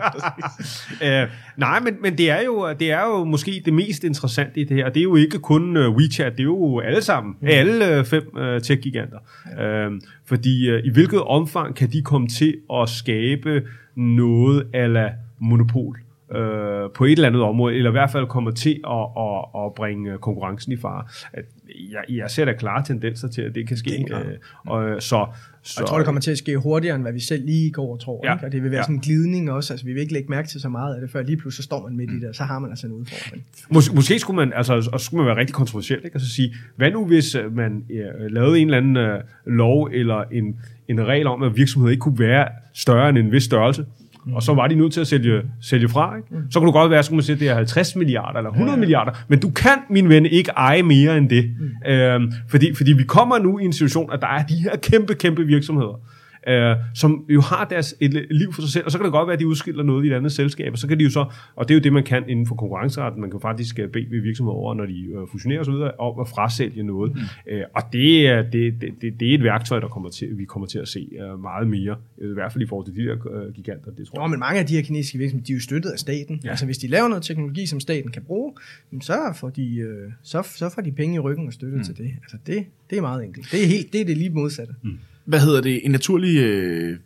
nej, 1.56 1.80
men, 1.80 1.94
men 2.02 2.18
det, 2.18 2.30
er 2.30 2.42
jo, 2.42 2.74
det 2.80 2.90
er 2.90 3.02
jo 3.02 3.24
måske 3.24 3.62
det 3.64 3.72
mest 3.72 4.04
interessante 4.04 4.60
i 4.60 4.64
det 4.64 4.76
her. 4.76 4.88
Det 4.88 5.00
er 5.00 5.04
jo 5.04 5.16
ikke 5.16 5.38
kun 5.38 5.76
uh, 5.76 5.96
WeChat, 5.96 6.32
det 6.32 6.40
er 6.40 6.44
jo 6.44 6.80
alle 6.80 7.02
sammen. 7.02 7.36
Mm. 7.40 7.48
Alle 7.50 7.98
uh, 7.98 8.04
fem 8.04 8.28
uh, 8.32 8.58
tech-giganter. 8.62 9.18
Ja. 9.58 9.88
Uh, 9.88 9.92
fordi 10.24 10.72
uh, 10.72 10.78
i 10.84 10.90
hvilket 10.90 11.22
omfang 11.22 11.74
kan 11.74 11.92
de 11.92 12.02
komme 12.02 12.28
til 12.28 12.56
at 12.72 12.88
skabe 12.88 13.62
noget 13.96 14.66
ala 14.72 15.12
monopol? 15.38 16.03
Øh, 16.36 16.90
på 16.94 17.04
et 17.04 17.12
eller 17.12 17.26
andet 17.28 17.42
område, 17.42 17.74
eller 17.74 17.90
i 17.90 17.92
hvert 17.92 18.10
fald 18.10 18.26
kommer 18.26 18.50
til 18.50 18.80
at, 18.86 19.06
at, 19.18 19.64
at 19.64 19.74
bringe 19.74 20.18
konkurrencen 20.18 20.72
i 20.72 20.76
fare. 20.76 21.04
At 21.32 21.44
jeg, 21.92 22.16
jeg 22.16 22.30
ser 22.30 22.44
da 22.44 22.52
klare 22.52 22.84
tendenser 22.84 23.28
til, 23.28 23.42
at 23.42 23.54
det 23.54 23.68
kan 23.68 23.76
ske. 23.76 23.90
Det. 24.08 24.12
Øh, 24.12 24.38
og, 24.66 25.02
så, 25.02 25.26
så, 25.62 25.80
Og 25.80 25.82
jeg 25.82 25.86
tror, 25.88 25.96
det 25.98 26.04
kommer 26.04 26.20
til 26.20 26.30
at 26.30 26.38
ske 26.38 26.56
hurtigere, 26.56 26.94
end 26.94 27.02
hvad 27.04 27.12
vi 27.12 27.20
selv 27.20 27.44
lige 27.44 27.70
går 27.70 27.92
og 27.92 28.00
tror. 28.00 28.20
Ja. 28.24 28.32
Ikke? 28.34 28.46
Og 28.46 28.52
det 28.52 28.62
vil 28.62 28.70
være 28.70 28.78
Ja. 28.78 28.82
sådan 28.82 28.94
en 28.94 29.00
glidning 29.00 29.50
også. 29.50 29.72
Altså, 29.72 29.86
vi 29.86 29.92
vil 29.92 30.00
ikke 30.00 30.12
lægge 30.12 30.28
mærke 30.30 30.48
til 30.48 30.60
så 30.60 30.68
meget 30.68 30.94
af 30.94 31.00
det, 31.00 31.10
før 31.10 31.22
lige 31.22 31.36
pludselig 31.36 31.62
så 31.62 31.66
står 31.66 31.82
man 31.88 31.96
midt 31.96 32.10
i 32.10 32.20
det, 32.20 32.28
og 32.28 32.34
så 32.34 32.42
har 32.44 32.58
man 32.58 32.70
altså 32.70 32.86
en 32.86 32.92
udfordring. 32.92 33.44
Mås- 33.74 33.94
måske 33.94 34.18
skulle 34.18 34.36
man, 34.36 34.52
altså, 34.56 34.90
og 34.92 35.00
skulle 35.00 35.18
man 35.18 35.26
være 35.26 35.36
rigtig 35.40 35.54
kontroversiel, 35.54 36.00
ikke? 36.04 36.16
og 36.16 36.20
så 36.20 36.28
sige, 36.28 36.54
hvad 36.76 36.90
nu 36.90 37.06
hvis 37.06 37.34
øh, 37.34 37.56
man 37.56 37.84
øh, 37.90 38.30
lavede 38.30 38.58
en 38.58 38.66
eller 38.66 38.78
anden 38.78 38.96
øh, 38.96 39.20
lov 39.46 39.88
eller 39.92 40.24
en, 40.32 40.60
en 40.88 41.06
regel 41.06 41.26
om, 41.26 41.42
at 41.42 41.56
virksomheder 41.56 41.90
ikke 41.90 42.00
kunne 42.00 42.18
være 42.18 42.48
større 42.74 43.08
end 43.08 43.18
en 43.18 43.32
vis 43.32 43.42
størrelse, 43.44 43.84
og 44.32 44.42
så 44.42 44.54
var 44.54 44.66
de 44.66 44.74
nødt 44.74 44.92
til 44.92 45.00
at 45.00 45.06
sælge, 45.06 45.42
sælge 45.60 45.88
fra. 45.88 46.16
Ikke? 46.16 46.28
Så 46.50 46.58
kunne 46.58 46.66
det 46.66 46.74
godt 46.74 46.90
være, 46.90 46.98
at 46.98 47.12
man 47.12 47.22
sige, 47.22 47.34
at 47.34 47.40
det 47.40 47.48
er 47.48 47.54
50 47.54 47.96
milliarder 47.96 48.38
eller 48.38 48.50
100 48.50 48.76
ja. 48.76 48.80
milliarder, 48.80 49.12
men 49.28 49.40
du 49.40 49.50
kan, 49.50 49.78
min 49.90 50.08
ven, 50.08 50.26
ikke 50.26 50.50
eje 50.56 50.82
mere 50.82 51.18
end 51.18 51.28
det. 51.30 51.50
Mm. 51.60 51.90
Øhm, 51.92 52.32
fordi, 52.48 52.74
fordi 52.74 52.92
vi 52.92 53.04
kommer 53.04 53.38
nu 53.38 53.58
i 53.58 53.64
en 53.64 53.72
situation, 53.72 54.12
at 54.12 54.20
der 54.20 54.26
er 54.26 54.42
de 54.46 54.54
her 54.54 54.76
kæmpe, 54.76 55.14
kæmpe 55.14 55.44
virksomheder, 55.44 56.00
øh, 56.48 56.76
som 56.94 57.24
jo 57.28 57.40
har 57.40 57.64
deres 57.64 57.94
et 58.00 58.26
liv 58.30 58.52
for 58.52 58.62
sig 58.62 58.70
selv, 58.70 58.84
og 58.84 58.92
så 58.92 58.98
kan 58.98 59.04
det 59.04 59.12
godt 59.12 59.26
være, 59.26 59.34
at 59.34 59.40
de 59.40 59.46
udskiller 59.46 59.82
noget 59.82 60.04
i 60.04 60.08
et 60.08 60.14
andet 60.14 60.32
selskab, 60.32 60.72
og 60.72 60.78
så 60.78 60.88
kan 60.88 60.98
de 60.98 61.04
jo 61.04 61.10
så, 61.10 61.24
og 61.56 61.68
det 61.68 61.74
er 61.74 61.78
jo 61.78 61.82
det, 61.82 61.92
man 61.92 62.04
kan 62.04 62.24
inden 62.28 62.46
for 62.46 62.54
konkurrenceretten, 62.54 63.20
man 63.20 63.30
kan 63.30 63.40
faktisk 63.40 63.78
øh, 63.78 63.88
bede 63.88 64.08
virksomheder 64.22 64.56
over, 64.56 64.74
når 64.74 64.86
de 64.86 65.04
øh, 65.04 65.28
fusionerer 65.32 65.60
osv., 65.60 65.74
om 65.98 66.20
at 66.20 66.28
frasælge 66.28 66.82
noget. 66.82 67.14
Mm. 67.14 67.20
Øh, 67.52 67.62
og 67.74 67.82
det 67.92 68.26
er, 68.26 68.42
det, 68.42 68.74
det, 68.80 68.94
det, 69.02 69.20
det 69.20 69.30
er 69.30 69.34
et 69.34 69.42
værktøj, 69.42 69.80
der 69.80 69.88
kommer 69.88 70.10
til, 70.10 70.38
vi 70.38 70.44
kommer 70.44 70.66
til 70.66 70.78
at 70.78 70.88
se 70.88 71.08
øh, 71.20 71.40
meget 71.42 71.68
mere, 71.68 71.96
øh, 72.18 72.30
i 72.30 72.34
hvert 72.34 72.52
fald 72.52 72.64
i 72.64 72.66
forhold 72.66 72.86
til 72.86 72.96
de 72.96 73.08
der 73.08 73.44
øh, 73.46 73.52
giganter, 73.52 73.90
det 73.90 74.06
tror 74.06 74.16
Nå, 74.18 74.22
jeg. 74.22 74.30
men 74.30 74.38
mange 74.38 74.60
af 74.60 74.66
de 74.66 74.74
her 74.74 74.82
kinesiske 74.82 75.18
virksomheder, 75.18 75.46
de 75.46 75.52
er 75.52 75.56
jo 75.56 75.60
støttet 75.60 75.90
af 75.90 75.98
staten. 75.98 76.40
Ja. 76.44 76.50
Altså, 76.50 76.64
hvis 76.66 76.78
de 76.78 76.86
laver 76.86 77.08
noget 77.08 77.22
teknologi, 77.22 77.66
som 77.66 77.80
staten 77.80 78.10
kan 78.10 78.22
bruge, 78.22 78.52
så, 79.00 79.34
får 79.36 79.50
de, 79.50 79.76
øh, 79.76 80.12
så, 80.22 80.42
så 80.56 80.68
får 80.74 80.82
de 80.82 80.92
penge 80.92 81.14
i 81.14 81.18
ryggen 81.18 81.46
og 81.46 81.52
støtte 81.52 81.76
mm. 81.76 81.84
til 81.84 81.96
det. 81.96 82.10
Altså, 82.22 82.36
det, 82.46 82.66
det 82.90 82.98
er 82.98 83.02
meget 83.02 83.24
enkelt. 83.24 83.48
Det 83.52 83.62
er, 83.62 83.66
helt, 83.66 83.92
det 83.92 84.00
er 84.00 84.04
det 84.04 84.16
lige 84.16 84.30
modsatte. 84.30 84.74
Mm 84.82 84.98
hvad 85.24 85.40
hedder 85.40 85.60
det, 85.60 85.80
en 85.84 85.90
naturlig 85.90 86.36
øh, 86.36 86.98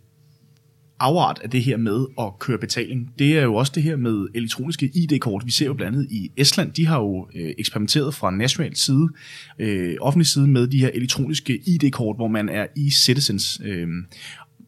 afart 1.01 1.41
af 1.45 1.51
det 1.51 1.63
her 1.63 1.77
med 1.77 2.07
at 2.21 2.39
køre 2.39 2.59
betaling, 2.59 3.13
det 3.19 3.39
er 3.39 3.43
jo 3.43 3.55
også 3.55 3.73
det 3.75 3.83
her 3.83 3.97
med 3.97 4.29
elektroniske 4.35 4.91
ID-kort. 4.95 5.43
Vi 5.47 5.51
ser 5.51 5.67
jo 5.67 5.75
blandt 5.75 5.97
andet 5.97 6.11
i 6.11 6.31
Estland, 6.37 6.73
de 6.73 6.87
har 6.87 6.99
jo 6.99 7.29
øh, 7.35 7.53
eksperimenteret 7.59 8.15
fra 8.15 8.31
national 8.31 8.77
side, 8.77 9.09
øh, 9.59 9.97
offentlig 10.01 10.27
side 10.27 10.49
med 10.49 10.67
de 10.67 10.81
her 10.81 10.91
elektroniske 10.95 11.61
ID-kort, 11.67 12.17
hvor 12.17 12.29
man 12.29 12.49
er 12.49 12.67
i 12.77 12.91
citizens 12.91 13.61
øh, 13.65 13.89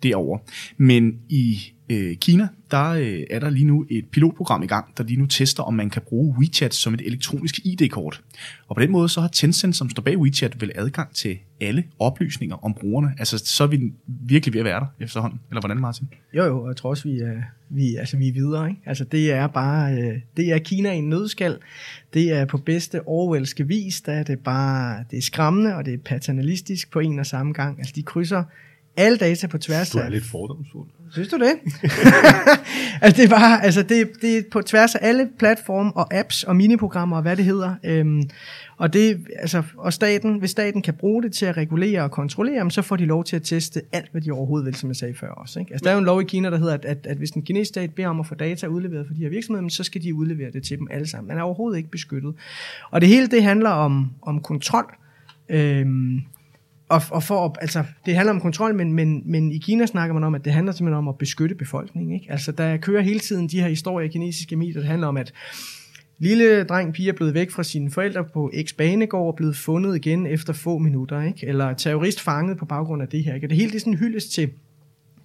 derover. 0.03 0.39
Men 0.77 1.13
i 1.29 1.59
øh, 1.91 2.17
Kina, 2.17 2.49
der 2.71 2.91
øh, 2.91 3.23
er 3.31 3.39
der 3.39 3.51
lige 3.51 3.65
nu 3.65 3.87
et 3.91 4.05
pilotprogram 4.13 4.63
i 4.63 4.67
gang, 4.67 4.99
der 4.99 5.05
lige 5.05 5.21
nu 5.21 5.27
tester, 5.27 5.63
om 5.63 5.75
man 5.75 5.91
kan 5.91 6.03
bruge 6.03 6.35
WeChat 6.39 6.75
som 6.75 6.95
et 6.95 7.01
elektronisk 7.01 7.59
ID-kort. 7.65 8.23
Og 8.69 8.77
på 8.77 8.83
den 8.83 8.91
måde 8.91 9.09
så 9.09 9.21
har 9.21 9.29
Tencent, 9.29 9.77
som 9.77 9.91
står 9.91 10.03
bag 10.03 10.19
WeChat, 10.19 10.61
vel 10.61 10.73
adgang 10.75 11.15
til 11.15 11.39
alle 11.61 11.85
oplysninger 11.99 12.65
om 12.65 12.75
brugerne. 12.75 13.15
Altså, 13.19 13.39
så 13.39 13.65
er 13.65 13.69
vi 13.69 13.93
virkelig 14.07 14.53
ved 14.53 14.61
at 14.61 14.65
være 14.65 14.81
der 14.81 15.05
efterhånden. 15.05 15.41
Eller 15.51 15.61
hvordan, 15.61 15.81
Martin? 15.81 16.09
Jo, 16.35 16.45
jo, 16.45 16.69
jeg 16.69 16.77
tror 16.77 16.91
også, 16.91 17.09
vi 17.09 17.19
er, 17.19 17.43
vi, 17.69 17.97
altså, 17.97 18.17
vi 18.17 18.29
er 18.29 18.33
videre. 18.33 18.69
Ikke? 18.69 18.83
Altså, 18.87 19.05
det 19.05 19.33
er 19.33 19.47
bare, 19.47 19.95
øh, 19.95 20.21
det 20.37 20.53
er 20.53 20.59
Kina 20.59 20.93
i 20.93 20.99
en 20.99 21.09
nødskal. 21.09 21.59
Det 22.15 22.33
er 22.33 22.45
på 22.45 22.59
bedste 22.59 23.01
Orwellske 23.07 23.67
vis, 23.67 24.01
der 24.01 24.13
er 24.13 24.23
det 24.23 24.39
bare, 24.39 25.05
det 25.11 25.17
er 25.17 25.23
skræmmende, 25.23 25.77
og 25.77 25.87
det 25.87 25.95
er 25.95 25.99
paternalistisk 26.05 26.91
på 26.91 27.01
en 27.01 27.19
og 27.19 27.27
samme 27.27 27.53
gang. 27.53 27.79
Altså, 27.79 27.93
de 27.97 28.03
krydser 28.03 28.45
alle 29.01 29.19
data 29.19 29.47
på 29.47 29.59
tværs 29.59 29.91
Du 29.91 29.99
er 29.99 30.03
af... 30.03 30.11
lidt 30.11 30.25
fordomsfuld. 30.25 30.89
Synes 31.13 31.29
du 31.29 31.37
det? 31.37 31.53
altså, 33.03 33.23
det 33.23 33.25
er 33.25 33.29
bare, 33.29 33.65
altså, 33.65 33.83
det, 33.83 34.11
det 34.23 34.39
er 34.39 34.43
på 34.53 34.63
tværs 34.63 34.95
af 34.95 35.09
alle 35.09 35.29
platforme 35.39 35.97
og 35.97 36.15
apps 36.15 36.43
og 36.45 36.57
miniprogrammer 36.57 37.17
og 37.17 37.23
hvad 37.23 37.37
det 37.37 37.45
hedder. 37.45 37.75
Øhm, 37.85 38.23
og 38.77 38.93
det, 38.93 39.27
altså, 39.39 39.63
og 39.77 39.93
staten, 39.93 40.39
hvis 40.39 40.51
staten 40.51 40.83
kan 40.83 40.95
bruge 40.95 41.23
det 41.23 41.33
til 41.33 41.47
at 41.47 41.57
regulere 41.57 42.03
og 42.03 42.11
kontrollere, 42.11 42.71
så 42.71 42.83
får 42.83 42.97
de 42.97 43.05
lov 43.05 43.25
til 43.25 43.37
at 43.37 43.43
teste 43.43 43.83
alt, 43.93 44.11
hvad 44.13 44.21
de 44.21 44.31
overhovedet 44.31 44.67
vil, 44.67 44.75
som 44.75 44.89
jeg 44.89 44.97
sagde 44.97 45.15
før 45.15 45.29
også. 45.29 45.61
Ikke? 45.61 45.73
Altså, 45.73 45.85
der 45.85 45.91
er 45.91 45.95
jo 45.95 45.99
en 45.99 46.05
lov 46.05 46.21
i 46.21 46.25
Kina, 46.25 46.51
der 46.51 46.59
hedder, 46.59 46.75
at, 46.75 46.85
at, 46.85 47.07
at 47.07 47.17
hvis 47.17 47.31
den 47.31 47.43
kinesiske 47.43 47.69
stat 47.69 47.95
beder 47.95 48.09
om 48.09 48.21
at 48.21 48.27
få 48.27 48.35
data 48.35 48.67
udleveret 48.67 49.07
for 49.07 49.15
de 49.15 49.21
her 49.21 49.29
virksomheder, 49.29 49.69
så 49.69 49.85
skal 49.85 50.03
de 50.03 50.15
udlevere 50.15 50.51
det 50.51 50.63
til 50.63 50.79
dem 50.79 50.89
alle 50.91 51.07
sammen. 51.07 51.29
Man 51.29 51.39
er 51.39 51.43
overhovedet 51.43 51.79
ikke 51.79 51.91
beskyttet. 51.91 52.35
Og 52.91 53.01
det 53.01 53.09
hele, 53.09 53.27
det 53.27 53.43
handler 53.43 53.71
om, 53.71 54.11
om 54.23 54.41
kontrol. 54.41 54.95
Øhm, 55.49 56.21
og, 56.91 57.03
og 57.11 57.23
for, 57.23 57.45
at- 57.45 57.57
altså, 57.61 57.85
det 58.07 58.15
handler 58.15 58.33
om 58.33 58.41
kontrol, 58.41 58.75
men, 58.75 58.93
men, 58.93 59.23
men 59.25 59.53
i 59.53 59.59
Kina 59.59 59.87
snakker 59.87 60.15
man 60.15 60.25
om, 60.25 60.35
at 60.35 60.45
det 60.45 60.53
handler 60.53 60.73
simpelthen 60.73 60.99
om 60.99 61.09
at 61.09 61.19
beskytte 61.19 61.55
befolkningen. 61.55 62.15
Ikke? 62.15 62.27
Altså, 62.33 62.53
der 62.53 62.77
kører 62.77 63.03
hele 63.03 63.21
tiden 63.21 63.49
de 63.49 63.61
her 63.61 63.69
historier 63.69 64.09
i 64.09 64.13
kinesiske 64.13 64.57
medier, 64.57 64.81
der 64.81 64.87
handler 64.89 65.07
om, 65.07 65.17
at 65.17 65.33
lille 66.19 66.65
dreng 66.65 66.93
pige 66.95 67.09
er 67.09 67.13
blevet 67.13 67.35
væk 67.35 67.51
fra 67.51 67.63
sine 67.63 67.91
forældre 67.91 68.25
på 68.25 68.53
X 68.69 68.73
banegård 68.77 69.27
og 69.27 69.37
blevet 69.37 69.57
fundet 69.57 69.97
igen 69.97 70.27
efter 70.27 70.53
få 70.53 70.79
minutter, 70.79 71.23
ikke? 71.23 71.47
eller 71.47 71.75
terrorist 71.75 72.21
fanget 72.21 72.59
på 72.59 72.65
baggrund 72.65 73.03
af 73.03 73.09
det 73.09 73.25
her. 73.25 73.35
Ikke? 73.35 73.47
Og 73.47 73.51
det 73.51 73.59
hele 73.59 73.71
det 73.71 73.77
er 73.77 73.81
sådan 73.81 73.95
hyldes 73.95 74.25
til 74.29 74.51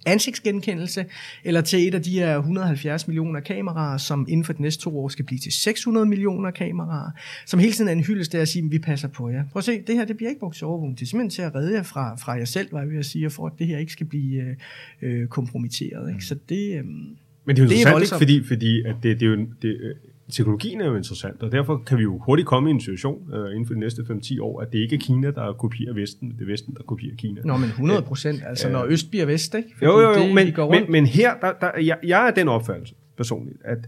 ansigtsgenkendelse, 0.06 1.04
eller 1.44 1.60
til 1.60 1.88
et 1.88 1.94
af 1.94 2.02
de 2.02 2.10
her 2.10 2.36
170 2.36 3.08
millioner 3.08 3.40
kameraer, 3.40 3.96
som 3.98 4.26
inden 4.28 4.44
for 4.44 4.52
de 4.52 4.62
næste 4.62 4.82
to 4.82 4.98
år 4.98 5.08
skal 5.08 5.24
blive 5.24 5.38
til 5.38 5.52
600 5.52 6.06
millioner 6.06 6.50
kameraer, 6.50 7.10
som 7.46 7.60
hele 7.60 7.72
tiden 7.72 7.88
er 7.88 7.92
en 7.92 8.04
hyldest 8.04 8.32
der 8.32 8.42
at 8.42 8.48
sige, 8.48 8.64
at 8.64 8.70
vi 8.70 8.78
passer 8.78 9.08
på 9.08 9.28
jer. 9.30 9.44
Prøv 9.52 9.58
at 9.60 9.64
se, 9.64 9.80
det 9.86 9.94
her 9.94 10.04
det 10.04 10.16
bliver 10.16 10.28
ikke 10.30 10.40
brugt 10.40 10.56
til 10.56 10.66
overvågning, 10.66 10.98
det 10.98 11.04
er 11.04 11.08
simpelthen 11.08 11.30
til 11.30 11.42
at 11.42 11.54
redde 11.54 11.74
jer 11.74 11.82
fra, 11.82 12.14
fra 12.16 12.32
jer 12.32 12.44
selv, 12.44 12.68
var 12.72 12.80
jeg 12.80 12.90
ved 12.90 12.98
at 12.98 13.06
sige, 13.06 13.30
for 13.30 13.46
at 13.46 13.52
det 13.58 13.66
her 13.66 13.78
ikke 13.78 13.92
skal 13.92 14.06
blive 14.06 14.42
øh, 14.42 14.56
øh, 15.02 15.28
kompromitteret. 15.28 16.10
Ikke? 16.12 16.24
Så 16.24 16.36
det, 16.48 16.78
øh, 16.78 16.84
Men 16.84 17.56
det 17.56 17.58
er 17.58 17.64
jo 17.64 17.68
Det 17.68 17.76
er 17.76 17.78
interessant, 17.78 17.78
ikke? 17.86 17.92
voldsomt. 17.92 18.20
fordi, 18.20 18.44
fordi 18.44 18.82
at 18.82 18.94
det, 19.02 19.20
det 19.20 19.26
er 19.26 19.30
jo, 19.30 19.46
det, 19.62 19.68
øh, 19.80 19.94
teknologien 20.32 20.80
er 20.80 20.86
jo 20.86 20.96
interessant, 20.96 21.42
og 21.42 21.52
derfor 21.52 21.82
kan 21.86 21.98
vi 21.98 22.02
jo 22.02 22.18
hurtigt 22.18 22.48
komme 22.48 22.70
i 22.70 22.72
en 22.72 22.80
situation 22.80 23.32
øh, 23.34 23.50
inden 23.50 23.66
for 23.66 23.74
de 23.74 23.80
næste 23.80 24.02
5-10 24.02 24.40
år, 24.42 24.60
at 24.60 24.72
det 24.72 24.78
ikke 24.78 24.96
er 24.96 25.00
Kina, 25.00 25.30
der 25.30 25.52
kopierer 25.52 25.94
Vesten, 25.94 26.30
det 26.30 26.40
er 26.40 26.46
Vesten, 26.46 26.74
der 26.74 26.82
kopierer 26.82 27.16
Kina. 27.16 27.40
Nå, 27.44 27.56
men 27.56 27.68
100 27.68 28.02
procent, 28.02 28.42
altså 28.46 28.68
når 28.68 28.84
øst 28.84 29.10
bliver 29.10 29.26
vest, 29.26 29.54
ikke? 29.54 29.68
Fordi 29.74 29.84
Jo, 29.84 30.00
jo, 30.00 30.08
jo, 30.08 30.14
det, 30.14 30.34
men, 30.34 30.46
de 30.46 30.70
men, 30.70 30.92
men 30.92 31.06
her, 31.06 31.34
der, 31.40 31.52
der, 31.60 31.70
jeg, 31.80 31.98
jeg 32.04 32.26
er 32.26 32.30
den 32.30 32.48
opfattelse 32.48 32.94
personligt, 33.16 33.58
at 33.64 33.78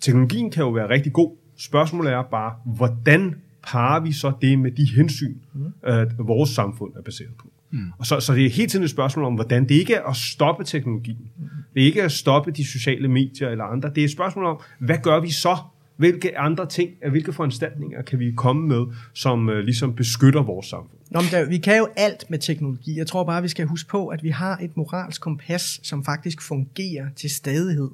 teknologien 0.00 0.50
kan 0.50 0.62
jo 0.62 0.70
være 0.70 0.88
rigtig 0.88 1.12
god. 1.12 1.36
Spørgsmålet 1.56 2.12
er 2.12 2.22
bare, 2.22 2.54
hvordan 2.64 3.34
parer 3.62 4.00
vi 4.00 4.12
så 4.12 4.32
det 4.42 4.58
med 4.58 4.70
de 4.70 4.84
hensyn, 4.96 5.34
mm. 5.54 5.72
at 5.82 6.08
vores 6.18 6.50
samfund 6.50 6.92
er 6.96 7.02
baseret 7.02 7.34
på? 7.38 7.46
Mm. 7.70 7.92
Og 7.98 8.06
så, 8.06 8.20
så 8.20 8.34
det 8.34 8.46
er 8.46 8.50
hele 8.50 8.68
tiden 8.68 8.84
et 8.84 8.90
spørgsmål 8.90 9.24
om, 9.24 9.34
hvordan 9.34 9.68
det 9.68 9.74
ikke 9.74 9.94
er 9.94 10.02
at 10.02 10.16
stoppe 10.16 10.64
teknologien. 10.64 11.30
Mm. 11.38 11.44
Det 11.74 11.82
er 11.82 11.86
ikke 11.86 12.02
at 12.02 12.12
stoppe 12.12 12.50
de 12.50 12.66
sociale 12.66 13.08
medier 13.08 13.48
eller 13.48 13.64
andre. 13.64 13.88
Det 13.88 14.00
er 14.00 14.04
et 14.04 14.10
spørgsmål 14.10 14.44
om, 14.44 14.60
hvad 14.78 14.98
gør 15.02 15.20
vi 15.20 15.30
så? 15.30 15.56
Hvilke 15.96 16.38
andre 16.38 16.66
ting, 16.66 16.90
hvilke 17.10 17.32
foranstaltninger 17.32 18.02
kan 18.02 18.18
vi 18.18 18.32
komme 18.36 18.68
med, 18.68 18.86
som 19.14 19.48
øh, 19.48 19.58
ligesom 19.58 19.94
beskytter 19.94 20.42
vores 20.42 20.66
samfund? 20.66 21.00
Nå, 21.10 21.20
men 21.20 21.30
der, 21.30 21.48
vi 21.48 21.58
kan 21.58 21.78
jo 21.78 21.88
alt 21.96 22.30
med 22.30 22.38
teknologi. 22.38 22.98
Jeg 22.98 23.06
tror 23.06 23.24
bare, 23.24 23.42
vi 23.42 23.48
skal 23.48 23.66
huske 23.66 23.88
på, 23.88 24.06
at 24.06 24.22
vi 24.22 24.30
har 24.30 24.56
et 24.56 24.76
moralsk 24.76 25.20
kompas, 25.20 25.80
som 25.82 26.04
faktisk 26.04 26.42
fungerer 26.42 27.06
til 27.16 27.30
stadighed. 27.30 27.90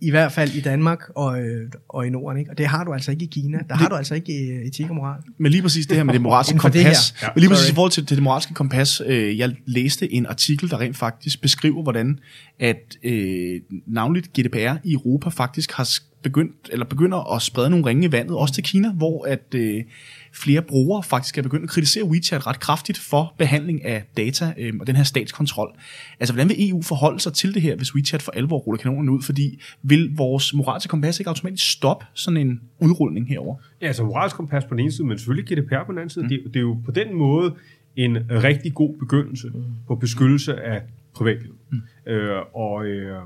I 0.00 0.10
hvert 0.10 0.32
fald 0.32 0.54
i 0.54 0.60
Danmark 0.60 1.02
og, 1.14 1.40
øh, 1.40 1.70
og 1.88 2.06
i 2.06 2.10
Norden. 2.10 2.38
Ikke? 2.38 2.50
Og 2.50 2.58
det 2.58 2.66
har 2.66 2.84
du 2.84 2.92
altså 2.92 3.10
ikke 3.10 3.24
i 3.24 3.26
Kina. 3.26 3.58
Der 3.68 3.74
har 3.74 3.88
du 3.88 3.94
altså 3.94 4.14
ikke 4.14 4.32
øh, 4.32 4.66
etik 4.66 4.90
og 4.90 4.94
moral. 4.96 5.20
Men 5.38 5.52
lige 5.52 5.62
præcis 5.62 5.86
det 5.86 5.96
her 5.96 6.04
med 6.04 6.14
det 6.14 6.22
moralske 6.22 6.52
det 6.52 6.60
kompas. 6.60 7.10
her. 7.10 7.26
Ja, 7.26 7.32
men 7.34 7.40
lige 7.40 7.50
præcis 7.50 7.64
sorry. 7.64 7.72
i 7.72 7.74
forhold 7.74 7.92
til, 7.92 8.08
det 8.08 8.22
moralske 8.22 8.54
kompas, 8.54 9.02
øh, 9.06 9.38
jeg 9.38 9.54
læste 9.66 10.12
en 10.12 10.26
artikel, 10.26 10.70
der 10.70 10.80
rent 10.80 10.96
faktisk 10.96 11.40
beskriver, 11.40 11.82
hvordan 11.82 12.18
at 12.60 12.96
øh, 13.02 13.60
navnligt 13.86 14.32
GDPR 14.32 14.76
i 14.84 14.92
Europa 14.92 15.28
faktisk 15.28 15.72
har 15.72 15.88
begyndt, 16.22 16.70
eller 16.72 16.86
begynder 16.86 17.34
at 17.34 17.42
sprede 17.42 17.70
nogle 17.70 17.86
ringe 17.86 18.06
i 18.06 18.12
vandet, 18.12 18.36
også 18.36 18.54
til 18.54 18.64
Kina, 18.64 18.92
hvor 18.92 19.26
at 19.26 19.54
øh, 19.54 19.84
flere 20.32 20.62
brugere 20.62 21.02
faktisk 21.02 21.38
er 21.38 21.42
begyndt 21.42 21.62
at 21.62 21.70
kritisere 21.70 22.04
WeChat 22.04 22.46
ret 22.46 22.60
kraftigt 22.60 22.98
for 22.98 23.34
behandling 23.38 23.84
af 23.84 24.04
data 24.16 24.54
øh, 24.58 24.72
og 24.80 24.86
den 24.86 24.96
her 24.96 25.02
statskontrol. 25.04 25.76
Altså, 26.20 26.34
hvordan 26.34 26.48
vil 26.48 26.70
EU 26.70 26.82
forholde 26.82 27.20
sig 27.20 27.32
til 27.32 27.54
det 27.54 27.62
her, 27.62 27.76
hvis 27.76 27.94
WeChat 27.94 28.22
for 28.22 28.32
alvor 28.32 28.58
ruller 28.58 28.78
kanonerne 28.78 29.12
ud? 29.12 29.22
Fordi 29.22 29.60
vil 29.82 30.10
vores 30.16 30.54
moralske 30.54 30.88
kompas 30.88 31.20
ikke 31.20 31.28
automatisk 31.28 31.70
stoppe 31.70 32.06
sådan 32.14 32.36
en 32.36 32.60
udrulning 32.78 33.28
herover? 33.28 33.56
Ja, 33.80 33.86
altså 33.86 34.04
moralsk 34.04 34.36
kompas 34.36 34.64
på 34.64 34.74
den 34.74 34.80
ene 34.80 34.92
side, 34.92 35.06
men 35.06 35.18
selvfølgelig 35.18 35.58
GDPR 35.58 35.84
på 35.86 35.92
den 35.92 35.98
anden 35.98 36.10
side. 36.10 36.24
Mm. 36.24 36.28
Det, 36.28 36.40
det 36.44 36.56
er 36.56 36.60
jo 36.60 36.78
på 36.84 36.90
den 36.90 37.14
måde 37.14 37.54
en 37.96 38.16
rigtig 38.30 38.74
god 38.74 38.98
begyndelse 38.98 39.48
mm. 39.48 39.62
på 39.86 39.94
beskyttelse 39.94 40.60
af 40.60 40.82
privatlivet. 41.14 41.56
Mm. 41.70 42.12
Øh, 42.12 42.42
og, 42.54 42.86
øh, 42.86 43.18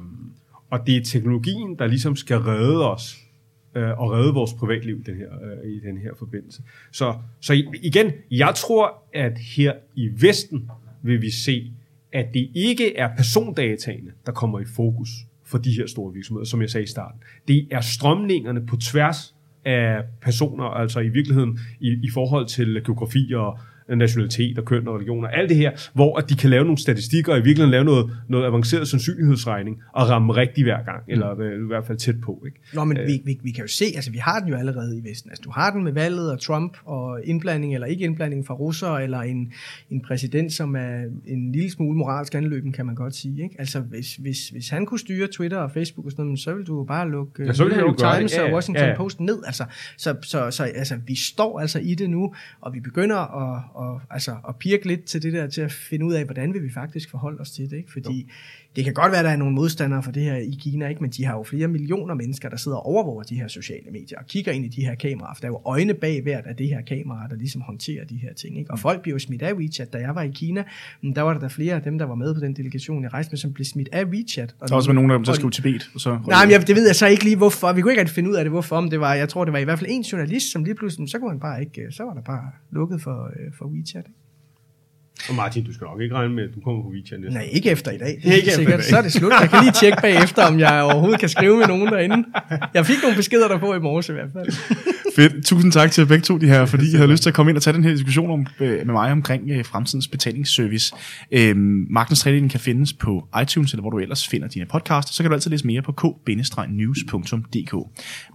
og 0.70 0.86
det 0.86 0.96
er 0.96 1.04
teknologien, 1.04 1.78
der 1.78 1.86
ligesom 1.86 2.16
skal 2.16 2.36
redde 2.36 2.90
os 2.90 3.21
øh, 3.74 4.00
og 4.00 4.12
redde 4.12 4.34
vores 4.34 4.52
privatliv 4.52 4.98
i 4.98 5.02
den 5.02 5.16
her, 5.16 5.28
øh, 5.42 5.72
i 5.72 5.80
den 5.80 5.98
her 5.98 6.10
forbindelse. 6.18 6.62
Så, 6.90 7.14
så 7.40 7.52
igen, 7.82 8.12
jeg 8.30 8.52
tror, 8.56 9.02
at 9.14 9.38
her 9.38 9.72
i 9.94 10.08
Vesten 10.20 10.70
vil 11.02 11.22
vi 11.22 11.30
se, 11.30 11.72
at 12.12 12.26
det 12.34 12.50
ikke 12.54 12.96
er 12.96 13.16
persondataene, 13.16 14.10
der 14.26 14.32
kommer 14.32 14.60
i 14.60 14.64
fokus 14.64 15.08
for 15.44 15.58
de 15.58 15.70
her 15.70 15.86
store 15.86 16.12
virksomheder, 16.12 16.46
som 16.46 16.60
jeg 16.60 16.70
sagde 16.70 16.84
i 16.84 16.88
starten. 16.88 17.20
Det 17.48 17.68
er 17.70 17.80
strømningerne 17.80 18.66
på 18.66 18.76
tværs 18.76 19.34
af 19.64 20.02
personer, 20.20 20.64
altså 20.64 21.00
i 21.00 21.08
virkeligheden 21.08 21.58
i, 21.80 21.88
i 22.02 22.10
forhold 22.10 22.46
til 22.46 22.82
geografi 22.84 23.32
og 23.34 23.58
nationalitet 23.88 24.58
og 24.58 24.64
køn 24.64 24.88
og 24.88 24.94
religion 24.94 25.24
og 25.24 25.38
alt 25.38 25.48
det 25.48 25.56
her, 25.56 25.70
hvor 25.92 26.18
at 26.18 26.30
de 26.30 26.34
kan 26.34 26.50
lave 26.50 26.64
nogle 26.64 26.78
statistikker 26.78 27.32
og 27.32 27.38
i 27.38 27.42
virkeligheden 27.42 27.70
lave 27.70 27.84
noget, 27.84 28.10
noget 28.28 28.46
avanceret 28.46 28.88
sandsynlighedsregning 28.88 29.82
og 29.92 30.08
ramme 30.08 30.32
rigtigt 30.32 30.66
hver 30.66 30.82
gang, 30.84 31.02
eller 31.08 31.40
øh, 31.40 31.64
i 31.64 31.66
hvert 31.66 31.86
fald 31.86 31.98
tæt 31.98 32.20
på. 32.20 32.42
Ikke? 32.46 32.60
Nå, 32.74 32.84
men 32.84 32.98
vi, 33.06 33.20
vi, 33.24 33.38
vi 33.42 33.50
kan 33.50 33.64
jo 33.64 33.68
se, 33.68 33.84
altså 33.94 34.10
vi 34.10 34.18
har 34.18 34.40
den 34.40 34.48
jo 34.48 34.56
allerede 34.56 34.98
i 34.98 35.10
Vesten. 35.10 35.30
Altså 35.30 35.42
du 35.44 35.50
har 35.50 35.70
den 35.70 35.84
med 35.84 35.92
valget 35.92 36.32
og 36.32 36.40
Trump 36.40 36.76
og 36.84 37.20
indblanding 37.24 37.74
eller 37.74 37.86
ikke 37.86 38.04
indblanding 38.04 38.46
fra 38.46 38.54
russer, 38.54 38.88
eller 38.88 39.18
en, 39.18 39.52
en 39.90 40.00
præsident, 40.00 40.52
som 40.52 40.76
er 40.76 41.04
en 41.26 41.52
lille 41.52 41.70
smule 41.70 41.98
moralsk 41.98 42.34
anløben, 42.34 42.72
kan 42.72 42.86
man 42.86 42.94
godt 42.94 43.14
sige. 43.14 43.42
Ikke? 43.42 43.56
Altså 43.58 43.80
hvis, 43.80 44.16
hvis, 44.16 44.48
hvis 44.48 44.68
han 44.68 44.86
kunne 44.86 44.98
styre 44.98 45.26
Twitter 45.26 45.58
og 45.58 45.70
Facebook 45.70 46.06
og 46.06 46.12
sådan 46.12 46.24
noget, 46.24 46.40
så 46.40 46.52
ville 46.52 46.66
du 46.66 46.76
jo 46.76 46.84
bare 46.84 47.10
lukke 47.10 47.44
Ja, 47.44 47.52
så 47.52 47.64
ville 47.64 47.78
New 47.78 47.88
York. 47.88 48.16
Times 48.16 48.36
Ja, 48.36 48.42
og. 48.44 48.54
Washington 48.54 48.84
Ja, 48.84 48.90
ja. 48.90 48.96
Post 48.96 49.20
ned. 49.20 49.38
Altså, 49.46 49.64
så, 49.96 50.16
så, 50.22 50.50
så 50.50 50.64
altså, 50.64 50.98
vi 51.06 51.14
står 51.14 51.60
altså 51.60 51.78
i 51.78 51.94
det 51.94 52.10
nu, 52.10 52.34
og 52.60 52.74
vi 52.74 52.80
begynder 52.80 53.16
at, 53.16 53.62
og, 53.74 54.00
altså, 54.10 54.36
at 54.48 54.56
pirke 54.56 54.86
lidt 54.86 55.04
til 55.04 55.22
det 55.22 55.32
der, 55.32 55.46
til 55.46 55.60
at 55.60 55.72
finde 55.72 56.06
ud 56.06 56.14
af, 56.14 56.24
hvordan 56.24 56.54
vil 56.54 56.62
vi 56.62 56.70
faktisk 56.70 57.10
forholde 57.10 57.40
os 57.40 57.50
til 57.50 57.70
det. 57.70 57.76
Ikke? 57.76 57.92
Fordi 57.92 58.30
det 58.76 58.84
kan 58.84 58.94
godt 58.94 59.12
være, 59.12 59.18
at 59.18 59.24
der 59.24 59.30
er 59.30 59.36
nogle 59.36 59.54
modstandere 59.54 60.02
for 60.02 60.12
det 60.12 60.22
her 60.22 60.36
i 60.36 60.58
Kina, 60.60 60.88
ikke? 60.88 61.00
men 61.00 61.10
de 61.10 61.24
har 61.24 61.36
jo 61.36 61.42
flere 61.42 61.68
millioner 61.68 62.14
mennesker, 62.14 62.48
der 62.48 62.56
sidder 62.56 62.76
og 62.76 62.86
overvåger 62.86 63.22
de 63.22 63.34
her 63.34 63.48
sociale 63.48 63.90
medier 63.90 64.18
og 64.18 64.26
kigger 64.26 64.52
ind 64.52 64.64
i 64.64 64.68
de 64.68 64.84
her 64.84 64.94
kameraer. 64.94 65.34
For 65.34 65.40
der 65.40 65.46
er 65.48 65.52
jo 65.52 65.60
øjne 65.64 65.94
bag 65.94 66.22
hvert 66.22 66.46
af 66.46 66.56
det 66.56 66.68
her 66.68 66.82
kamera, 66.82 67.26
der 67.30 67.36
ligesom 67.36 67.60
håndterer 67.60 68.04
de 68.04 68.16
her 68.16 68.34
ting. 68.34 68.58
Ikke? 68.58 68.70
Og 68.70 68.78
folk 68.78 69.02
bliver 69.02 69.14
jo 69.14 69.18
smidt 69.18 69.42
af 69.42 69.52
WeChat. 69.52 69.92
Da 69.92 69.98
jeg 69.98 70.14
var 70.14 70.22
i 70.22 70.30
Kina, 70.30 70.64
mm, 71.02 71.14
der 71.14 71.22
var 71.22 71.32
der, 71.32 71.40
der 71.40 71.48
flere 71.48 71.74
af 71.74 71.82
dem, 71.82 71.98
der 71.98 72.06
var 72.06 72.14
med 72.14 72.34
på 72.34 72.40
den 72.40 72.56
delegation, 72.56 73.02
jeg 73.02 73.12
rejste 73.12 73.32
med, 73.32 73.38
som 73.38 73.52
blev 73.52 73.64
smidt 73.64 73.88
af 73.92 74.04
WeChat. 74.04 74.54
Og 74.60 74.68
Der 74.68 74.74
er 74.74 74.76
også 74.76 74.90
med 74.90 74.94
nogle 74.94 75.12
af 75.12 75.18
dem, 75.18 75.24
der 75.24 75.32
skal 75.32 75.50
til 75.50 75.62
Tibet. 75.62 75.90
Og 75.94 76.00
så 76.00 76.18
Nej, 76.28 76.44
men 76.44 76.52
jeg, 76.52 76.66
det 76.66 76.76
ved 76.76 76.86
jeg 76.86 76.96
så 76.96 77.06
ikke 77.06 77.24
lige, 77.24 77.36
hvorfor. 77.36 77.72
Vi 77.72 77.80
kunne 77.80 77.92
ikke 77.92 78.00
rigtig 78.00 78.14
finde 78.14 78.30
ud 78.30 78.34
af 78.34 78.44
det, 78.44 78.50
hvorfor. 78.50 78.80
Men 78.80 78.90
det 78.90 79.00
var, 79.00 79.14
jeg 79.14 79.28
tror, 79.28 79.44
det 79.44 79.52
var 79.52 79.58
i 79.58 79.64
hvert 79.64 79.78
fald 79.78 79.90
en 79.90 80.02
journalist, 80.02 80.52
som 80.52 80.64
lige 80.64 80.74
pludselig, 80.74 81.10
så 81.10 81.18
kunne 81.18 81.30
han 81.30 81.40
bare 81.40 81.60
ikke, 81.60 81.86
så 81.90 82.04
var 82.04 82.14
der 82.14 82.22
bare 82.22 82.50
lukket 82.70 83.00
for, 83.00 83.24
øh, 83.26 83.52
for 83.58 83.64
WeChat. 83.64 84.04
Ikke? 84.08 84.21
Og 85.28 85.34
Martin, 85.34 85.64
du 85.64 85.74
skal 85.74 85.84
nok 85.84 86.00
ikke 86.00 86.14
regne 86.14 86.34
med, 86.34 86.42
at 86.48 86.54
du 86.54 86.60
kommer 86.60 86.82
på 86.82 86.88
WeChat 86.88 87.20
næste 87.20 87.34
Nej, 87.34 87.48
ikke 87.52 87.70
efter 87.70 87.90
i 87.90 87.98
dag. 87.98 88.06
Det 88.22 88.30
er 88.30 88.32
Ikke 88.32 88.36
ikke 88.36 88.48
efter 88.48 88.52
i 88.52 88.56
sikkert. 88.56 88.78
dag. 88.78 88.84
Så 88.84 88.96
er 88.96 89.02
det 89.02 89.12
slut. 89.12 89.32
Jeg 89.40 89.50
kan 89.50 89.62
lige 89.62 89.72
tjekke 89.72 89.98
bagefter, 90.02 90.42
om 90.46 90.58
jeg 90.58 90.82
overhovedet 90.82 91.20
kan 91.20 91.28
skrive 91.28 91.56
med 91.56 91.66
nogen 91.66 91.86
derinde. 91.88 92.24
Jeg 92.74 92.86
fik 92.86 92.96
nogle 93.02 93.16
beskeder 93.16 93.48
der 93.48 93.58
på 93.58 93.74
i 93.74 93.78
morges 93.78 94.08
i 94.08 94.12
hvert 94.12 94.28
fald. 94.32 94.48
Fedt. 95.16 95.46
Tusind 95.46 95.72
tak 95.72 95.90
til 95.90 96.06
begge 96.06 96.22
to, 96.22 96.38
de 96.38 96.46
her, 96.46 96.66
fordi 96.66 96.92
I 96.92 96.96
havde 96.96 97.10
lyst 97.10 97.22
til 97.22 97.30
at 97.30 97.34
komme 97.34 97.50
ind 97.50 97.56
og 97.56 97.62
tage 97.62 97.74
den 97.74 97.84
her 97.84 97.90
diskussion 97.90 98.30
om, 98.30 98.46
øh, 98.60 98.70
med 98.76 98.84
mig 98.84 99.12
omkring 99.12 99.50
øh, 99.50 99.64
fremtidens 99.64 100.08
betalingsservice. 100.08 100.94
Øhm, 101.32 101.86
Magtens 101.90 102.20
Tredeling 102.20 102.50
kan 102.50 102.60
findes 102.60 102.92
på 102.92 103.28
iTunes, 103.42 103.72
eller 103.72 103.80
hvor 103.80 103.90
du 103.90 103.98
ellers 103.98 104.28
finder 104.28 104.48
dine 104.48 104.66
podcasts. 104.66 105.14
Så 105.14 105.22
kan 105.22 105.30
du 105.30 105.34
altid 105.34 105.50
læse 105.50 105.66
mere 105.66 105.82
på 105.82 105.92
k-news.dk. 105.92 107.74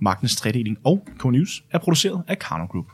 Magtens 0.01 0.35
Tredeling 0.35 0.77
og 0.83 1.07
K-News 1.23 1.63
er 1.71 1.77
produceret 1.79 2.21
af 2.27 2.39
Karno 2.39 2.65
Group. 2.65 2.85